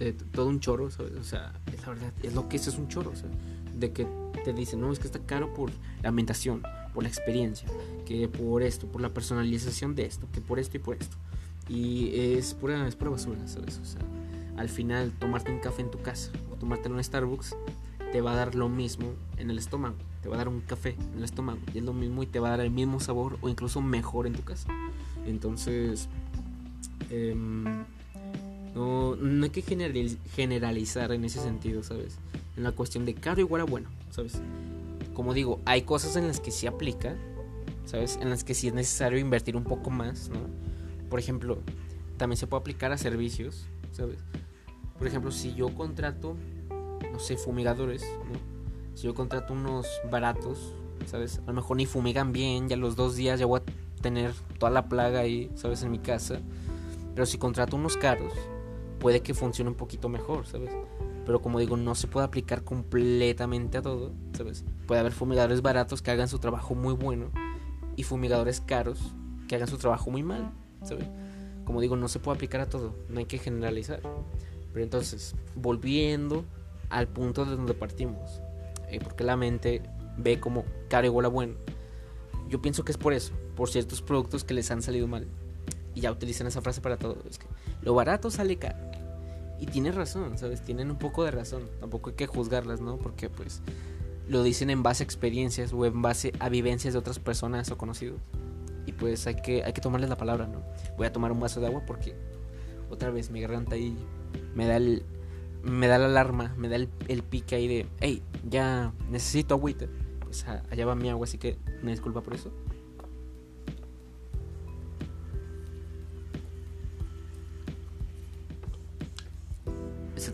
eh, 0.00 0.14
todo 0.32 0.46
un 0.46 0.60
choro, 0.60 0.90
¿sabes? 0.90 1.12
O 1.14 1.24
sea, 1.24 1.52
la 1.82 1.88
verdad, 1.88 2.12
es 2.22 2.34
lo 2.34 2.48
que 2.48 2.56
es, 2.56 2.66
es 2.66 2.78
un 2.78 2.90
¿sabes? 2.90 3.22
De 3.78 3.92
que 3.92 4.06
te 4.44 4.52
dicen, 4.52 4.80
no, 4.80 4.92
es 4.92 4.98
que 4.98 5.06
está 5.06 5.20
caro 5.20 5.54
por 5.54 5.70
la 6.02 6.08
ambientación, 6.08 6.62
por 6.94 7.02
la 7.02 7.08
experiencia, 7.08 7.68
que 8.06 8.28
por 8.28 8.62
esto, 8.62 8.86
por 8.86 9.00
la 9.00 9.12
personalización 9.12 9.94
de 9.94 10.06
esto, 10.06 10.28
que 10.32 10.40
por 10.40 10.58
esto 10.58 10.76
y 10.76 10.80
por 10.80 10.96
esto. 10.96 11.16
Y 11.68 12.10
es 12.14 12.54
pura, 12.54 12.86
es 12.86 12.94
pura 12.94 13.10
basura, 13.10 13.46
¿sabes? 13.46 13.78
O 13.82 13.84
sea, 13.84 14.00
al 14.56 14.68
final 14.68 15.12
tomarte 15.18 15.50
un 15.50 15.58
café 15.58 15.82
en 15.82 15.90
tu 15.90 16.00
casa 16.00 16.30
o 16.52 16.56
tomarte 16.56 16.88
en 16.88 16.94
un 16.94 17.02
Starbucks 17.02 17.56
te 18.12 18.20
va 18.20 18.32
a 18.32 18.36
dar 18.36 18.54
lo 18.54 18.68
mismo 18.68 19.12
en 19.38 19.50
el 19.50 19.58
estómago. 19.58 19.96
Te 20.22 20.28
va 20.28 20.36
a 20.36 20.38
dar 20.38 20.48
un 20.48 20.60
café 20.60 20.90
en 21.12 21.18
el 21.18 21.24
estómago 21.24 21.58
y 21.74 21.78
es 21.78 21.84
lo 21.84 21.92
mismo 21.92 22.22
y 22.22 22.26
te 22.26 22.38
va 22.38 22.46
a 22.46 22.50
dar 22.52 22.60
el 22.60 22.70
mismo 22.70 23.00
sabor 23.00 23.38
o 23.40 23.48
incluso 23.48 23.80
mejor 23.80 24.28
en 24.28 24.34
tu 24.34 24.42
casa. 24.42 24.68
Entonces, 25.26 26.08
em, 27.10 27.64
no, 28.72 29.16
no 29.16 29.44
hay 29.44 29.50
que 29.50 29.62
generalizar 30.32 31.10
en 31.10 31.24
ese 31.24 31.40
sentido, 31.40 31.82
¿sabes? 31.82 32.18
En 32.56 32.62
la 32.62 32.70
cuestión 32.70 33.04
de 33.04 33.14
caro 33.14 33.40
igual 33.40 33.62
a 33.62 33.64
bueno, 33.64 33.88
¿sabes? 34.10 34.40
Como 35.14 35.32
digo, 35.32 35.60
hay 35.64 35.82
cosas 35.82 36.16
en 36.16 36.26
las 36.26 36.40
que 36.40 36.50
sí 36.50 36.66
aplica, 36.66 37.16
¿sabes? 37.84 38.18
En 38.20 38.30
las 38.30 38.44
que 38.44 38.54
sí 38.54 38.68
es 38.68 38.74
necesario 38.74 39.18
invertir 39.18 39.56
un 39.56 39.64
poco 39.64 39.90
más, 39.90 40.28
¿no? 40.28 40.40
Por 41.08 41.18
ejemplo, 41.18 41.58
también 42.16 42.36
se 42.36 42.46
puede 42.46 42.60
aplicar 42.60 42.92
a 42.92 42.98
servicios, 42.98 43.66
¿sabes? 43.92 44.18
Por 44.98 45.06
ejemplo, 45.06 45.30
si 45.30 45.54
yo 45.54 45.74
contrato, 45.74 46.36
no 47.12 47.18
sé, 47.18 47.36
fumigadores, 47.36 48.02
¿no? 48.02 48.38
Si 48.94 49.04
yo 49.04 49.14
contrato 49.14 49.52
unos 49.52 49.86
baratos, 50.10 50.74
¿sabes? 51.06 51.40
A 51.44 51.46
lo 51.46 51.54
mejor 51.54 51.76
ni 51.76 51.86
fumigan 51.86 52.32
bien, 52.32 52.68
ya 52.68 52.76
los 52.76 52.96
dos 52.96 53.16
días 53.16 53.40
ya 53.40 53.46
voy 53.46 53.60
a 53.60 54.02
tener 54.02 54.32
toda 54.58 54.70
la 54.70 54.88
plaga 54.88 55.20
ahí, 55.20 55.50
¿sabes? 55.54 55.82
En 55.82 55.90
mi 55.90 55.98
casa. 55.98 56.40
Pero 57.14 57.26
si 57.26 57.38
contrato 57.38 57.76
unos 57.76 57.96
caros, 57.96 58.32
puede 58.98 59.20
que 59.20 59.34
funcione 59.34 59.70
un 59.70 59.76
poquito 59.76 60.08
mejor, 60.08 60.46
¿sabes? 60.46 60.70
Pero 61.24 61.40
como 61.40 61.58
digo, 61.58 61.76
no 61.76 61.94
se 61.94 62.06
puede 62.06 62.26
aplicar 62.26 62.64
completamente 62.64 63.78
a 63.78 63.82
todo, 63.82 64.12
¿sabes? 64.36 64.64
Puede 64.86 65.00
haber 65.00 65.12
fumigadores 65.12 65.62
baratos 65.62 66.02
que 66.02 66.10
hagan 66.10 66.28
su 66.28 66.38
trabajo 66.38 66.74
muy 66.74 66.94
bueno 66.94 67.30
y 67.96 68.02
fumigadores 68.02 68.60
caros 68.60 69.14
que 69.48 69.54
hagan 69.54 69.68
su 69.68 69.78
trabajo 69.78 70.10
muy 70.10 70.22
mal, 70.22 70.52
¿sabes? 70.82 71.08
Como 71.64 71.80
digo, 71.80 71.96
no 71.96 72.08
se 72.08 72.18
puede 72.18 72.36
aplicar 72.36 72.60
a 72.60 72.68
todo, 72.68 72.94
no 73.08 73.18
hay 73.18 73.24
que 73.24 73.38
generalizar. 73.38 74.00
Pero 74.72 74.84
entonces, 74.84 75.34
volviendo 75.54 76.44
al 76.90 77.08
punto 77.08 77.44
de 77.44 77.56
donde 77.56 77.74
partimos, 77.74 78.40
eh, 78.88 79.00
porque 79.02 79.24
la 79.24 79.36
mente 79.36 79.82
ve 80.18 80.40
como 80.40 80.64
caro 80.88 81.06
igual 81.06 81.26
a 81.26 81.28
bueno. 81.28 81.54
Yo 82.48 82.60
pienso 82.60 82.84
que 82.84 82.92
es 82.92 82.98
por 82.98 83.14
eso, 83.14 83.32
por 83.56 83.70
ciertos 83.70 84.02
productos 84.02 84.44
que 84.44 84.52
les 84.52 84.70
han 84.70 84.82
salido 84.82 85.08
mal. 85.08 85.26
Y 85.94 86.02
ya 86.02 86.12
utilizan 86.12 86.46
esa 86.46 86.60
frase 86.60 86.80
para 86.80 86.98
todo. 86.98 87.16
Es 87.28 87.38
que 87.38 87.46
lo 87.82 87.94
barato 87.94 88.30
sale 88.30 88.56
caro 88.56 88.93
Y 89.58 89.66
tiene 89.66 89.92
razón, 89.92 90.36
¿sabes? 90.38 90.62
Tienen 90.62 90.90
un 90.90 90.98
poco 90.98 91.24
de 91.24 91.30
razón. 91.30 91.62
Tampoco 91.80 92.10
hay 92.10 92.16
que 92.16 92.26
juzgarlas, 92.26 92.80
¿no? 92.80 92.98
Porque 92.98 93.30
pues 93.30 93.62
lo 94.28 94.42
dicen 94.42 94.70
en 94.70 94.82
base 94.82 95.02
a 95.02 95.04
experiencias 95.04 95.72
o 95.72 95.84
en 95.86 96.02
base 96.02 96.32
a 96.38 96.48
vivencias 96.48 96.94
de 96.94 96.98
otras 96.98 97.18
personas 97.18 97.70
o 97.70 97.78
conocidos. 97.78 98.20
Y 98.86 98.92
pues 98.92 99.26
hay 99.26 99.36
que, 99.36 99.64
hay 99.64 99.72
que 99.72 99.80
tomarles 99.80 100.10
la 100.10 100.16
palabra, 100.16 100.46
¿no? 100.46 100.62
Voy 100.96 101.06
a 101.06 101.12
tomar 101.12 101.32
un 101.32 101.40
vaso 101.40 101.60
de 101.60 101.66
agua 101.66 101.82
porque 101.86 102.14
otra 102.90 103.10
vez 103.10 103.30
mi 103.30 103.40
garganta 103.40 103.76
ahí 103.76 103.96
me 104.54 104.66
da 104.66 104.76
el, 104.76 105.04
me 105.62 105.86
da 105.86 105.98
la 105.98 106.06
alarma, 106.06 106.54
me 106.56 106.68
da 106.68 106.76
el, 106.76 106.88
el 107.08 107.22
pique 107.22 107.54
ahí 107.54 107.68
de, 107.68 107.86
hey, 108.00 108.22
ya 108.48 108.92
necesito 109.10 109.54
agüita. 109.54 109.86
Pues 110.20 110.46
allá 110.46 110.86
va 110.86 110.94
mi 110.94 111.08
agua, 111.08 111.24
así 111.24 111.38
que 111.38 111.56
me 111.82 111.90
disculpa 111.90 112.20
por 112.20 112.34
eso. 112.34 112.50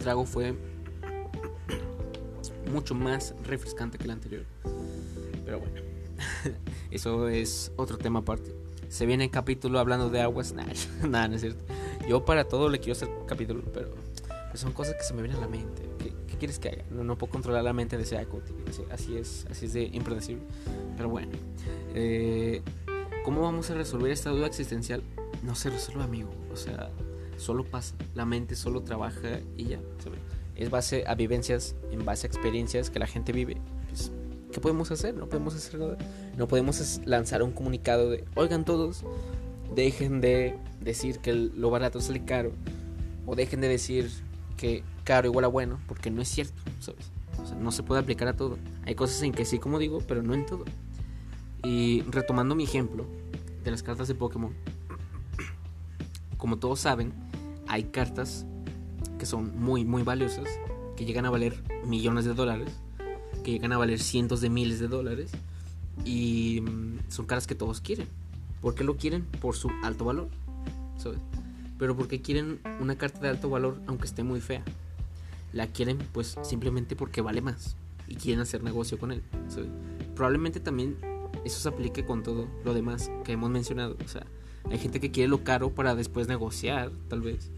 Trago 0.00 0.24
fue 0.24 0.54
mucho 2.72 2.94
más 2.94 3.34
refrescante 3.44 3.98
que 3.98 4.04
el 4.04 4.10
anterior. 4.10 4.44
Pero 5.44 5.60
bueno, 5.60 5.80
eso 6.90 7.28
es 7.28 7.72
otro 7.76 7.98
tema 7.98 8.20
aparte. 8.20 8.54
Se 8.88 9.06
viene 9.06 9.24
el 9.24 9.30
capítulo 9.30 9.78
hablando 9.78 10.10
de 10.10 10.20
aguas. 10.20 10.52
Nada, 11.08 11.28
no 11.28 11.34
es 11.34 11.40
cierto. 11.40 11.64
Yo 12.08 12.24
para 12.24 12.44
todo 12.44 12.68
le 12.68 12.78
quiero 12.78 12.92
hacer 12.92 13.08
capítulo, 13.26 13.62
pero 13.72 13.94
son 14.54 14.72
cosas 14.72 14.94
que 14.94 15.04
se 15.04 15.14
me 15.14 15.22
vienen 15.22 15.38
a 15.38 15.42
la 15.42 15.48
mente. 15.48 15.82
¿Qué, 15.98 16.36
quieres 16.38 16.58
que 16.58 16.70
haga? 16.70 16.84
No, 16.90 17.16
puedo 17.18 17.30
controlar 17.30 17.62
la 17.62 17.72
mente 17.72 17.96
de 17.96 18.02
ese 18.02 18.16
Así 18.90 19.16
es, 19.16 19.46
así 19.50 19.66
es 19.66 19.74
de 19.74 19.82
impredecible. 19.92 20.42
Pero 20.96 21.10
bueno, 21.10 21.28
eh, 21.94 22.62
¿cómo 23.24 23.42
vamos 23.42 23.70
a 23.70 23.74
resolver 23.74 24.10
esta 24.10 24.30
duda 24.30 24.46
existencial? 24.46 25.02
No 25.42 25.54
se 25.54 25.68
resuelve, 25.68 26.02
amigo. 26.02 26.30
O 26.52 26.56
sea, 26.56 26.90
solo 27.40 27.64
pasa. 27.64 27.94
La 28.14 28.24
mente 28.24 28.54
solo 28.54 28.82
trabaja 28.82 29.40
y 29.56 29.64
ya. 29.64 29.80
Es 30.54 30.70
base 30.70 31.04
a 31.06 31.14
vivencias, 31.14 31.74
en 31.90 32.04
base 32.04 32.26
a 32.26 32.28
experiencias 32.28 32.90
que 32.90 32.98
la 32.98 33.06
gente 33.06 33.32
vive. 33.32 33.56
Pues, 33.88 34.12
¿Qué 34.52 34.60
podemos 34.60 34.90
hacer? 34.90 35.14
No 35.14 35.28
podemos 35.28 35.54
hacer 35.54 35.80
nada. 35.80 35.96
No 36.36 36.48
podemos 36.48 37.00
lanzar 37.04 37.42
un 37.42 37.52
comunicado 37.52 38.10
de, 38.10 38.24
oigan 38.34 38.64
todos, 38.64 39.04
dejen 39.74 40.20
de 40.20 40.58
decir 40.80 41.18
que 41.18 41.32
lo 41.32 41.70
barato 41.70 42.00
sale 42.00 42.24
caro. 42.24 42.52
O 43.26 43.36
dejen 43.36 43.60
de 43.60 43.68
decir 43.68 44.10
que 44.56 44.82
caro 45.04 45.28
igual 45.28 45.44
a 45.44 45.48
bueno, 45.48 45.80
porque 45.86 46.10
no 46.10 46.20
es 46.20 46.28
cierto, 46.28 46.60
¿sabes? 46.80 47.10
O 47.42 47.46
sea, 47.46 47.56
no 47.56 47.72
se 47.72 47.82
puede 47.82 48.00
aplicar 48.00 48.28
a 48.28 48.34
todo. 48.34 48.58
Hay 48.84 48.94
cosas 48.94 49.22
en 49.22 49.32
que 49.32 49.44
sí, 49.44 49.58
como 49.58 49.78
digo, 49.78 50.00
pero 50.06 50.22
no 50.22 50.34
en 50.34 50.46
todo. 50.46 50.64
Y 51.62 52.02
retomando 52.02 52.54
mi 52.54 52.64
ejemplo 52.64 53.06
de 53.64 53.70
las 53.70 53.82
cartas 53.82 54.08
de 54.08 54.14
Pokémon, 54.14 54.54
como 56.36 56.58
todos 56.58 56.80
saben, 56.80 57.12
hay 57.70 57.84
cartas 57.84 58.44
que 59.18 59.24
son 59.24 59.58
muy, 59.58 59.84
muy 59.84 60.02
valiosas, 60.02 60.48
que 60.96 61.04
llegan 61.04 61.24
a 61.24 61.30
valer 61.30 61.62
millones 61.86 62.26
de 62.26 62.34
dólares, 62.34 62.72
que 63.44 63.52
llegan 63.52 63.72
a 63.72 63.78
valer 63.78 64.00
cientos 64.00 64.42
de 64.42 64.50
miles 64.50 64.80
de 64.80 64.88
dólares, 64.88 65.30
y 66.04 66.60
mm, 66.60 66.98
son 67.08 67.26
cartas 67.26 67.46
que 67.46 67.54
todos 67.54 67.80
quieren. 67.80 68.08
¿Por 68.60 68.74
qué 68.74 68.84
lo 68.84 68.96
quieren? 68.96 69.24
Por 69.40 69.56
su 69.56 69.70
alto 69.82 70.04
valor, 70.04 70.28
¿sabes? 70.98 71.20
pero 71.80 71.96
porque 71.96 72.20
quieren 72.20 72.60
una 72.78 72.98
carta 72.98 73.20
de 73.20 73.30
alto 73.30 73.48
valor 73.48 73.80
aunque 73.86 74.04
esté 74.04 74.22
muy 74.22 74.42
fea. 74.42 74.62
La 75.54 75.66
quieren 75.66 75.96
pues 76.12 76.36
simplemente 76.42 76.94
porque 76.94 77.22
vale 77.22 77.40
más 77.40 77.74
y 78.06 78.16
quieren 78.16 78.42
hacer 78.42 78.62
negocio 78.62 78.98
con 78.98 79.12
él. 79.12 79.22
Probablemente 80.14 80.60
también 80.60 80.98
eso 81.42 81.58
se 81.58 81.68
aplique 81.70 82.04
con 82.04 82.22
todo 82.22 82.48
lo 82.66 82.74
demás 82.74 83.10
que 83.24 83.32
hemos 83.32 83.48
mencionado. 83.48 83.96
O 84.04 84.08
sea, 84.08 84.26
hay 84.70 84.78
gente 84.78 85.00
que 85.00 85.10
quiere 85.10 85.28
lo 85.28 85.42
caro 85.42 85.70
para 85.70 85.94
después 85.94 86.28
negociar, 86.28 86.92
tal 87.08 87.22
vez. 87.22 87.50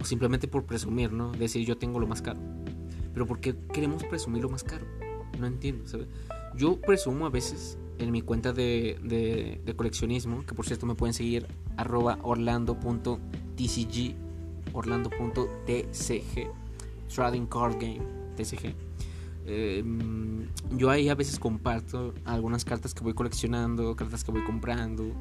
O 0.00 0.04
simplemente 0.04 0.48
por 0.48 0.64
presumir, 0.64 1.12
¿no? 1.12 1.32
Decir 1.32 1.66
yo 1.66 1.76
tengo 1.76 2.00
lo 2.00 2.06
más 2.06 2.22
caro. 2.22 2.40
Pero 3.12 3.26
¿por 3.26 3.40
qué 3.40 3.54
queremos 3.72 4.04
presumir 4.04 4.42
lo 4.42 4.48
más 4.48 4.64
caro? 4.64 4.86
No 5.38 5.46
entiendo, 5.46 5.86
¿sabes? 5.86 6.08
Yo 6.56 6.80
presumo 6.80 7.26
a 7.26 7.30
veces 7.30 7.78
en 7.98 8.10
mi 8.10 8.22
cuenta 8.22 8.52
de, 8.52 8.98
de, 9.64 9.74
coleccionismo, 9.76 10.44
que 10.46 10.54
por 10.54 10.66
cierto 10.66 10.86
me 10.86 10.94
pueden 10.94 11.14
seguir 11.14 11.46
arroba 11.76 12.18
orlando.tcg, 12.22 14.14
orlando.tcg, 14.72 16.50
Trading 17.14 17.46
Card 17.46 17.74
Game, 17.74 18.00
TCG. 18.36 18.74
Em, 19.46 20.46
yo 20.76 20.90
ahí 20.90 21.08
a 21.08 21.14
veces 21.14 21.38
comparto 21.38 22.14
algunas 22.24 22.64
cartas 22.64 22.94
que 22.94 23.02
voy 23.02 23.14
coleccionando, 23.14 23.96
cartas 23.96 24.24
que 24.24 24.30
voy 24.32 24.44
comprando, 24.44 25.12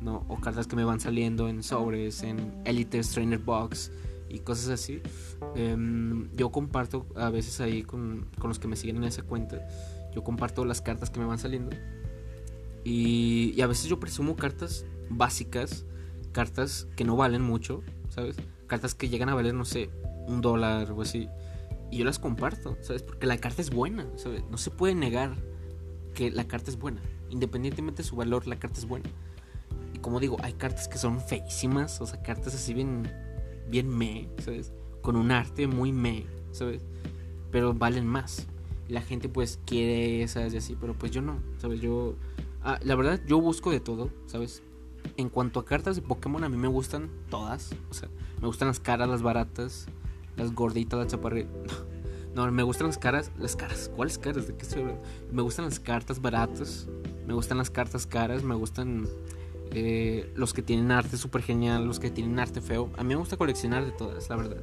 ¿no? 0.00 0.24
o 0.28 0.36
cartas 0.40 0.66
que 0.66 0.76
me 0.76 0.84
van 0.84 1.00
saliendo 1.00 1.48
en 1.48 1.62
sobres, 1.62 2.22
en 2.22 2.62
Elite 2.64 3.00
Trainer 3.02 3.38
Box 3.38 3.90
y 4.28 4.40
cosas 4.40 4.68
así. 4.68 5.00
Em, 5.54 6.30
yo 6.34 6.50
comparto 6.50 7.06
a 7.16 7.30
veces 7.30 7.60
ahí 7.60 7.82
con, 7.82 8.26
con 8.38 8.48
los 8.48 8.58
que 8.58 8.68
me 8.68 8.76
siguen 8.76 8.96
en 8.96 9.04
esa 9.04 9.22
cuenta. 9.22 9.66
Yo 10.14 10.24
comparto 10.24 10.64
las 10.64 10.80
cartas 10.80 11.10
que 11.10 11.20
me 11.20 11.26
van 11.26 11.38
saliendo 11.38 11.70
y, 12.84 13.60
a 13.60 13.66
veces 13.66 13.86
yo 13.86 14.00
presumo 14.00 14.34
cartas 14.34 14.86
básicas, 15.10 15.84
cartas 16.32 16.88
que 16.96 17.04
no 17.04 17.16
valen 17.16 17.42
mucho, 17.42 17.82
¿sabes? 18.08 18.36
Cartas 18.66 18.94
que 18.94 19.10
llegan 19.10 19.28
a 19.28 19.34
valer, 19.34 19.52
no 19.52 19.66
sé, 19.66 19.90
un 20.26 20.40
dólar 20.40 20.90
o 20.92 21.02
así. 21.02 21.28
Y 21.90 21.98
yo 21.98 22.04
las 22.06 22.18
comparto, 22.18 22.78
¿sabes? 22.80 23.02
Porque 23.02 23.26
la 23.26 23.36
carta 23.36 23.60
es 23.60 23.70
buena, 23.70 24.06
¿sabes? 24.16 24.42
No 24.50 24.56
se 24.56 24.70
puede 24.70 24.94
negar 24.94 25.34
que 26.14 26.30
la 26.30 26.48
carta 26.48 26.70
es 26.70 26.78
buena. 26.78 27.02
Independientemente 27.28 28.02
de 28.02 28.08
su 28.08 28.16
valor, 28.16 28.46
la 28.46 28.58
carta 28.58 28.78
es 28.78 28.86
buena. 28.86 29.10
Y 29.92 29.98
como 29.98 30.18
digo, 30.18 30.38
hay 30.42 30.54
cartas 30.54 30.88
que 30.88 30.96
son 30.96 31.20
feísimas, 31.20 32.00
o 32.00 32.06
sea, 32.06 32.22
cartas 32.22 32.54
así 32.54 32.72
bien, 32.72 33.10
bien 33.68 33.88
me, 33.88 34.28
¿sabes? 34.38 34.72
Con 35.02 35.16
un 35.16 35.30
arte 35.30 35.66
muy 35.66 35.92
me, 35.92 36.24
¿sabes? 36.52 36.82
Pero 37.50 37.74
valen 37.74 38.06
más. 38.06 38.46
la 38.88 39.02
gente 39.02 39.28
pues 39.28 39.60
quiere 39.66 40.22
esas 40.22 40.54
y 40.54 40.56
así, 40.56 40.76
pero 40.80 40.94
pues 40.94 41.12
yo 41.12 41.20
no, 41.20 41.38
¿sabes? 41.58 41.80
Yo 41.80 42.14
Ah, 42.62 42.78
la 42.82 42.96
verdad, 42.96 43.20
yo 43.26 43.40
busco 43.40 43.70
de 43.70 43.80
todo, 43.80 44.10
¿sabes? 44.26 44.62
En 45.16 45.28
cuanto 45.28 45.60
a 45.60 45.64
cartas 45.64 45.96
de 45.96 46.02
Pokémon, 46.02 46.42
a 46.44 46.48
mí 46.48 46.56
me 46.56 46.68
gustan 46.68 47.08
todas. 47.30 47.74
O 47.90 47.94
sea, 47.94 48.08
me 48.40 48.46
gustan 48.46 48.68
las 48.68 48.80
caras, 48.80 49.08
las 49.08 49.22
baratas, 49.22 49.86
las 50.36 50.54
gorditas, 50.54 50.98
las 50.98 51.08
chaparritas. 51.08 51.52
No, 52.34 52.48
me 52.52 52.62
gustan 52.62 52.86
las 52.86 52.98
caras. 52.98 53.32
Las 53.36 53.56
caras, 53.56 53.90
¿cuáles 53.96 54.16
caras? 54.16 54.46
¿De 54.46 54.54
qué 54.54 54.62
estoy 54.62 54.82
hablando? 54.82 55.02
Me 55.32 55.42
gustan 55.42 55.64
las 55.64 55.80
cartas 55.80 56.20
baratas. 56.20 56.86
Me 57.26 57.34
gustan 57.34 57.58
las 57.58 57.68
cartas 57.68 58.06
caras. 58.06 58.44
Me 58.44 58.54
gustan 58.54 59.08
eh, 59.72 60.32
los 60.34 60.52
que 60.52 60.62
tienen 60.62 60.90
arte 60.90 61.16
súper 61.16 61.42
genial. 61.42 61.86
Los 61.86 61.98
que 61.98 62.10
tienen 62.10 62.38
arte 62.38 62.60
feo. 62.60 62.90
A 62.96 63.02
mí 63.02 63.10
me 63.10 63.16
gusta 63.16 63.36
coleccionar 63.36 63.84
de 63.84 63.92
todas, 63.92 64.28
la 64.28 64.36
verdad. 64.36 64.58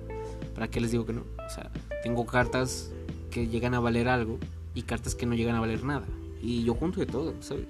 ¿Para 0.54 0.70
qué 0.70 0.80
les 0.80 0.92
digo 0.92 1.06
que 1.06 1.14
no? 1.14 1.22
O 1.22 1.50
sea, 1.50 1.72
tengo 2.04 2.26
cartas 2.26 2.92
que 3.32 3.48
llegan 3.48 3.74
a 3.74 3.80
valer 3.80 4.08
algo 4.08 4.40
y 4.74 4.84
cartas 4.84 5.16
que 5.16 5.26
no 5.26 5.36
llegan 5.36 5.56
a 5.56 5.60
valer 5.60 5.84
nada. 5.84 6.06
Y 6.42 6.64
yo 6.64 6.74
junto 6.76 7.00
de 7.00 7.06
todo, 7.06 7.34
¿sabes? 7.42 7.66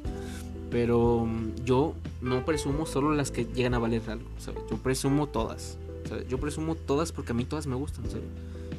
Pero 0.69 1.25
mm, 1.25 1.63
yo 1.65 1.95
no 2.21 2.45
presumo 2.45 2.85
solo 2.85 3.13
las 3.13 3.31
que 3.31 3.45
llegan 3.45 3.73
a 3.73 3.79
valer 3.79 4.01
algo, 4.07 4.29
¿sabes? 4.37 4.61
Yo 4.69 4.77
presumo 4.77 5.27
todas. 5.27 5.77
¿sabes? 6.07 6.27
Yo 6.27 6.39
presumo 6.39 6.75
todas 6.75 7.11
porque 7.11 7.31
a 7.31 7.35
mí 7.35 7.45
todas 7.45 7.67
me 7.67 7.75
gustan, 7.75 8.09
¿sabes? 8.09 8.25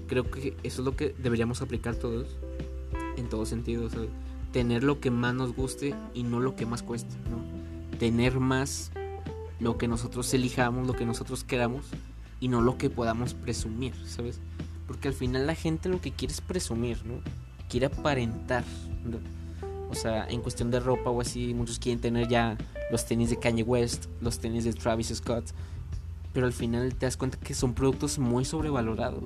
Creo 0.06 0.30
que 0.30 0.56
eso 0.62 0.82
es 0.82 0.84
lo 0.84 0.96
que 0.96 1.14
deberíamos 1.18 1.62
aplicar 1.62 1.96
todos 1.96 2.36
en 3.16 3.28
todo 3.28 3.46
sentido, 3.46 3.90
¿sabes? 3.90 4.10
Tener 4.52 4.84
lo 4.84 5.00
que 5.00 5.10
más 5.10 5.34
nos 5.34 5.54
guste 5.54 5.94
y 6.14 6.22
no 6.22 6.40
lo 6.40 6.54
que 6.54 6.66
más 6.66 6.82
cueste, 6.82 7.16
¿no? 7.30 7.55
Tener 7.98 8.40
más 8.40 8.92
lo 9.60 9.78
que 9.78 9.88
nosotros 9.88 10.32
elijamos, 10.34 10.86
lo 10.86 10.94
que 10.94 11.06
nosotros 11.06 11.44
queramos 11.44 11.86
y 12.40 12.48
no 12.48 12.60
lo 12.60 12.76
que 12.76 12.90
podamos 12.90 13.34
presumir, 13.34 13.94
¿sabes? 14.06 14.40
Porque 14.86 15.08
al 15.08 15.14
final 15.14 15.46
la 15.46 15.54
gente 15.54 15.88
lo 15.88 16.00
que 16.00 16.12
quiere 16.12 16.32
es 16.32 16.40
presumir, 16.40 17.04
¿no? 17.06 17.20
Quiere 17.68 17.86
aparentar, 17.86 18.64
¿no? 19.04 19.18
O 19.90 19.94
sea, 19.94 20.26
en 20.28 20.40
cuestión 20.40 20.70
de 20.70 20.80
ropa 20.80 21.10
o 21.10 21.20
así, 21.20 21.54
muchos 21.54 21.78
quieren 21.78 22.00
tener 22.00 22.28
ya 22.28 22.56
los 22.90 23.06
tenis 23.06 23.30
de 23.30 23.38
Kanye 23.38 23.62
West, 23.62 24.06
los 24.20 24.38
tenis 24.38 24.64
de 24.64 24.72
Travis 24.72 25.08
Scott. 25.14 25.44
Pero 26.32 26.46
al 26.46 26.52
final 26.52 26.94
te 26.94 27.06
das 27.06 27.16
cuenta 27.16 27.38
que 27.38 27.54
son 27.54 27.72
productos 27.72 28.18
muy 28.18 28.44
sobrevalorados. 28.44 29.22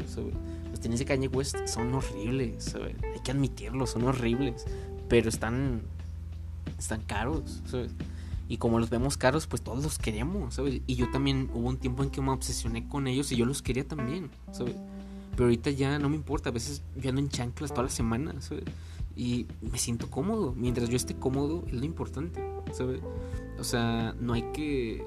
Los 0.71 0.81
tenis 0.81 1.01
de 1.01 1.05
Kanye 1.07 1.29
West 1.29 1.57
son 1.67 1.93
horribles, 1.95 2.75
hay 2.75 3.21
que 3.25 3.33
admitirlo, 3.33 3.87
son 3.87 4.05
horribles. 4.05 4.65
Pero 5.09 5.29
están, 5.29 5.83
están 6.79 7.03
caros. 7.03 7.63
Y 8.51 8.59
como 8.59 8.79
los 8.79 8.91
vemos 8.91 9.17
caros, 9.17 9.47
pues 9.47 9.63
todos 9.63 9.83
los 9.83 9.99
queremos. 9.99 10.57
¿sabes? 10.57 10.83
Y 10.87 10.97
yo 10.97 11.11
también 11.11 11.49
hubo 11.55 11.69
un 11.69 11.79
tiempo 11.79 12.03
en 12.03 12.11
que 12.11 12.21
me 12.21 12.33
obsesioné 12.33 12.87
con 12.87 13.07
ellos 13.07 13.33
y 13.33 13.37
yo 13.37 13.47
los 13.47 13.63
quería 13.63 13.89
también. 13.89 14.31
¿sabes? 14.53 14.75
Pero 15.31 15.45
ahorita 15.45 15.71
ya 15.71 15.99
no 15.99 16.11
me 16.11 16.17
importa. 16.17 16.51
A 16.51 16.53
veces 16.53 16.83
yo 16.97 17.09
ando 17.09 17.23
en 17.23 17.31
chanclas 17.31 17.71
toda 17.71 17.85
la 17.85 17.91
semana. 17.91 18.35
¿sabes? 18.43 18.65
y 19.17 19.47
me 19.61 19.79
siento 19.79 20.11
cómodo. 20.11 20.55
Mientras 20.57 20.89
yo 20.89 20.97
esté 20.97 21.15
cómodo 21.15 21.65
es 21.67 21.75
lo 21.75 21.85
importante, 21.85 22.43
¿sabes? 22.73 23.01
O 23.59 23.65
sea, 23.65 24.15
no 24.19 24.33
hay 24.33 24.43
que 24.53 25.05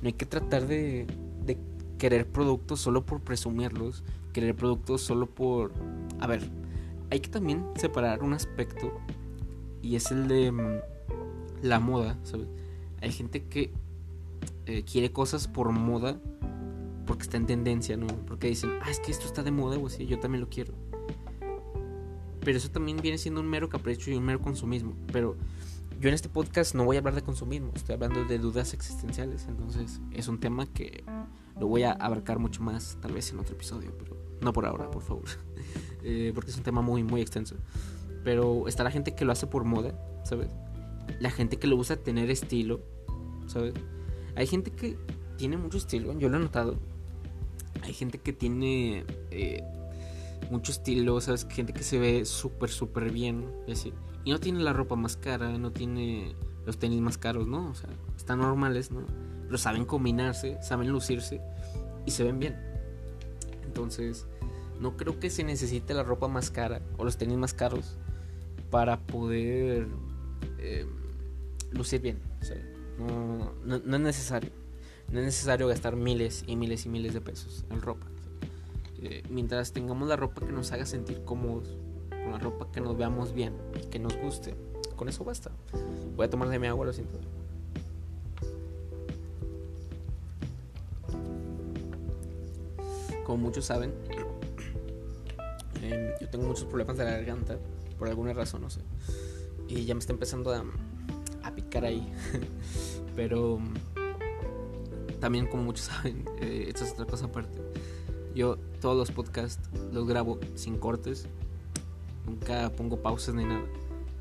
no 0.00 0.08
hay 0.08 0.14
que 0.14 0.26
tratar 0.26 0.66
de, 0.66 1.06
de 1.44 1.56
querer 1.96 2.26
productos 2.26 2.80
solo 2.80 3.06
por 3.06 3.20
presumirlos, 3.20 4.02
querer 4.32 4.56
productos 4.56 5.02
solo 5.02 5.26
por 5.26 5.72
a 6.18 6.26
ver, 6.26 6.42
hay 7.10 7.20
que 7.20 7.30
también 7.30 7.64
separar 7.76 8.24
un 8.24 8.32
aspecto 8.32 8.92
y 9.80 9.94
es 9.94 10.10
el 10.10 10.26
de 10.26 10.50
mm, 10.50 10.80
la 11.62 11.78
moda, 11.78 12.18
¿sabes? 12.24 12.48
Hay 13.02 13.12
gente 13.12 13.44
que 13.44 13.72
eh, 14.66 14.84
quiere 14.84 15.12
cosas 15.12 15.48
por 15.48 15.70
moda 15.72 16.20
porque 17.06 17.24
está 17.24 17.36
en 17.36 17.46
tendencia, 17.46 17.96
¿no? 17.96 18.06
Porque 18.06 18.48
dicen, 18.48 18.70
ah, 18.82 18.90
es 18.90 19.00
que 19.00 19.10
esto 19.10 19.26
está 19.26 19.42
de 19.42 19.50
moda 19.50 19.76
o 19.76 19.86
así, 19.86 20.06
yo 20.06 20.20
también 20.20 20.40
lo 20.40 20.48
quiero. 20.48 20.72
Pero 22.40 22.58
eso 22.58 22.70
también 22.70 22.98
viene 22.98 23.18
siendo 23.18 23.40
un 23.40 23.48
mero 23.48 23.68
capricho 23.68 24.10
y 24.10 24.14
un 24.14 24.24
mero 24.24 24.40
consumismo. 24.40 24.94
Pero 25.12 25.36
yo 26.00 26.08
en 26.08 26.14
este 26.14 26.28
podcast 26.28 26.74
no 26.74 26.84
voy 26.84 26.96
a 26.96 27.00
hablar 27.00 27.14
de 27.14 27.22
consumismo, 27.22 27.72
estoy 27.74 27.94
hablando 27.94 28.24
de 28.24 28.38
dudas 28.38 28.72
existenciales. 28.72 29.46
Entonces 29.48 30.00
es 30.12 30.28
un 30.28 30.38
tema 30.38 30.66
que 30.66 31.04
lo 31.58 31.66
voy 31.66 31.82
a 31.82 31.92
abarcar 31.92 32.38
mucho 32.38 32.62
más, 32.62 32.98
tal 33.00 33.12
vez 33.12 33.30
en 33.32 33.38
otro 33.38 33.54
episodio, 33.54 33.92
pero 33.98 34.16
no 34.40 34.52
por 34.52 34.66
ahora, 34.66 34.90
por 34.90 35.02
favor. 35.02 35.24
Eh, 36.04 36.32
porque 36.34 36.50
es 36.50 36.56
un 36.56 36.64
tema 36.64 36.82
muy, 36.82 37.04
muy 37.04 37.20
extenso. 37.20 37.54
Pero 38.24 38.66
está 38.66 38.82
la 38.82 38.90
gente 38.90 39.14
que 39.14 39.24
lo 39.24 39.30
hace 39.30 39.46
por 39.46 39.62
moda, 39.62 39.94
¿sabes? 40.24 40.48
La 41.20 41.30
gente 41.30 41.58
que 41.58 41.66
lo 41.66 41.76
usa 41.76 41.96
tener 41.96 42.30
estilo, 42.30 42.80
¿sabes? 43.46 43.74
Hay 44.34 44.46
gente 44.46 44.70
que 44.70 44.96
tiene 45.36 45.56
mucho 45.56 45.78
estilo, 45.78 46.16
yo 46.18 46.28
lo 46.28 46.36
he 46.36 46.40
notado. 46.40 46.76
Hay 47.82 47.92
gente 47.92 48.18
que 48.18 48.32
tiene 48.32 49.04
eh, 49.30 49.62
mucho 50.50 50.72
estilo, 50.72 51.20
¿sabes? 51.20 51.46
Gente 51.50 51.72
que 51.72 51.82
se 51.82 51.98
ve 51.98 52.24
súper, 52.24 52.70
súper 52.70 53.10
bien, 53.10 53.46
y. 53.66 53.92
Y 54.24 54.30
no 54.30 54.38
tiene 54.38 54.60
la 54.60 54.72
ropa 54.72 54.94
más 54.94 55.16
cara, 55.16 55.58
no 55.58 55.72
tiene 55.72 56.34
los 56.64 56.78
tenis 56.78 57.00
más 57.00 57.18
caros, 57.18 57.48
¿no? 57.48 57.70
O 57.70 57.74
sea, 57.74 57.90
están 58.16 58.38
normales, 58.38 58.90
¿no? 58.90 59.04
Pero 59.46 59.58
saben 59.58 59.84
combinarse, 59.84 60.62
saben 60.62 60.90
lucirse 60.90 61.40
y 62.06 62.12
se 62.12 62.22
ven 62.22 62.38
bien. 62.38 62.56
Entonces, 63.64 64.26
no 64.80 64.96
creo 64.96 65.18
que 65.18 65.30
se 65.30 65.44
necesite 65.44 65.94
la 65.94 66.02
ropa 66.02 66.28
más 66.28 66.50
cara 66.50 66.82
o 66.98 67.04
los 67.04 67.16
tenis 67.16 67.36
más 67.36 67.54
caros 67.54 67.96
para 68.70 69.00
poder 69.00 69.88
eh, 70.62 70.86
lucir 71.72 72.00
bien. 72.00 72.20
O 72.40 72.44
sea, 72.44 72.56
no, 72.98 73.52
no, 73.64 73.96
es 73.96 74.02
necesario. 74.02 74.50
No 75.10 75.18
es 75.18 75.26
necesario 75.26 75.66
gastar 75.66 75.96
miles 75.96 76.44
y 76.46 76.56
miles 76.56 76.86
y 76.86 76.88
miles 76.88 77.12
de 77.12 77.20
pesos 77.20 77.64
en 77.70 77.82
ropa. 77.82 78.06
Eh, 79.02 79.24
mientras 79.28 79.72
tengamos 79.72 80.08
la 80.08 80.14
ropa 80.14 80.46
que 80.46 80.52
nos 80.52 80.70
haga 80.70 80.86
sentir 80.86 81.24
cómodos, 81.24 81.76
con 82.08 82.30
la 82.30 82.38
ropa 82.38 82.70
que 82.70 82.80
nos 82.80 82.96
veamos 82.96 83.34
bien 83.34 83.54
y 83.74 83.86
que 83.88 83.98
nos 83.98 84.16
guste, 84.16 84.54
con 84.94 85.08
eso 85.08 85.24
basta. 85.24 85.50
Voy 86.16 86.26
a 86.26 86.30
tomar 86.30 86.48
de 86.48 86.60
mi 86.60 86.68
agua, 86.68 86.86
lo 86.86 86.92
siento. 86.92 87.18
Como 93.24 93.38
muchos 93.38 93.64
saben, 93.64 93.92
em, 95.82 96.12
yo 96.20 96.28
tengo 96.28 96.46
muchos 96.46 96.64
problemas 96.64 96.96
de 96.96 97.04
la 97.04 97.10
garganta, 97.10 97.58
por 97.98 98.08
alguna 98.08 98.32
razón, 98.32 98.62
no 98.62 98.70
sé. 98.70 98.80
Y 99.68 99.84
ya 99.84 99.94
me 99.94 100.00
está 100.00 100.12
empezando 100.12 100.52
a, 100.52 100.64
a 101.42 101.54
picar 101.54 101.84
ahí. 101.84 102.12
Pero 103.16 103.60
también, 105.20 105.46
como 105.46 105.62
muchos 105.62 105.86
saben, 105.86 106.24
eh, 106.40 106.66
esto 106.68 106.84
es 106.84 106.92
otra 106.92 107.06
cosa 107.06 107.26
aparte. 107.26 107.62
Yo 108.34 108.56
todos 108.80 108.96
los 108.96 109.10
podcasts 109.10 109.68
los 109.92 110.06
grabo 110.06 110.40
sin 110.54 110.78
cortes. 110.78 111.28
Nunca 112.26 112.70
pongo 112.70 113.00
pausas 113.00 113.34
ni 113.34 113.44
nada. 113.44 113.64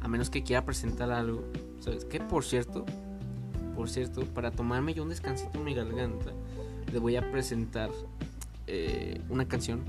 A 0.01 0.07
menos 0.07 0.29
que 0.29 0.43
quiera 0.43 0.65
presentar 0.65 1.11
algo. 1.11 1.43
¿Sabes 1.79 2.05
qué? 2.05 2.19
Por 2.19 2.43
cierto, 2.43 2.85
por 3.75 3.89
cierto, 3.89 4.25
para 4.25 4.51
tomarme 4.51 4.93
yo 4.93 5.01
un 5.03 5.09
descansito 5.09 5.57
en 5.57 5.63
mi 5.63 5.73
garganta, 5.73 6.31
le 6.91 6.99
voy 6.99 7.15
a 7.15 7.31
presentar 7.31 7.89
eh, 8.67 9.21
una 9.29 9.47
canción. 9.47 9.81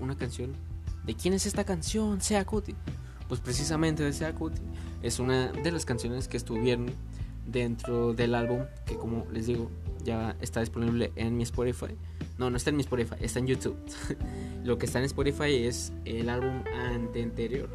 Una 0.00 0.16
canción. 0.16 0.52
¿De 1.04 1.14
quién 1.14 1.34
es 1.34 1.46
esta 1.46 1.64
canción? 1.64 2.20
Sea 2.20 2.44
Cuti. 2.44 2.74
Pues 3.34 3.42
precisamente 3.42 4.04
de 4.04 4.12
Sea 4.12 4.32
Cuti. 4.32 4.60
Es 5.02 5.18
una 5.18 5.50
de 5.50 5.72
las 5.72 5.84
canciones 5.84 6.28
que 6.28 6.36
estuvieron 6.36 6.92
dentro 7.44 8.14
del 8.14 8.32
álbum 8.32 8.60
que 8.86 8.94
como 8.94 9.26
les 9.32 9.48
digo 9.48 9.72
ya 10.04 10.36
está 10.40 10.60
disponible 10.60 11.10
en 11.16 11.36
mi 11.36 11.42
Spotify. 11.42 11.96
No, 12.38 12.48
no 12.48 12.56
está 12.56 12.70
en 12.70 12.76
mi 12.76 12.82
Spotify, 12.82 13.16
está 13.18 13.40
en 13.40 13.48
YouTube. 13.48 13.76
Lo 14.64 14.78
que 14.78 14.86
está 14.86 15.00
en 15.00 15.06
Spotify 15.06 15.52
es 15.64 15.92
el 16.04 16.28
álbum 16.28 16.62
anterior. 16.72 17.70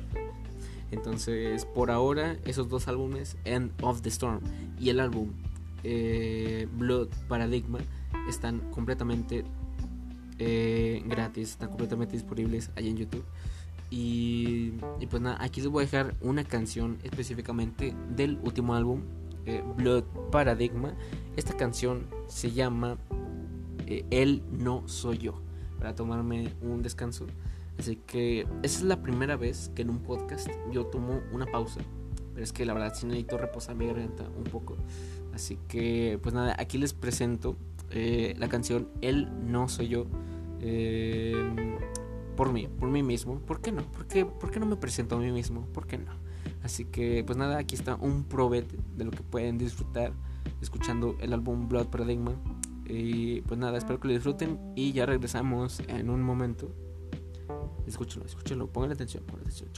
Entonces, 0.91 1.65
por 1.65 1.91
ahora, 1.91 2.37
esos 2.45 2.69
dos 2.69 2.87
álbumes, 2.87 3.35
End 3.43 3.73
of 3.81 4.01
the 4.01 4.07
Storm 4.07 4.39
y 4.79 4.91
el 4.91 5.01
álbum 5.01 5.33
eh, 5.83 6.69
Blood 6.77 7.09
Paradigma, 7.27 7.79
están 8.29 8.59
completamente 8.71 9.43
eh, 10.37 11.03
gratis, 11.05 11.49
están 11.49 11.67
completamente 11.67 12.13
disponibles 12.13 12.71
ahí 12.77 12.87
en 12.87 12.95
YouTube. 12.95 13.25
Y, 13.89 14.71
pues 15.09 15.21
nada, 15.21 15.37
aquí 15.39 15.61
les 15.61 15.69
voy 15.69 15.83
a 15.83 15.85
dejar 15.85 16.15
una 16.21 16.43
canción 16.43 16.99
específicamente 17.03 17.95
del 18.15 18.39
último 18.43 18.75
álbum, 18.75 19.01
eh, 19.45 19.63
Blood 19.77 20.03
Paradigma. 20.31 20.93
Esta 21.35 21.57
canción 21.57 22.07
se 22.27 22.51
llama 22.51 22.97
eh, 23.87 24.05
Él 24.11 24.43
no 24.51 24.87
soy 24.87 25.17
yo, 25.17 25.41
para 25.79 25.95
tomarme 25.95 26.53
un 26.61 26.83
descanso. 26.83 27.25
Así 27.79 27.95
que 27.95 28.41
esa 28.61 28.79
es 28.79 28.83
la 28.83 29.01
primera 29.01 29.37
vez 29.37 29.71
que 29.73 29.81
en 29.81 29.89
un 29.89 29.99
podcast 29.99 30.49
yo 30.71 30.85
tomo 30.85 31.21
una 31.31 31.45
pausa. 31.45 31.79
Pero 32.33 32.43
es 32.43 32.53
que 32.53 32.65
la 32.65 32.73
verdad 32.73 32.93
sí 32.93 33.07
necesito 33.07 33.37
reposar 33.37 33.75
mi 33.75 33.87
garganta 33.87 34.29
un 34.37 34.43
poco. 34.43 34.77
Así 35.33 35.57
que 35.67 36.19
pues 36.21 36.35
nada, 36.35 36.55
aquí 36.59 36.77
les 36.77 36.93
presento 36.93 37.55
eh, 37.91 38.35
la 38.37 38.49
canción 38.49 38.89
Él 39.01 39.29
no 39.45 39.69
soy 39.69 39.87
yo. 39.87 40.05
Eh, 40.61 41.33
por 42.39 42.53
mí, 42.53 42.69
por 42.69 42.87
mí 42.87 43.03
mismo. 43.03 43.37
¿Por 43.39 43.59
qué 43.59 43.73
no? 43.73 43.83
¿Por 43.91 44.07
qué, 44.07 44.25
¿Por 44.25 44.49
qué 44.49 44.61
no 44.61 44.65
me 44.65 44.77
presento 44.77 45.17
a 45.17 45.19
mí 45.19 45.29
mismo? 45.29 45.65
¿Por 45.73 45.87
qué 45.87 45.97
no? 45.97 46.13
Así 46.63 46.85
que 46.85 47.21
pues 47.25 47.37
nada, 47.37 47.57
aquí 47.57 47.75
está 47.75 47.95
un 47.95 48.23
probete 48.23 48.77
de 48.95 49.03
lo 49.03 49.11
que 49.11 49.23
pueden 49.23 49.57
disfrutar 49.57 50.13
escuchando 50.61 51.17
el 51.19 51.33
álbum 51.33 51.67
Blood 51.67 51.87
Paradigma. 51.87 52.31
Y 52.85 53.41
pues 53.41 53.59
nada, 53.59 53.77
espero 53.77 53.99
que 53.99 54.07
lo 54.07 54.13
disfruten 54.13 54.57
y 54.77 54.93
ya 54.93 55.05
regresamos 55.05 55.81
en 55.89 56.09
un 56.09 56.21
momento. 56.23 56.73
Escúchenlo, 57.85 58.25
escúchenlo, 58.25 58.67
pongan 58.67 58.93
atención, 58.93 59.21
pongan 59.25 59.41
atención. 59.41 59.69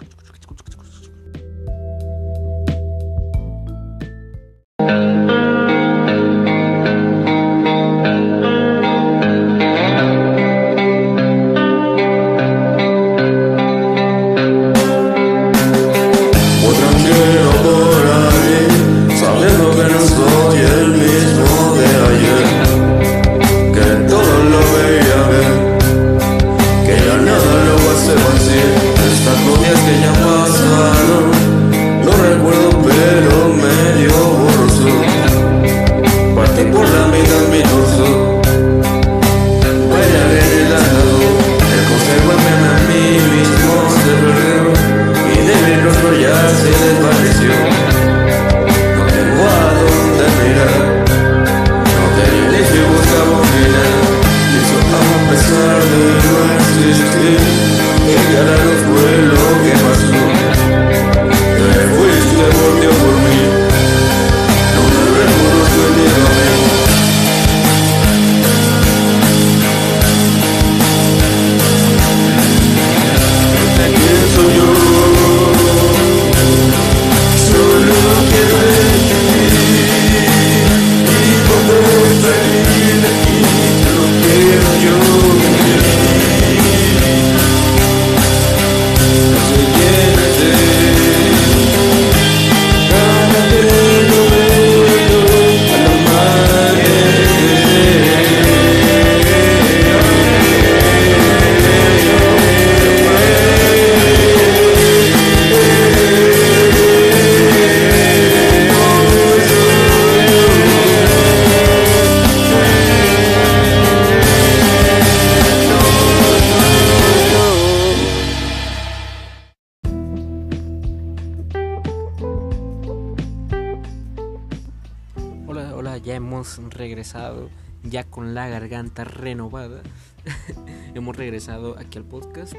Garganta 128.61 129.03
renovada. 129.03 129.81
hemos 130.93 131.15
regresado 131.15 131.77
aquí 131.79 131.97
al 131.97 132.03
podcast. 132.03 132.53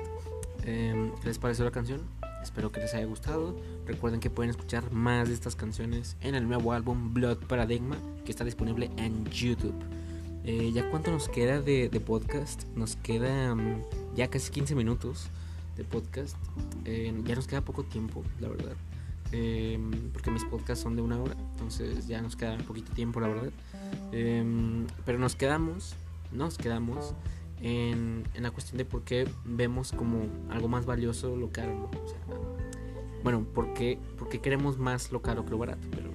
Em, 0.64 1.12
¿Qué 1.20 1.28
les 1.28 1.38
pareció 1.38 1.64
la 1.64 1.70
canción? 1.70 2.00
Espero 2.42 2.72
que 2.72 2.80
les 2.80 2.92
haya 2.94 3.06
gustado. 3.06 3.56
Recuerden 3.86 4.18
que 4.18 4.28
pueden 4.28 4.50
escuchar 4.50 4.90
más 4.90 5.28
de 5.28 5.34
estas 5.34 5.54
canciones 5.54 6.16
en 6.20 6.34
el 6.34 6.48
nuevo 6.48 6.72
álbum 6.72 7.14
Blood 7.14 7.38
Paradigma 7.46 7.96
que 8.24 8.32
está 8.32 8.44
disponible 8.44 8.90
en 8.96 9.24
YouTube. 9.26 9.74
Eh, 10.44 10.72
¿Ya 10.74 10.90
cuánto 10.90 11.12
nos 11.12 11.28
queda 11.28 11.60
de, 11.60 11.88
podcast? 12.04 12.64
Nos 12.74 12.96
queda 12.96 13.54
mm, 13.54 13.82
ya 14.16 14.28
casi 14.28 14.50
15 14.50 14.74
minutos 14.74 15.28
de 15.76 15.84
podcast. 15.84 16.36
Eh, 16.84 17.14
ya 17.24 17.36
nos 17.36 17.46
queda 17.46 17.60
poco 17.60 17.84
tiempo, 17.84 18.24
la 18.40 18.48
verdad. 18.48 18.74
Em, 19.30 20.10
porque 20.12 20.32
mis 20.32 20.44
podcasts 20.44 20.82
son 20.82 20.96
de 20.96 21.02
una 21.02 21.18
hora, 21.18 21.34
entonces 21.52 22.06
ya 22.08 22.20
nos 22.20 22.34
queda 22.34 22.58
poquito 22.58 22.92
tiempo, 22.92 23.20
la 23.20 23.28
verdad. 23.28 23.52
Em, 24.12 24.86
pero 25.04 25.18
nos 25.18 25.34
quedamos, 25.36 25.94
nos 26.32 26.58
quedamos 26.58 27.14
en, 27.60 28.24
la 28.38 28.50
cuestión 28.50 28.78
de 28.78 28.84
por 28.84 29.02
qué 29.02 29.28
vemos 29.44 29.92
como 29.92 30.26
algo 30.50 30.68
más 30.68 30.86
valioso 30.86 31.36
lo 31.36 31.50
caro. 31.50 31.90
bueno, 33.22 33.44
¿por 33.54 33.72
qué, 33.74 33.98
queremos 34.42 34.78
más 34.78 35.12
lo 35.12 35.22
caro 35.22 35.44
que 35.44 35.50
lo 35.50 35.58
barato? 35.58 35.86
Pero 35.90 36.10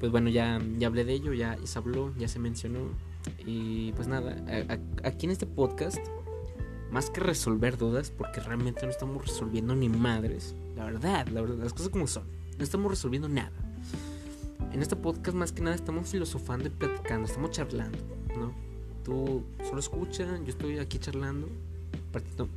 pues 0.00 0.12
bueno, 0.12 0.28
ya, 0.28 0.60
ya 0.78 0.88
hablé 0.88 1.04
de 1.04 1.14
ello, 1.14 1.32
ya, 1.32 1.56
se 1.64 1.78
habló, 1.78 2.12
ya 2.18 2.28
se 2.28 2.38
mencionó. 2.38 2.80
Y 3.44 3.92
pues 3.92 4.08
nada, 4.08 4.36
aquí 5.02 5.26
en 5.26 5.32
este 5.32 5.46
podcast, 5.46 5.98
más 6.90 7.10
que 7.10 7.20
resolver 7.20 7.76
dudas, 7.76 8.10
porque 8.10 8.40
realmente 8.40 8.84
no 8.84 8.90
estamos 8.90 9.26
resolviendo 9.26 9.74
ni 9.74 9.88
madres, 9.88 10.54
la 10.76 10.84
verdad, 10.84 11.26
la 11.28 11.40
verdad, 11.40 11.56
las 11.56 11.72
cosas 11.72 11.88
como 11.88 12.06
son, 12.06 12.24
no 12.58 12.64
estamos 12.64 12.90
resolviendo 12.90 13.28
nada. 13.28 13.65
En 14.76 14.82
este 14.82 14.94
podcast 14.94 15.34
más 15.34 15.52
que 15.52 15.62
nada 15.62 15.74
estamos 15.74 16.06
filosofando 16.06 16.66
y 16.66 16.70
platicando, 16.70 17.26
estamos 17.26 17.50
charlando, 17.50 17.98
¿no? 18.36 18.52
Tú 19.04 19.42
solo 19.64 19.80
escucha, 19.80 20.38
yo 20.44 20.48
estoy 20.48 20.78
aquí 20.78 20.98
charlando, 20.98 21.48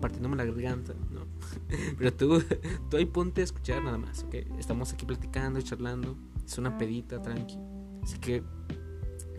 partiéndome 0.02 0.36
la 0.36 0.44
garganta, 0.44 0.94
¿no? 1.12 1.22
Pero 1.98 2.14
tú, 2.14 2.44
tú 2.90 2.98
ahí 2.98 3.06
ponte 3.06 3.40
a 3.40 3.46
escuchar 3.46 3.82
nada 3.82 3.98
más, 3.98 4.24
¿ok? 4.24 4.36
Estamos 4.60 4.92
aquí 4.92 5.06
platicando 5.06 5.62
charlando, 5.62 6.18
es 6.46 6.58
una 6.58 6.78
pedita, 6.78 7.22
tranqui. 7.22 7.58
Así 8.04 8.20
que, 8.20 8.44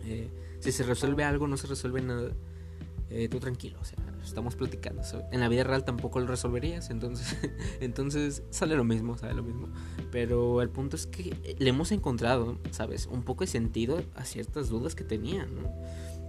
eh, 0.05 0.31
si 0.59 0.71
se 0.71 0.81
resuelve 0.81 1.23
algo, 1.23 1.47
no 1.47 1.57
se 1.57 1.67
resuelve 1.67 2.01
nada, 2.01 2.31
eh, 3.11 3.29
tú 3.29 3.39
tranquilo, 3.39 3.77
o 3.79 3.85
sea, 3.85 3.99
estamos 4.23 4.55
platicando. 4.55 5.01
En 5.31 5.39
la 5.39 5.47
vida 5.47 5.63
real 5.63 5.83
tampoco 5.83 6.19
lo 6.19 6.27
resolverías, 6.27 6.89
entonces, 6.89 7.37
entonces 7.79 8.43
sale 8.49 8.75
lo 8.75 8.83
mismo, 8.83 9.17
sale 9.17 9.33
lo 9.33 9.43
mismo. 9.43 9.69
Pero 10.11 10.61
el 10.61 10.69
punto 10.69 10.95
es 10.95 11.07
que 11.07 11.55
le 11.57 11.69
hemos 11.69 11.91
encontrado, 11.91 12.57
¿sabes? 12.71 13.07
Un 13.07 13.23
poco 13.23 13.43
de 13.43 13.47
sentido 13.47 14.01
a 14.15 14.25
ciertas 14.25 14.69
dudas 14.69 14.95
que 14.95 15.03
tenía, 15.03 15.45
¿no? 15.45 15.73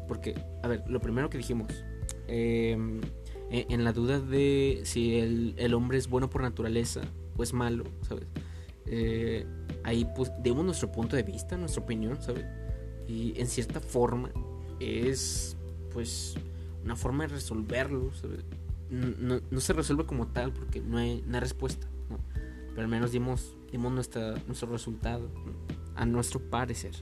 Porque, 0.08 0.34
a 0.62 0.68
ver, 0.68 0.84
lo 0.88 1.00
primero 1.00 1.30
que 1.30 1.38
dijimos, 1.38 1.68
em, 2.28 3.00
e, 3.50 3.66
en 3.68 3.84
la 3.84 3.92
duda 3.92 4.20
de 4.20 4.82
si 4.84 5.18
el, 5.18 5.74
hombre 5.74 5.98
es 5.98 6.08
bueno 6.08 6.28
por 6.30 6.42
naturaleza 6.42 7.02
o 7.36 7.42
es 7.42 7.52
malo, 7.52 7.84
¿sabes? 8.02 8.26
Eh, 8.86 9.46
ahí 9.84 10.06
pues 10.16 10.30
demos 10.42 10.64
nuestro 10.64 10.90
punto 10.90 11.16
de 11.16 11.22
vista, 11.22 11.56
nuestra 11.56 11.82
opinión, 11.82 12.20
¿sabes? 12.22 12.44
Y 13.08 13.38
en 13.38 13.46
cierta 13.46 13.80
forma 13.80 14.30
es 14.80 15.56
pues 15.92 16.36
una 16.84 16.96
forma 16.96 17.24
de 17.24 17.34
resolverlo. 17.34 18.10
No, 18.90 19.40
no, 19.50 19.60
se 19.60 19.72
resuelve 19.72 20.04
como 20.04 20.28
tal 20.28 20.52
porque 20.52 20.80
no 20.80 20.98
hay, 20.98 21.24
una 21.26 21.40
respuesta, 21.40 21.86
¿no? 22.10 22.18
Pero 22.70 22.82
al 22.82 22.88
menos 22.88 23.12
dimos, 23.12 23.56
dimos 23.70 23.92
nuestra, 23.92 24.34
nuestro 24.46 24.70
resultado, 24.70 25.30
a 25.94 26.04
nuestro 26.04 26.40
parecer. 26.40 26.92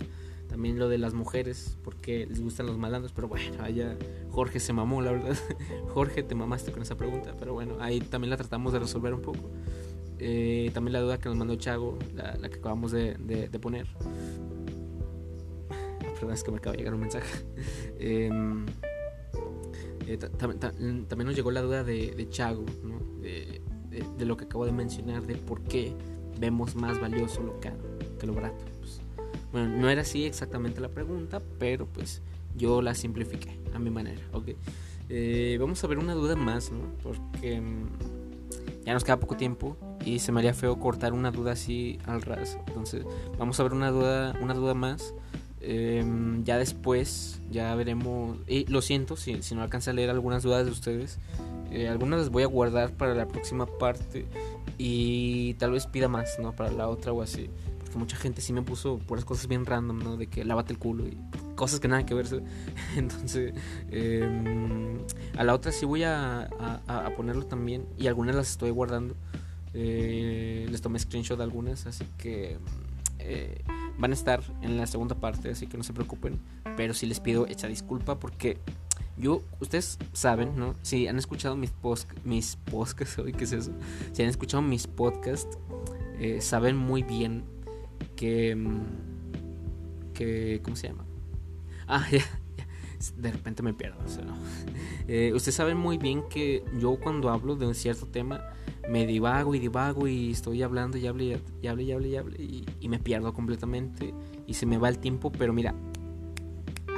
También 0.48 0.78
lo 0.80 0.88
de 0.88 0.98
las 0.98 1.14
mujeres, 1.14 1.78
porque 1.84 2.26
les 2.26 2.40
gustan 2.40 2.66
los 2.66 2.76
malandros. 2.76 3.12
Pero 3.12 3.28
bueno, 3.28 3.62
allá 3.62 3.96
Jorge 4.30 4.58
se 4.58 4.72
mamó, 4.72 5.00
la 5.00 5.12
verdad. 5.12 5.36
Jorge, 5.94 6.24
te 6.24 6.34
mamaste 6.34 6.72
con 6.72 6.82
esa 6.82 6.96
pregunta. 6.96 7.36
Pero 7.38 7.54
bueno, 7.54 7.76
ahí 7.80 8.00
también 8.00 8.30
la 8.30 8.36
tratamos 8.36 8.72
de 8.72 8.80
resolver 8.80 9.14
un 9.14 9.22
poco. 9.22 9.48
Eh, 10.18 10.70
también 10.74 10.92
la 10.92 11.00
duda 11.00 11.18
que 11.18 11.28
nos 11.28 11.38
mandó 11.38 11.54
Chago, 11.54 11.98
la, 12.14 12.36
que 12.48 12.58
acabamos 12.58 12.90
de, 12.90 13.48
poner. 13.60 13.86
La 15.70 16.26
verdad 16.26 16.34
es 16.34 16.44
que 16.44 16.50
me 16.50 16.58
acaba 16.58 16.72
de 16.72 16.78
llegar 16.78 16.94
un 16.94 17.00
mensaje. 17.00 17.46
Em, 17.98 18.66
eh, 20.14 20.18
también 20.18 21.26
nos 21.26 21.36
llegó 21.36 21.50
la 21.50 21.62
duda 21.62 21.84
de, 21.84 22.26
Chago, 22.30 22.64
¿no? 22.82 22.98
de, 23.20 23.60
de, 23.90 24.24
lo 24.24 24.36
que 24.36 24.44
acabo 24.44 24.66
de 24.66 24.72
mencionar, 24.72 25.26
de 25.26 25.36
por 25.36 25.62
qué 25.62 25.92
vemos 26.38 26.74
más 26.74 27.00
valioso 27.00 27.42
lo 27.42 27.60
caro 27.60 27.78
que 28.18 28.26
lo 28.26 28.34
barato. 28.34 28.64
Bueno, 29.52 29.76
no 29.76 29.90
era 29.90 30.02
así 30.02 30.24
exactamente 30.24 30.80
la 30.80 30.88
pregunta, 30.88 31.42
pero 31.58 31.86
pues 31.86 32.22
yo 32.56 32.82
la 32.82 32.94
simplifiqué 32.94 33.58
a 33.74 33.78
mi 33.78 33.90
manera, 33.90 34.20
¿ok? 34.32 34.50
Eh, 35.08 35.56
vamos 35.60 35.82
a 35.82 35.86
ver 35.88 35.98
una 35.98 36.14
duda 36.14 36.36
más, 36.36 36.70
¿no? 36.70 36.82
Porque 37.02 37.60
mm, 37.60 38.84
ya 38.84 38.94
nos 38.94 39.02
queda 39.02 39.18
poco 39.18 39.36
tiempo 39.36 39.76
y 40.04 40.20
se 40.20 40.30
me 40.30 40.40
haría 40.40 40.54
feo 40.54 40.78
cortar 40.78 41.12
una 41.12 41.32
duda 41.32 41.52
así 41.52 41.98
al 42.06 42.22
ras. 42.22 42.58
Entonces, 42.68 43.04
vamos 43.38 43.58
a 43.58 43.64
ver 43.64 43.72
una 43.72 43.90
duda, 43.90 44.36
una 44.40 44.54
duda 44.54 44.74
más. 44.74 45.14
Em, 45.60 46.42
ya 46.44 46.58
después, 46.58 47.40
ya 47.50 47.74
veremos. 47.74 48.38
Y 48.46 48.66
lo 48.66 48.82
siento 48.82 49.16
si, 49.16 49.42
si 49.42 49.54
no 49.54 49.62
alcanza 49.62 49.90
a 49.90 49.94
leer 49.94 50.10
algunas 50.10 50.42
dudas 50.42 50.64
de 50.64 50.72
ustedes. 50.72 51.18
Eh, 51.70 51.88
algunas 51.88 52.20
las 52.20 52.30
voy 52.30 52.42
a 52.42 52.46
guardar 52.46 52.92
para 52.92 53.14
la 53.14 53.28
próxima 53.28 53.66
parte 53.66 54.26
y 54.78 55.54
tal 55.54 55.72
vez 55.72 55.86
pida 55.86 56.08
más, 56.08 56.38
¿no? 56.40 56.52
Para 56.52 56.70
la 56.72 56.88
otra 56.88 57.12
o 57.12 57.22
así 57.22 57.48
que 57.90 57.98
mucha 57.98 58.16
gente 58.16 58.40
sí 58.40 58.52
me 58.52 58.62
puso 58.62 58.98
por 58.98 59.18
las 59.18 59.24
cosas 59.24 59.46
bien 59.48 59.66
random, 59.66 59.98
¿no? 59.98 60.16
De 60.16 60.28
que 60.28 60.44
lávate 60.44 60.72
el 60.72 60.78
culo 60.78 61.06
y 61.06 61.18
cosas 61.56 61.80
que 61.80 61.88
nada 61.88 62.06
que 62.06 62.14
ver. 62.14 62.26
Entonces, 62.96 63.52
em, 63.90 64.98
a 65.36 65.44
la 65.44 65.54
otra 65.54 65.72
sí 65.72 65.84
voy 65.84 66.04
a, 66.04 66.48
a, 66.86 67.10
ponerlo 67.16 67.44
también 67.46 67.86
y 67.98 68.06
algunas 68.06 68.34
las 68.34 68.50
estoy 68.50 68.70
guardando. 68.70 69.14
Eh, 69.74 70.66
les 70.70 70.80
tomé 70.80 70.98
screenshot 70.98 71.36
de 71.36 71.44
algunas, 71.44 71.86
así 71.86 72.04
que 72.18 72.58
eh, 73.18 73.62
van 74.00 74.10
a 74.12 74.14
estar 74.14 74.42
en 74.62 74.76
la 74.78 74.86
segunda 74.86 75.14
parte, 75.14 75.50
así 75.50 75.66
que 75.66 75.76
no 75.76 75.84
se 75.84 75.92
preocupen. 75.92 76.40
Pero 76.76 76.94
sí 76.94 77.06
les 77.06 77.20
pido 77.20 77.46
hecha 77.46 77.68
disculpa 77.68 78.18
porque 78.18 78.58
yo, 79.16 79.42
ustedes 79.60 79.98
saben, 80.12 80.56
¿no? 80.56 80.74
Si 80.82 81.06
han 81.06 81.18
escuchado 81.18 81.54
mis, 81.54 81.70
post, 81.70 82.10
mis 82.24 82.56
podcasts, 82.56 83.20
¿qué 83.36 83.44
es 83.44 83.52
eso? 83.52 83.72
Si 84.12 84.22
han 84.22 84.28
escuchado 84.28 84.62
mis 84.62 84.86
podcasts, 84.86 85.58
eh, 86.18 86.40
saben 86.40 86.76
muy 86.76 87.02
bien 87.02 87.44
que, 88.16 88.56
mm, 88.56 90.12
que 90.14 90.60
¿cómo 90.64 90.76
se 90.76 90.88
llama? 90.88 91.04
Ah, 91.92 92.06
ya, 92.08 92.22
de 93.16 93.32
repente 93.32 93.62
me 93.62 93.74
pierdo. 93.74 93.98
Eh, 95.12 95.32
ustedes 95.34 95.56
saben 95.56 95.76
muy 95.76 95.98
bien 95.98 96.22
que 96.28 96.62
yo 96.78 96.94
cuando 97.00 97.30
hablo 97.30 97.56
de 97.56 97.66
un 97.66 97.74
cierto 97.74 98.06
tema 98.06 98.44
me 98.90 99.06
divago 99.06 99.54
y 99.54 99.60
divago 99.60 100.08
y 100.08 100.32
estoy 100.32 100.62
hablando 100.62 100.98
y 100.98 101.06
hablo 101.06 101.22
y 101.22 101.32
hablo 101.66 101.82
y 101.82 102.16
hablo 102.16 102.36
y 102.38 102.88
me 102.88 102.98
pierdo 102.98 103.32
completamente 103.32 104.12
y 104.46 104.54
se 104.54 104.66
me 104.66 104.78
va 104.78 104.88
el 104.88 104.98
tiempo, 104.98 105.30
pero 105.30 105.52
mira, 105.52 105.74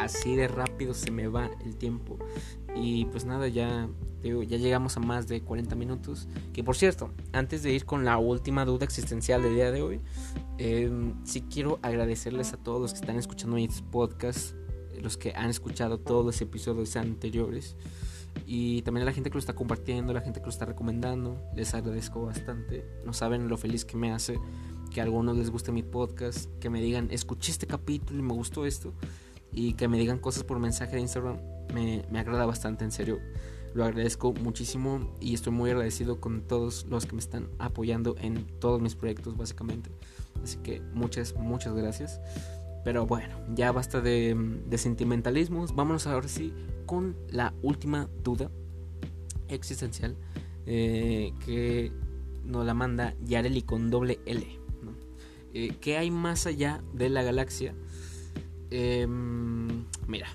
así 0.00 0.34
de 0.34 0.48
rápido 0.48 0.94
se 0.94 1.10
me 1.10 1.28
va 1.28 1.50
el 1.64 1.76
tiempo. 1.76 2.18
Y 2.74 3.04
pues 3.06 3.24
nada, 3.24 3.48
ya 3.48 3.88
ya 4.22 4.56
llegamos 4.56 4.96
a 4.96 5.00
más 5.00 5.26
de 5.26 5.42
40 5.42 5.74
minutos. 5.74 6.28
Que 6.52 6.62
por 6.62 6.76
cierto, 6.76 7.10
antes 7.32 7.62
de 7.62 7.72
ir 7.72 7.84
con 7.84 8.04
la 8.04 8.18
última 8.18 8.64
duda 8.64 8.84
existencial 8.84 9.42
del 9.42 9.54
día 9.54 9.70
de 9.70 9.82
hoy, 9.82 10.00
eh, 10.58 10.90
sí 11.24 11.42
quiero 11.42 11.78
agradecerles 11.82 12.52
a 12.52 12.56
todos 12.56 12.80
los 12.80 12.92
que 12.92 13.00
están 13.00 13.16
escuchando 13.16 13.56
mis 13.56 13.82
podcasts, 13.82 14.54
los 15.00 15.16
que 15.16 15.32
han 15.34 15.50
escuchado 15.50 15.98
todos 15.98 16.24
los 16.24 16.40
episodios 16.40 16.96
anteriores. 16.96 17.76
Y 18.46 18.82
también 18.82 19.02
a 19.02 19.06
la 19.06 19.12
gente 19.12 19.30
que 19.30 19.34
lo 19.34 19.40
está 19.40 19.54
compartiendo, 19.54 20.12
la 20.12 20.20
gente 20.20 20.40
que 20.40 20.46
lo 20.46 20.50
está 20.50 20.64
recomendando. 20.64 21.40
Les 21.54 21.74
agradezco 21.74 22.24
bastante. 22.24 22.84
No 23.04 23.12
saben 23.12 23.48
lo 23.48 23.56
feliz 23.56 23.84
que 23.84 23.96
me 23.96 24.12
hace 24.12 24.38
que 24.92 25.00
a 25.00 25.04
algunos 25.04 25.36
les 25.36 25.50
guste 25.50 25.72
mi 25.72 25.82
podcast, 25.82 26.50
que 26.60 26.68
me 26.68 26.82
digan, 26.82 27.08
escuché 27.10 27.50
este 27.50 27.66
capítulo 27.66 28.18
y 28.18 28.22
me 28.22 28.34
gustó 28.34 28.66
esto. 28.66 28.92
Y 29.50 29.74
que 29.74 29.88
me 29.88 29.98
digan 29.98 30.18
cosas 30.18 30.44
por 30.44 30.58
mensaje 30.58 30.96
de 30.96 31.00
Instagram. 31.00 31.38
Me, 31.74 32.04
me 32.10 32.18
agrada 32.18 32.46
bastante, 32.46 32.84
en 32.84 32.92
serio. 32.92 33.18
Lo 33.74 33.84
agradezco 33.84 34.34
muchísimo 34.34 35.14
y 35.18 35.32
estoy 35.32 35.52
muy 35.52 35.70
agradecido 35.70 36.20
con 36.20 36.42
todos 36.42 36.84
los 36.86 37.06
que 37.06 37.14
me 37.14 37.20
están 37.20 37.48
apoyando 37.58 38.16
en 38.20 38.46
todos 38.58 38.82
mis 38.82 38.94
proyectos 38.94 39.36
básicamente. 39.36 39.90
Así 40.42 40.58
que 40.58 40.80
muchas, 40.92 41.34
muchas 41.34 41.74
gracias. 41.74 42.20
Pero 42.84 43.06
bueno, 43.06 43.36
ya 43.54 43.70
basta 43.72 44.00
de, 44.00 44.34
de 44.66 44.78
sentimentalismos. 44.78 45.74
Vámonos 45.74 46.06
ahora 46.06 46.28
sí 46.28 46.52
con 46.86 47.16
la 47.30 47.54
última 47.62 48.08
duda 48.22 48.50
existencial 49.48 50.16
eh, 50.66 51.32
que 51.44 51.92
nos 52.44 52.64
la 52.66 52.74
manda 52.74 53.14
Yareli 53.24 53.62
con 53.62 53.90
doble 53.90 54.20
L. 54.26 54.58
Eh, 55.54 55.76
¿Qué 55.80 55.98
hay 55.98 56.10
más 56.10 56.46
allá 56.46 56.82
de 56.94 57.10
la 57.10 57.22
galaxia? 57.22 57.74
Em, 58.70 59.84
mira, 60.06 60.28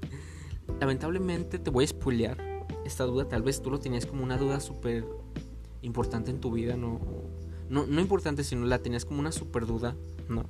lamentablemente 0.80 1.58
te 1.58 1.70
voy 1.70 1.84
a 1.84 1.88
spoilear 1.88 2.66
esta 2.84 3.04
duda, 3.04 3.28
tal 3.28 3.42
vez 3.42 3.62
tú 3.62 3.70
lo 3.70 3.78
tenías 3.78 4.04
como 4.04 4.22
una 4.22 4.36
duda 4.36 4.60
súper 4.60 5.06
importante 5.80 6.30
en 6.30 6.40
tu 6.40 6.52
vida, 6.52 6.76
¿no? 6.76 7.00
¿no? 7.70 7.86
No 7.86 8.00
importante, 8.00 8.44
sino 8.44 8.66
la 8.66 8.80
tenías 8.80 9.06
como 9.06 9.20
una 9.20 9.32
súper 9.32 9.64
duda, 9.64 9.96
¿no? 10.28 10.44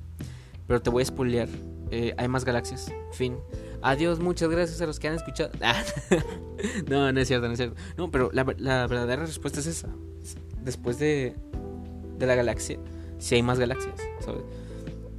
Pero 0.67 0.81
te 0.81 0.89
voy 0.89 1.03
a 1.03 1.05
spoilear. 1.05 1.49
Eh, 1.91 2.13
hay 2.17 2.27
más 2.27 2.45
galaxias. 2.45 2.91
Fin. 3.11 3.37
Adiós, 3.81 4.19
muchas 4.19 4.49
gracias 4.49 4.81
a 4.81 4.85
los 4.85 4.99
que 4.99 5.07
han 5.07 5.15
escuchado. 5.15 5.51
Ah, 5.61 5.83
no, 6.87 7.11
no 7.11 7.19
es 7.19 7.27
cierto, 7.27 7.47
no 7.47 7.53
es 7.53 7.57
cierto. 7.57 7.75
No, 7.97 8.09
pero 8.09 8.29
la, 8.31 8.45
la 8.57 8.87
verdadera 8.87 9.25
respuesta 9.25 9.59
es 9.59 9.67
esa. 9.67 9.89
Después 10.63 10.97
de, 10.97 11.35
de 12.17 12.25
la 12.25 12.35
galaxia, 12.35 12.79
si 13.19 13.35
hay 13.35 13.43
más 13.43 13.59
galaxias. 13.59 13.95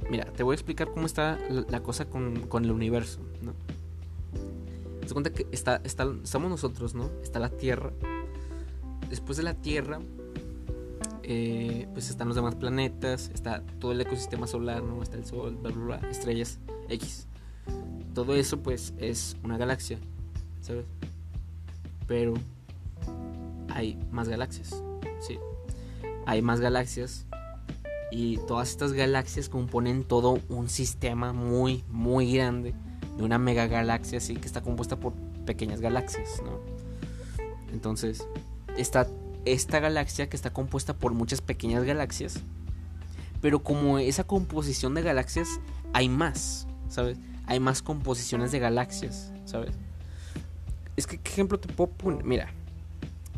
Mira, 0.09 0.25
te 0.25 0.43
voy 0.43 0.53
a 0.53 0.55
explicar 0.55 0.89
cómo 0.91 1.05
está 1.05 1.39
la 1.49 1.81
cosa 1.81 2.05
con, 2.05 2.47
con 2.47 2.65
el 2.65 2.71
universo, 2.71 3.19
¿no? 3.41 3.53
Te 5.05 5.13
cuenta 5.13 5.31
que 5.31 5.47
está, 5.51 5.81
estamos 5.83 6.49
nosotros, 6.49 6.95
¿no? 6.95 7.09
Está 7.21 7.39
la 7.39 7.49
Tierra. 7.49 7.91
Después 9.09 9.37
de 9.37 9.43
la 9.43 9.53
Tierra, 9.53 9.99
eh, 11.27 11.87
pues 11.93 12.11
están 12.11 12.27
los 12.27 12.35
demás 12.35 12.53
planetas, 12.53 13.31
está 13.33 13.63
todo 13.79 13.91
el 13.91 14.01
ecosistema 14.01 14.45
solar, 14.45 14.83
¿no? 14.83 15.01
Está 15.01 15.17
el 15.17 15.25
Sol, 15.25 15.55
bla, 15.55 15.71
bla, 15.71 15.97
bla, 15.97 16.09
estrellas 16.09 16.59
X. 16.89 17.27
Todo 18.13 18.35
eso, 18.35 18.59
pues, 18.59 18.93
es 18.99 19.35
una 19.43 19.57
galaxia, 19.57 19.97
¿sabes? 20.61 20.85
Pero 22.07 22.35
hay 23.69 23.97
más 24.11 24.29
galaxias, 24.29 24.83
¿sí? 25.19 25.39
Hay 26.27 26.43
más 26.43 26.59
galaxias 26.59 27.25
y 28.11 28.37
todas 28.47 28.69
estas 28.69 28.93
galaxias 28.93 29.49
componen 29.49 30.03
todo 30.03 30.39
un 30.49 30.69
sistema 30.69 31.33
muy, 31.33 31.83
muy 31.89 32.31
grande 32.33 32.75
de 33.17 33.23
una 33.23 33.39
mega 33.39 33.65
galaxia 33.65 34.19
así 34.19 34.35
que 34.35 34.45
está 34.45 34.61
compuesta 34.61 34.99
por 34.99 35.13
pequeñas 35.45 35.81
galaxias, 35.81 36.41
¿no? 36.43 36.59
Entonces, 37.73 38.27
está 38.77 39.07
esta 39.45 39.79
galaxia 39.79 40.29
que 40.29 40.35
está 40.35 40.51
compuesta 40.51 40.93
por 40.93 41.13
muchas 41.13 41.41
pequeñas 41.41 41.83
galaxias, 41.83 42.41
pero 43.41 43.63
como 43.63 43.99
esa 43.99 44.23
composición 44.23 44.93
de 44.95 45.01
galaxias 45.01 45.59
hay 45.93 46.09
más, 46.09 46.67
¿sabes? 46.89 47.17
Hay 47.45 47.59
más 47.59 47.81
composiciones 47.81 48.51
de 48.51 48.59
galaxias, 48.59 49.31
¿sabes? 49.45 49.71
Es 50.97 51.07
que, 51.07 51.17
¿qué 51.17 51.31
ejemplo 51.31 51.59
te 51.59 51.71
puedo 51.71 51.91
poner? 51.91 52.23
Mira, 52.23 52.49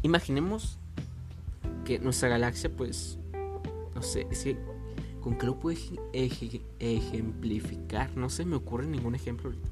imaginemos 0.01 0.77
que 1.85 1.99
nuestra 1.99 2.29
galaxia, 2.29 2.69
pues, 2.69 3.17
no 3.95 4.01
sé, 4.01 4.27
es 4.31 4.43
que 4.43 4.57
¿Con 5.27 5.37
qué 5.37 5.45
lo 5.45 5.59
puedo 5.59 5.77
ejemplificar? 6.79 8.15
No 8.15 8.29
se 8.29 8.45
me 8.45 8.55
ocurre 8.55 8.87
ningún 8.87 9.13
ejemplo 9.13 9.49
ahorita. 9.49 9.69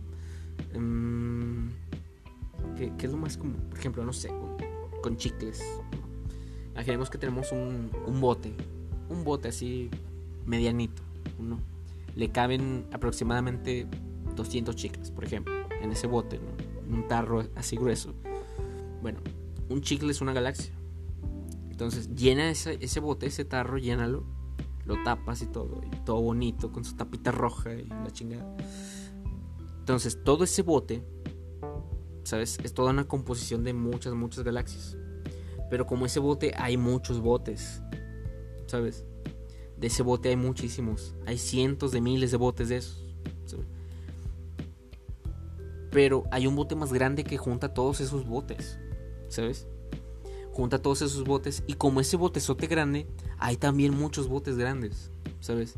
Em, 0.74 1.70
¿qué, 2.76 2.92
es 3.00 3.10
lo 3.10 3.16
más 3.16 3.38
común? 3.38 3.56
Por 3.70 3.80
ejemplo, 3.80 4.04
no 4.04 4.12
sé, 4.12 4.34
con, 5.02 5.16
chicles. 5.16 5.64
Imaginemos 6.76 7.10
que 7.10 7.18
tenemos 7.18 7.52
un, 7.52 7.90
bote. 8.22 8.54
Un 9.10 9.24
bote 9.24 9.48
así 9.48 9.90
medianito. 10.46 11.02
Uno. 11.40 11.60
Le 12.16 12.30
caben 12.30 12.86
aproximadamente 12.92 13.88
200 14.36 14.76
chicles, 14.76 15.10
por 15.10 15.24
ejemplo. 15.24 15.54
En 15.82 15.92
ese 15.92 16.06
bote, 16.06 16.40
un 16.90 17.08
tarro 17.08 17.44
así 17.56 17.76
grueso. 17.76 18.14
Bueno, 19.02 19.20
un 19.70 19.82
chicle 19.82 20.12
es 20.12 20.22
una 20.22 20.34
galaxia. 20.34 20.74
Entonces, 21.72 22.14
llena 22.16 22.50
ese, 22.50 22.78
ese 22.80 23.00
bote, 23.00 23.26
ese 23.26 23.44
tarro, 23.44 23.78
llénalo 23.78 24.24
lo 24.86 25.02
tapas 25.04 25.42
y 25.42 25.48
todo, 25.48 25.82
y 25.86 25.96
todo 26.06 26.22
bonito, 26.22 26.72
con 26.72 26.86
su 26.86 26.96
tapita 26.96 27.32
roja 27.32 27.74
y 27.74 27.88
la 27.88 28.12
chingada. 28.12 28.56
Entonces, 29.80 30.24
todo 30.24 30.44
ese 30.44 30.62
bote, 30.62 31.04
¿sabes? 32.24 32.60
Es 32.64 32.74
toda 32.74 32.92
una 32.92 33.08
composición 33.08 33.64
de 33.64 33.74
muchas, 33.74 34.14
muchas 34.14 34.44
galaxias. 34.44 34.98
Pero 35.76 35.86
como 35.86 36.06
ese 36.06 36.22
bote 36.22 36.54
hay 36.56 36.78
muchos 36.78 37.20
botes, 37.20 37.82
¿sabes? 38.66 39.04
De 39.76 39.88
ese 39.88 40.04
bote 40.04 40.30
hay 40.30 40.38
muchísimos. 40.38 41.16
Hay 41.26 41.38
cientos 41.38 41.92
de 41.92 42.00
miles 42.00 42.32
de 42.32 42.38
botes 42.38 42.70
de 42.70 42.78
esos. 42.78 43.04
Pero 45.92 46.24
hay 46.32 46.48
un 46.48 46.56
bote 46.56 46.76
más 46.76 46.94
grande 46.94 47.26
que 47.26 47.38
junta 47.38 47.74
todos 47.74 48.00
esos 48.00 48.26
botes, 48.26 48.80
¿sabes? 49.28 49.68
junta 50.54 50.82
todos 50.82 51.02
esos 51.02 51.26
botes 51.26 51.62
y 51.68 51.74
como 51.74 52.00
ese 52.00 52.16
botezote 52.16 52.68
grande, 52.68 53.06
hay 53.38 53.58
también 53.58 53.94
muchos 53.94 54.30
botes 54.30 54.58
grandes, 54.58 55.12
¿sabes? 55.42 55.76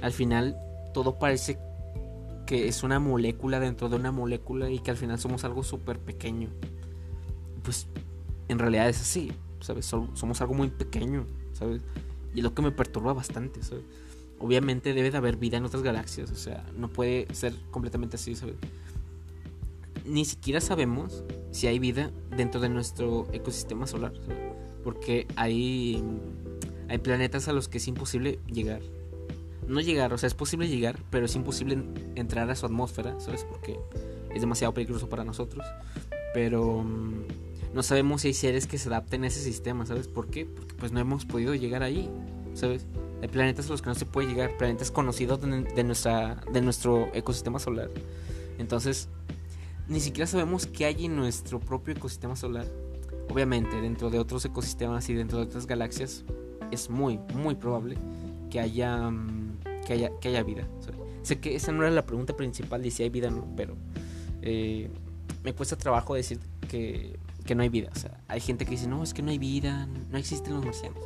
Al 0.00 0.12
final 0.12 0.56
todo 0.94 1.18
parece 1.18 1.58
que 2.46 2.66
es 2.66 2.82
una 2.82 2.98
molécula 2.98 3.60
dentro 3.60 3.90
de 3.90 3.96
una 3.96 4.10
molécula 4.10 4.70
y 4.70 4.78
que 4.78 4.90
al 4.90 4.96
final 4.96 5.18
somos 5.18 5.44
algo 5.44 5.62
súper 5.62 5.98
pequeño. 5.98 6.48
Pues 7.62 7.86
en 8.52 8.58
realidad 8.58 8.88
es 8.88 9.00
así, 9.00 9.32
¿sabes? 9.60 9.86
Somos 9.86 10.40
algo 10.40 10.54
muy 10.54 10.68
pequeño, 10.68 11.26
¿sabes? 11.52 11.82
Y 12.34 12.42
lo 12.42 12.54
que 12.54 12.62
me 12.62 12.70
perturba 12.70 13.12
bastante, 13.12 13.62
¿sabes? 13.62 13.84
Obviamente 14.38 14.94
debe 14.94 15.10
de 15.10 15.16
haber 15.16 15.36
vida 15.36 15.56
en 15.56 15.64
otras 15.64 15.82
galaxias, 15.82 16.30
o 16.30 16.36
sea, 16.36 16.64
no 16.76 16.88
puede 16.88 17.32
ser 17.34 17.54
completamente 17.70 18.16
así, 18.16 18.34
¿sabes? 18.34 18.56
Ni 20.04 20.24
siquiera 20.24 20.60
sabemos 20.60 21.24
si 21.52 21.66
hay 21.68 21.78
vida 21.78 22.10
dentro 22.36 22.60
de 22.60 22.68
nuestro 22.68 23.28
ecosistema 23.32 23.86
solar. 23.86 24.12
Porque 24.82 25.28
hay, 25.36 26.02
hay 26.88 26.98
planetas 26.98 27.46
a 27.46 27.52
los 27.52 27.68
que 27.68 27.78
es 27.78 27.86
imposible 27.86 28.40
llegar. 28.46 28.80
No 29.68 29.80
llegar, 29.80 30.12
o 30.12 30.18
sea, 30.18 30.26
es 30.26 30.34
posible 30.34 30.66
llegar, 30.66 30.98
pero 31.10 31.26
es 31.26 31.36
imposible 31.36 31.78
entrar 32.16 32.50
a 32.50 32.56
su 32.56 32.66
atmósfera, 32.66 33.20
¿sabes? 33.20 33.44
Porque 33.44 33.78
es 34.34 34.40
demasiado 34.40 34.74
peligroso 34.74 35.08
para 35.08 35.24
nosotros. 35.24 35.64
Pero 36.34 36.82
mm, 36.82 37.24
no 37.74 37.82
sabemos 37.82 38.22
si 38.22 38.28
hay 38.28 38.34
seres 38.34 38.66
que 38.66 38.78
se 38.78 38.88
adapten 38.88 39.24
a 39.24 39.28
ese 39.28 39.40
sistema, 39.40 39.86
¿sabes? 39.86 40.08
¿Por 40.08 40.28
qué? 40.28 40.44
Porque 40.44 40.74
pues 40.74 40.92
no 40.92 41.00
hemos 41.00 41.24
podido 41.24 41.54
llegar 41.54 41.82
ahí, 41.82 42.10
¿sabes? 42.54 42.86
Hay 43.22 43.28
planetas 43.28 43.66
a 43.66 43.70
los 43.70 43.82
que 43.82 43.88
no 43.88 43.94
se 43.94 44.04
puede 44.04 44.28
llegar, 44.28 44.56
planetas 44.56 44.90
conocidos 44.90 45.40
de, 45.40 45.84
nuestra, 45.84 46.42
de 46.52 46.60
nuestro 46.60 47.08
ecosistema 47.14 47.58
solar. 47.58 47.88
Entonces, 48.58 49.08
ni 49.88 50.00
siquiera 50.00 50.26
sabemos 50.26 50.66
qué 50.66 50.84
hay 50.84 51.06
en 51.06 51.16
nuestro 51.16 51.60
propio 51.60 51.94
ecosistema 51.94 52.36
solar. 52.36 52.66
Obviamente, 53.30 53.80
dentro 53.80 54.10
de 54.10 54.18
otros 54.18 54.44
ecosistemas 54.44 55.08
y 55.08 55.14
dentro 55.14 55.38
de 55.38 55.44
otras 55.44 55.66
galaxias, 55.66 56.24
es 56.70 56.90
muy, 56.90 57.18
muy 57.34 57.54
probable 57.54 57.96
que 58.50 58.60
haya, 58.60 59.10
mm, 59.10 59.58
que 59.86 59.92
haya, 59.94 60.10
que 60.20 60.28
haya 60.28 60.42
vida. 60.42 60.66
sé 61.22 61.38
que 61.38 61.54
esa 61.54 61.70
no 61.70 61.84
era 61.84 61.92
la 61.92 62.04
pregunta 62.04 62.36
principal 62.36 62.82
de 62.82 62.90
si 62.90 63.04
hay 63.04 63.08
vida 63.08 63.28
o 63.28 63.30
no, 63.30 63.46
pero 63.56 63.76
eh, 64.42 64.90
me 65.44 65.54
cuesta 65.54 65.76
trabajo 65.76 66.14
decir 66.14 66.40
que, 66.68 67.16
que, 67.42 67.54
no 67.54 67.62
hay 67.62 67.68
vida. 67.68 67.90
O 67.94 67.98
sea, 67.98 68.20
hay 68.28 68.40
gente 68.40 68.64
que 68.64 68.72
dice, 68.72 68.86
no, 68.86 69.02
es 69.02 69.14
que 69.14 69.22
no 69.22 69.30
hay 69.30 69.38
vida, 69.38 69.86
no 70.10 70.18
existen 70.18 70.54
los 70.54 70.64
marcianos. 70.64 71.02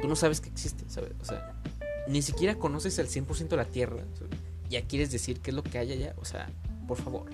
Tú 0.00 0.08
no 0.08 0.16
sabes 0.16 0.40
que 0.40 0.48
existen, 0.48 0.88
¿sabes? 0.90 1.12
O 1.20 1.24
sea, 1.24 1.54
ni 2.08 2.22
siquiera 2.22 2.56
conoces 2.56 2.98
el 2.98 3.08
100% 3.08 3.48
de 3.48 3.56
la 3.56 3.64
Tierra. 3.64 4.04
Ya 4.68 4.82
quieres 4.82 5.10
decir 5.10 5.40
qué 5.40 5.50
es 5.50 5.56
lo 5.56 5.62
que 5.62 5.78
hay 5.78 5.92
allá. 5.92 6.14
O 6.18 6.24
sea, 6.24 6.48
por 6.86 6.98
favor 6.98 7.26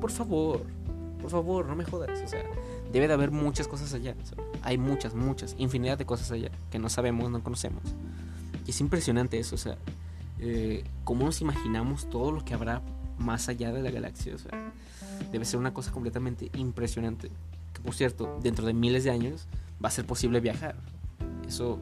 por 0.00 0.10
favor, 0.10 0.62
por 1.20 1.30
favor, 1.30 1.66
no 1.66 1.76
me 1.76 1.84
jodas. 1.84 2.20
O 2.24 2.28
sea, 2.28 2.42
debe 2.92 3.06
de 3.06 3.14
haber 3.14 3.30
muchas 3.30 3.68
cosas 3.68 3.92
allá. 3.92 4.14
hay 4.62 4.78
muchas, 4.78 5.14
muchas, 5.14 5.54
infinidad 5.58 5.98
de 5.98 6.06
cosas 6.06 6.30
allá 6.32 6.50
que 6.70 6.78
no 6.78 6.88
sabemos, 6.88 7.30
no 7.30 7.42
conocemos. 7.44 7.82
Y 8.66 8.70
es 8.70 8.80
impresionante 8.80 9.38
eso, 9.38 9.54
o 9.54 9.58
sea, 9.58 9.76
eh, 10.38 10.84
cómo 11.04 11.26
nos 11.26 11.40
imaginamos 11.40 12.08
todo 12.08 12.32
lo 12.32 12.44
que 12.44 12.54
habrá 12.54 12.82
más 13.18 13.48
allá 13.48 13.72
de 13.72 13.82
la 13.82 13.90
galaxia. 13.90 14.34
O 14.34 14.38
sea, 14.38 14.72
debe 15.30 15.44
ser 15.44 15.60
una 15.60 15.74
cosa 15.74 15.92
completamente 15.92 16.50
impresionante. 16.54 17.30
Que 17.72 17.82
por 17.82 17.94
cierto, 17.94 18.38
dentro 18.42 18.66
de 18.66 18.74
miles 18.74 19.04
de 19.04 19.10
años 19.10 19.46
va 19.82 19.88
a 19.88 19.92
ser 19.92 20.06
posible 20.06 20.40
viajar. 20.40 20.76
Eso, 21.46 21.78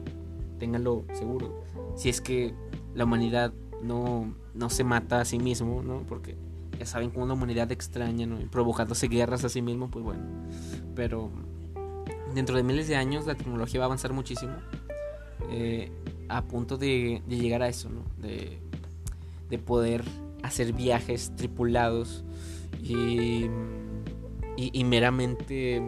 ténganlo 0.59 1.05
seguro. 1.13 1.63
Si 1.95 2.09
es 2.09 2.21
que 2.21 2.53
la 2.95 3.05
humanidad 3.05 3.53
no, 3.83 4.33
no 4.53 4.69
se 4.69 4.83
mata 4.83 5.21
a 5.21 5.25
sí 5.25 5.39
mismo, 5.39 5.81
¿no? 5.83 6.03
Porque 6.07 6.35
ya 6.77 6.85
saben, 6.85 7.09
con 7.09 7.23
una 7.23 7.33
humanidad 7.33 7.71
extraña, 7.71 8.25
¿no? 8.25 8.39
provocándose 8.49 9.07
guerras 9.07 9.43
a 9.43 9.49
sí 9.49 9.61
mismo, 9.61 9.89
pues 9.89 10.03
bueno. 10.03 10.21
Pero 10.95 11.29
dentro 12.33 12.55
de 12.55 12.63
miles 12.63 12.87
de 12.87 12.95
años 12.95 13.25
la 13.25 13.35
tecnología 13.35 13.79
va 13.79 13.85
a 13.85 13.87
avanzar 13.87 14.13
muchísimo. 14.13 14.53
Eh, 15.51 15.91
a 16.29 16.43
punto 16.43 16.77
de, 16.77 17.21
llegar 17.27 17.63
a 17.63 17.67
eso, 17.67 17.89
¿no? 17.89 18.03
De, 18.17 18.59
de, 19.49 19.57
poder 19.57 20.03
hacer 20.43 20.73
viajes 20.73 21.35
tripulados 21.35 22.23
y, 22.81 23.49
y, 24.73 24.83
meramente 24.83 25.81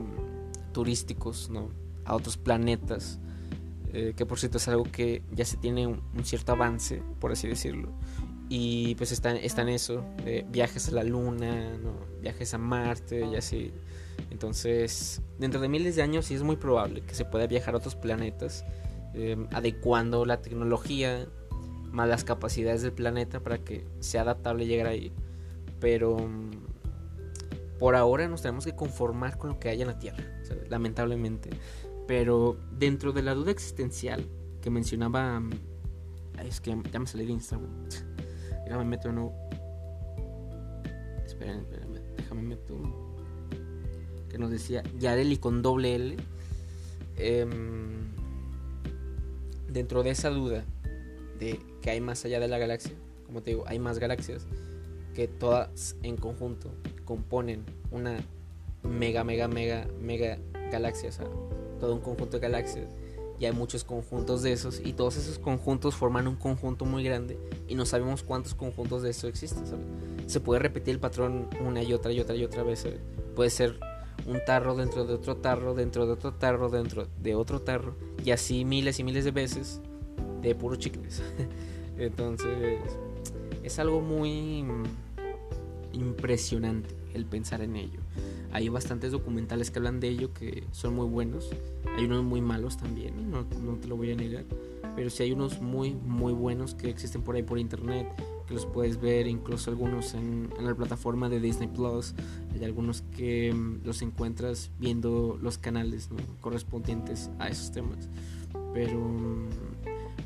turísticos, 0.71 1.49
¿no? 1.49 1.69
A 2.05 2.15
otros 2.15 2.37
planetas. 2.37 3.19
Eh, 3.93 4.13
que 4.15 4.25
por 4.25 4.39
cierto 4.39 4.57
es 4.57 4.67
algo 4.69 4.83
que 4.83 5.21
ya 5.33 5.43
se 5.43 5.57
tiene 5.57 5.85
un, 5.85 6.01
cierto 6.23 6.53
avance, 6.53 7.03
por 7.19 7.31
así 7.31 7.47
decirlo. 7.47 7.89
Y 8.47 8.95
pues 8.95 9.11
están 9.11 9.37
en 9.37 9.69
eso, 9.69 10.03
viajes 10.49 10.89
a 10.89 10.91
la 10.91 11.03
luna, 11.03 11.77
viajes 12.21 12.53
a 12.53 12.57
Marte 12.57 13.25
y 13.25 13.35
así. 13.35 13.71
Entonces, 14.29 15.21
dentro 15.39 15.59
de 15.59 15.67
miles 15.67 15.95
de 15.95 16.01
años 16.01 16.25
sí 16.25 16.35
es 16.35 16.43
muy 16.43 16.55
probable 16.55 17.01
que 17.01 17.15
se 17.15 17.25
pueda 17.25 17.47
viajar 17.47 17.73
a 17.73 17.77
otros 17.77 17.95
planetas, 17.95 18.65
eh, 19.13 19.37
adecuando 19.51 20.25
la 20.25 20.41
tecnología 20.41 21.27
más 21.91 22.07
las 22.07 22.23
capacidades 22.23 22.81
del 22.81 22.93
planeta 22.93 23.41
para 23.41 23.57
que 23.57 23.85
sea 23.99 24.21
adaptable 24.21 24.65
llegar 24.65 24.87
ahí. 24.87 25.11
Pero 25.79 26.17
mm, 26.17 26.51
por 27.81 27.95
ahora 27.95 28.27
nos 28.27 28.43
tenemos 28.43 28.63
que 28.63 28.75
conformar 28.75 29.39
con 29.39 29.49
lo 29.49 29.59
que 29.59 29.69
hay 29.69 29.81
en 29.81 29.87
la 29.87 29.97
Tierra, 29.97 30.23
lamentablemente. 30.69 31.49
Pero 32.07 32.59
dentro 32.77 33.11
de 33.11 33.23
la 33.23 33.33
duda 33.33 33.49
existencial 33.49 34.23
que 34.61 34.69
mencionaba, 34.69 35.41
es 36.45 36.61
que 36.61 36.77
ya 36.91 36.99
me 36.99 37.07
salí 37.07 37.25
de 37.25 37.31
Instagram 37.31 37.71
Déjame 38.65 38.85
meto 38.85 39.07
de 39.07 39.13
nuevo. 39.15 39.33
Esperen, 41.25 41.65
déjame 42.17 42.43
meto. 42.43 42.77
Que 44.29 44.37
nos 44.37 44.51
decía 44.51 44.83
Yareli 44.99 45.37
con 45.37 45.63
doble 45.63 45.95
L. 45.95 46.17
Em, 47.17 48.11
dentro 49.69 50.03
de 50.03 50.11
esa 50.11 50.29
duda 50.29 50.65
de 51.39 51.59
que 51.81 51.89
hay 51.89 51.99
más 51.99 52.23
allá 52.25 52.39
de 52.39 52.47
la 52.47 52.59
galaxia, 52.59 52.93
como 53.25 53.41
te 53.41 53.49
digo, 53.49 53.63
hay 53.65 53.79
más 53.79 53.97
galaxias 53.97 54.45
que 55.15 55.27
todas 55.27 55.95
en 56.03 56.15
conjunto 56.15 56.71
componen 57.11 57.65
una 57.91 58.19
mega, 58.83 59.25
mega, 59.25 59.49
mega, 59.49 59.85
mega 59.99 60.37
galaxia, 60.71 61.09
o 61.09 61.11
sea, 61.11 61.27
todo 61.77 61.93
un 61.93 61.99
conjunto 61.99 62.39
de 62.39 62.39
galaxias. 62.39 62.87
Y 63.37 63.43
hay 63.43 63.51
muchos 63.51 63.83
conjuntos 63.83 64.43
de 64.43 64.53
esos 64.53 64.79
y 64.79 64.93
todos 64.93 65.17
esos 65.17 65.37
conjuntos 65.37 65.93
forman 65.93 66.25
un 66.29 66.37
conjunto 66.37 66.85
muy 66.85 67.03
grande 67.03 67.37
y 67.67 67.75
no 67.75 67.85
sabemos 67.85 68.23
cuántos 68.23 68.55
conjuntos 68.55 69.03
de 69.03 69.09
eso 69.09 69.27
existen. 69.27 69.65
Se 70.25 70.39
puede 70.39 70.61
repetir 70.61 70.93
el 70.93 71.01
patrón 71.01 71.49
una 71.59 71.83
y 71.83 71.91
otra 71.91 72.13
y 72.13 72.21
otra 72.21 72.33
y 72.37 72.45
otra 72.45 72.63
vez. 72.63 72.87
Puede 73.35 73.49
ser 73.49 73.77
un 74.25 74.39
tarro 74.45 74.73
dentro 74.77 75.05
de 75.05 75.15
otro 75.15 75.35
tarro, 75.35 75.73
dentro 75.73 76.05
de 76.05 76.13
otro 76.13 76.33
tarro, 76.35 76.69
dentro 76.69 77.07
de 77.21 77.35
otro 77.35 77.61
tarro 77.61 77.97
y 78.23 78.31
así 78.31 78.63
miles 78.63 78.99
y 78.99 79.03
miles 79.03 79.25
de 79.25 79.31
veces 79.31 79.81
de 80.41 80.55
puros 80.55 80.79
chicles. 80.79 81.21
Entonces 81.97 82.79
es 83.63 83.79
algo 83.79 83.99
muy 83.99 84.63
impresionante 85.93 87.00
el 87.13 87.25
pensar 87.25 87.61
en 87.61 87.75
ello. 87.75 87.99
Hay 88.51 88.69
bastantes 88.69 89.11
documentales 89.11 89.71
que 89.71 89.79
hablan 89.79 89.99
de 89.99 90.09
ello 90.09 90.33
que 90.33 90.65
son 90.71 90.95
muy 90.95 91.07
buenos. 91.07 91.49
Hay 91.97 92.05
unos 92.05 92.23
muy 92.23 92.41
malos 92.41 92.77
también, 92.77 93.31
no, 93.31 93.45
te 93.45 93.87
lo 93.87 93.95
voy 93.95 94.11
a 94.11 94.15
negar. 94.15 94.45
Pero 94.95 95.09
sí 95.09 95.23
hay 95.23 95.31
unos 95.31 95.61
muy, 95.61 95.93
muy 95.93 96.33
buenos 96.33 96.75
que 96.75 96.89
existen 96.89 97.21
por 97.21 97.35
ahí 97.35 97.43
por 97.43 97.59
internet, 97.59 98.07
que 98.47 98.53
los 98.53 98.65
puedes 98.65 98.99
ver, 98.99 99.25
incluso 99.27 99.69
algunos 99.69 100.13
en, 100.13 100.49
la 100.59 100.75
plataforma 100.75 101.29
de 101.29 101.39
Disney 101.39 101.69
Plus. 101.69 102.13
Hay 102.53 102.65
algunos 102.65 103.01
que 103.15 103.53
mm, 103.53 103.85
los 103.85 104.01
encuentras 104.01 104.69
viendo 104.79 105.39
los 105.41 105.57
canales 105.57 106.09
correspondientes 106.41 107.29
a 107.39 107.47
esos 107.47 107.71
temas. 107.71 108.09
Pero, 108.73 108.99
mm, 108.99 109.47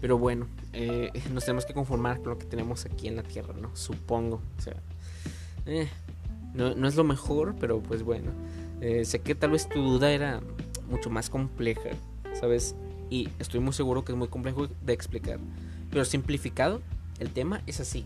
pero 0.02 0.18
bueno, 0.18 0.48
eh, 0.74 1.12
nos 1.34 1.46
tenemos 1.46 1.66
que 1.66 1.74
conformar 1.74 2.22
con 2.22 2.32
lo 2.32 2.40
que 2.40 2.46
tenemos 2.46 2.86
aquí 2.86 3.08
en 3.08 3.16
la 3.16 3.24
Tierra, 3.24 3.54
¿no? 3.54 3.76
Supongo. 3.76 4.42
O 4.58 4.62
sea, 4.62 4.82
eh, 5.66 5.90
no, 6.56 6.88
es 6.88 6.96
lo 6.96 7.04
mejor, 7.04 7.56
pero 7.60 7.82
pues 7.82 8.04
bueno. 8.04 8.32
Eh, 8.82 9.06
sé 9.06 9.20
que 9.20 9.36
tal 9.36 9.52
vez 9.52 9.68
tu 9.70 9.82
duda 9.82 10.12
era 10.12 10.42
mucho 10.90 11.10
más 11.10 11.30
compleja, 11.30 11.90
¿sabes? 12.40 12.76
Y 13.10 13.30
estoy 13.40 13.60
muy 13.60 13.74
seguro 13.74 14.04
que 14.04 14.12
es 14.12 14.18
muy 14.18 14.28
complejo 14.28 14.68
de 14.68 14.94
explicar. 14.94 15.40
Pero 15.92 16.06
simplificado, 16.06 16.82
el 17.20 17.30
tema 17.30 17.62
es 17.68 17.80
así. 17.80 18.06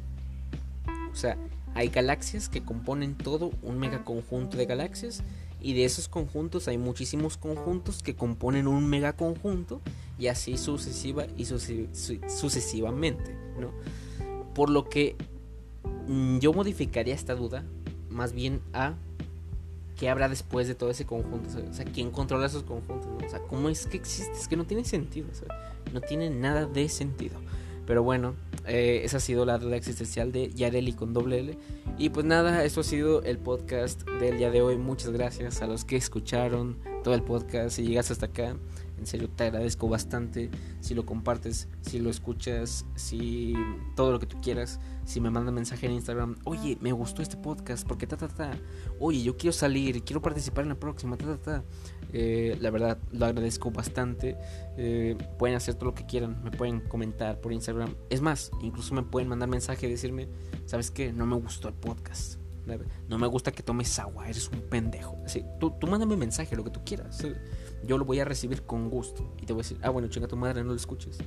O 1.12 1.16
sea, 1.16 1.38
hay 1.76 1.89
galaxias 1.89 2.50
que 2.50 2.62
componen 2.62 3.16
todo 3.16 3.52
un 3.62 3.80
megaconjunto 3.80 4.58
de 4.58 4.66
galaxias 4.66 5.24
y 5.62 5.74
de 5.74 5.86
esos 5.86 6.08
conjuntos 6.08 6.68
hay 6.68 6.78
muchísimos 6.78 7.38
conjuntos 7.38 8.02
que 8.02 8.16
componen 8.16 8.68
un 8.68 8.88
megaconjunto 8.88 9.82
y 10.18 10.28
así 10.28 10.58
sucesiva 10.58 11.26
y 11.38 11.45
sucesivamente, 11.45 13.36
¿no? 13.60 13.72
Por 14.54 14.70
lo 14.70 14.89
que 14.89 15.16
mm, 16.08 16.39
yo 16.39 16.54
modificaría 16.54 17.14
esta 17.14 17.36
duda 17.36 17.66
más 18.10 18.34
bien 18.34 18.62
a 18.74 18.95
qué 19.97 20.10
habrá 20.10 20.30
después 20.30 20.68
de 20.68 20.76
todo 20.76 20.89
ese 20.89 21.05
conjunto. 21.05 21.49
O 21.70 21.74
sea, 21.74 21.86
¿quién 21.86 22.12
controla 22.12 22.47
esos 22.47 22.64
conjuntos? 22.64 23.10
O 23.26 23.30
sea, 23.30 23.39
¿cómo 23.39 23.70
es 23.70 23.86
que 23.86 23.97
existe? 23.97 24.34
Es 24.34 24.47
que 24.47 24.55
no 24.55 24.66
tiene 24.66 24.86
sentido. 24.86 25.28
no 25.93 26.01
tiene 26.01 26.30
nada 26.30 26.66
de 26.66 26.88
sentido. 26.88 27.38
Pero 27.86 28.03
bueno, 28.03 28.36
eh, 28.68 29.01
esa 29.03 29.18
ha 29.18 29.20
sido 29.20 29.45
la 29.45 29.57
duda 29.57 29.76
existencial 29.76 30.32
de 30.32 30.51
Yareli 30.51 30.93
con 30.93 31.12
doble 31.12 31.39
L. 31.39 31.57
Y 31.97 32.10
pues 32.10 32.26
nada, 32.26 32.64
esto 32.64 32.82
ha 32.82 32.84
sido 32.84 33.24
el 33.24 33.39
podcast 33.39 34.07
del 34.22 34.38
día 34.38 34.51
de 34.51 34.62
hoy. 34.62 34.78
Muchas 34.78 35.12
gracias 35.12 35.62
a 35.62 35.68
los 35.68 35.86
que 35.86 35.97
escucharon 35.97 36.78
todo 37.03 37.14
el 37.14 37.24
podcast. 37.24 37.76
Si 37.76 37.84
llegas 37.84 38.12
hasta 38.12 38.28
acá, 38.28 38.55
en 39.00 39.08
serio, 39.08 39.30
te 39.30 39.45
agradezco 39.45 39.88
bastante 39.88 40.50
si 40.82 40.93
lo 40.93 41.06
compartes, 41.06 41.68
si 41.82 42.00
lo 42.00 42.10
escuchas, 42.10 42.86
si 42.95 43.54
todo 43.95 44.12
lo 44.12 44.20
que 44.20 44.26
tú 44.26 44.39
quieras. 44.41 44.80
Si 45.06 45.20
me 45.20 45.32
mandan 45.32 45.56
mensaje 45.56 45.88
en 45.88 45.93
Instagram, 45.93 46.38
oye, 46.43 46.78
me 46.82 46.91
gustó 46.91 47.22
este 47.22 47.38
podcast 47.38 47.88
porque 47.88 48.06
ta, 48.06 48.18
ta, 48.18 48.28
ta. 48.28 48.52
Oye, 49.00 49.24
yo 49.24 49.38
quiero 49.38 49.54
salir, 49.54 50.04
quiero 50.04 50.22
participar 50.22 50.64
en 50.64 50.70
la 50.70 50.80
próxima, 50.80 51.18
ta, 51.18 51.26
ta, 51.26 51.38
ta. 51.38 51.64
Eh, 52.14 52.58
la 52.62 52.70
verdad, 52.70 53.00
lo 53.12 53.26
agradezco 53.26 53.72
bastante. 53.72 54.38
Eh, 54.78 55.18
pueden 55.39 55.56
hacer 55.56 55.76
todo 55.76 55.86
lo 55.86 55.95
que 55.95 56.06
quieran, 56.06 56.43
me 56.43 56.52
pueden 56.52 56.82
comentar 56.82 57.41
por 57.41 57.54
Instagram. 57.54 57.95
Es 58.10 58.22
más, 58.22 58.52
incluso 58.62 58.93
me 58.93 59.04
pueden 59.04 59.30
mandar 59.30 59.50
mensaje 59.50 59.88
y 59.88 59.89
decirme, 59.89 60.28
¿sabes 60.66 60.91
qué? 60.91 61.12
No 61.12 61.26
me 61.26 61.38
gustó 61.38 61.70
el 61.70 61.74
podcast. 61.74 62.39
No 63.08 63.18
me 63.18 63.28
gusta 63.28 63.52
que 63.52 63.64
tomes 63.64 63.97
agua, 63.97 64.30
eres 64.30 64.50
un 64.50 64.62
pendejo. 64.62 65.18
Así, 65.26 65.43
tú, 65.60 65.72
tú 65.80 65.88
mándame 65.88 66.16
mensaje, 66.16 66.56
lo 66.56 66.64
que 66.64 66.70
tú 66.70 66.82
quieras 66.86 67.26
yo 67.86 67.98
lo 67.98 68.06
voy 68.06 68.20
a 68.20 68.26
recibir 68.26 68.64
con 68.64 68.90
gusto. 68.90 69.34
Y 69.42 69.46
te 69.46 69.54
voy 69.54 69.62
a 69.62 69.64
decir, 69.64 69.78
ah, 69.82 69.90
bueno, 69.90 70.08
chinga 70.08 70.28
tu 70.28 70.38
madre, 70.38 70.64
no 70.64 70.70
lo 70.70 70.76
escuches. 70.76 71.18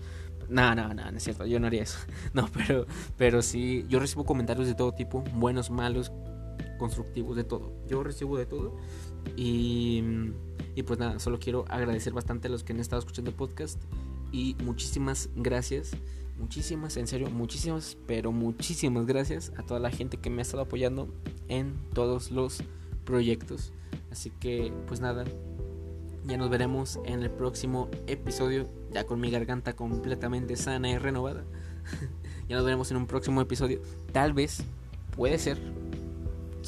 No, 0.49 0.75
no, 0.75 0.93
no, 0.93 1.11
no 1.11 1.17
es 1.17 1.23
cierto, 1.23 1.47
yo 1.47 1.59
no 1.61 1.67
haría 1.67 1.83
eso. 1.83 1.99
No, 2.35 2.49
pero, 2.53 2.87
pero 3.17 3.43
sí, 3.43 3.87
yo 3.89 4.01
recibo 4.01 4.25
comentarios 4.25 4.67
de 4.67 4.75
todo 4.75 4.93
tipo, 4.93 5.23
buenos, 5.35 5.71
malos, 5.71 6.13
constructivos, 6.79 7.37
de 7.37 7.45
todo. 7.45 7.73
Yo 7.89 8.03
recibo 8.03 8.37
de 8.37 8.47
todo. 8.47 8.77
Y, 9.37 10.03
y 10.75 10.83
pues 10.83 10.99
nada, 10.99 11.19
solo 11.19 11.39
quiero 11.39 11.65
agradecer 11.69 12.13
bastante 12.13 12.49
a 12.49 12.51
los 12.51 12.65
que 12.65 12.73
han 12.73 12.81
estado 12.81 13.01
escuchando 13.01 13.31
el 13.31 13.37
podcast. 13.37 13.81
Y 14.33 14.57
muchísimas 14.65 15.31
gracias. 15.37 15.93
Muchísimas, 16.39 16.97
en 16.97 17.07
serio, 17.07 17.31
muchísimas, 17.31 17.97
pero 18.07 18.33
muchísimas 18.33 19.07
gracias 19.07 19.53
a 19.57 19.63
toda 19.63 19.79
la 19.79 19.91
gente 19.91 20.17
que 20.17 20.29
me 20.29 20.41
ha 20.41 20.43
estado 20.43 20.63
apoyando 20.63 21.09
en 21.49 21.75
todos 21.95 22.31
los 22.31 22.65
proyectos. 23.05 23.73
Así 24.11 24.31
que, 24.41 24.73
pues 24.89 25.01
nada, 25.01 25.25
ya 26.25 26.37
nos 26.37 26.51
veremos 26.51 27.01
en 27.05 27.23
el 27.23 27.31
próximo 27.31 27.89
episodio, 28.07 28.68
ya 28.93 29.05
con 29.05 29.20
mi 29.20 29.31
garganta 29.31 29.75
completamente 29.75 30.57
sana 30.57 30.91
y 30.91 30.99
renovada. 30.99 31.45
ya 32.49 32.57
nos 32.57 32.64
veremos 32.64 32.91
en 32.91 32.99
un 32.99 33.07
próximo 33.07 33.41
episodio. 33.41 33.81
Tal 34.12 34.33
vez, 34.33 34.62
puede 35.16 35.39
ser, 35.39 35.59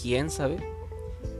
quién 0.00 0.30
sabe, 0.30 0.58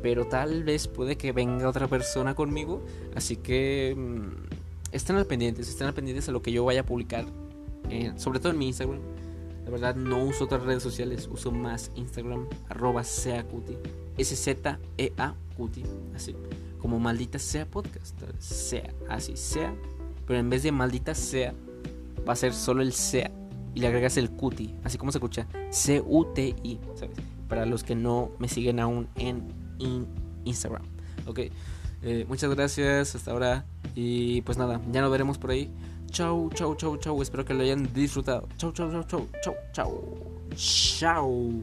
pero 0.03 0.27
tal 0.27 0.65
vez 0.65 0.87
puede 0.87 1.17
que 1.17 1.33
venga 1.33 1.69
otra 1.69 1.89
persona 1.89 2.35
conmigo. 2.35 2.83
Así 3.17 3.37
que 3.37 3.95
mm, 3.97 4.93
estén 4.93 5.17
al 5.17 5.27
pendientes, 5.27 5.69
estén 5.69 5.89
al 5.89 5.95
pendientes 5.95 6.29
a 6.29 6.33
lo 6.33 6.41
que 6.41 6.53
yo 6.53 6.65
vaya 6.65 6.83
a 6.83 6.87
publicar, 6.87 7.27
eh, 7.91 8.13
sobre 8.17 8.39
todo 8.39 8.53
en 8.53 8.59
mi 8.59 8.69
Instagram. 8.69 9.01
La 9.65 9.71
verdad 9.71 9.97
no 9.97 10.23
uso 10.23 10.45
otras 10.45 10.63
redes 10.63 10.83
sociales, 10.83 11.29
uso 11.33 11.51
más 11.51 11.91
Instagram, 11.97 12.47
arroba 12.69 13.03
seacuti, 13.03 13.79
S-Z-E-A-Cuti, 14.19 15.83
así 16.15 16.37
como 16.85 17.01
maldita 17.01 17.39
sea 17.39 17.65
podcast, 17.65 18.21
sea, 18.39 18.93
así 19.09 19.39
sea, 19.39 19.75
pero 20.27 20.39
en 20.39 20.51
vez 20.51 20.63
de 20.65 20.71
maldita 20.71 21.15
sea, 21.15 21.55
va 22.29 22.35
a 22.35 22.37
ser 22.37 22.53
solo 22.53 22.83
el 22.83 22.93
sea 22.93 23.31
y 23.75 23.81
le 23.81 23.87
agregas 23.87 24.19
el 24.19 24.31
cuti, 24.31 24.75
así 24.85 24.99
como 24.99 25.11
se 25.11 25.17
escucha, 25.17 25.47
C-U-T-I, 25.71 26.81
¿sabes? 26.95 27.17
Para 27.49 27.65
los 27.65 27.85
que 27.85 27.95
no 27.95 28.33
me 28.39 28.49
siguen 28.49 28.81
aún 28.81 29.09
en 29.17 29.49
Instagram, 30.45 30.83
ok. 31.25 31.41
Eh, 32.03 32.27
muchas 32.29 32.55
gracias 32.55 33.15
hasta 33.15 33.31
ahora 33.31 33.65
y 33.95 34.43
pues 34.43 34.59
nada, 34.59 34.79
ya 34.93 35.01
nos 35.01 35.11
veremos 35.11 35.39
por 35.39 35.53
ahí. 35.53 35.71
Chau, 36.11 36.51
chau, 36.53 36.75
chau, 36.77 36.99
chau. 36.99 37.23
Espero 37.23 37.47
que 37.47 37.55
lo 37.55 37.63
hayan 37.63 37.91
disfrutado. 37.95 38.47
Chau, 38.59 38.73
chau, 38.73 38.91
chau, 38.91 39.05
chau, 39.05 39.27
chau, 39.43 39.55
chau. 39.73 40.55
Chau. 40.55 41.63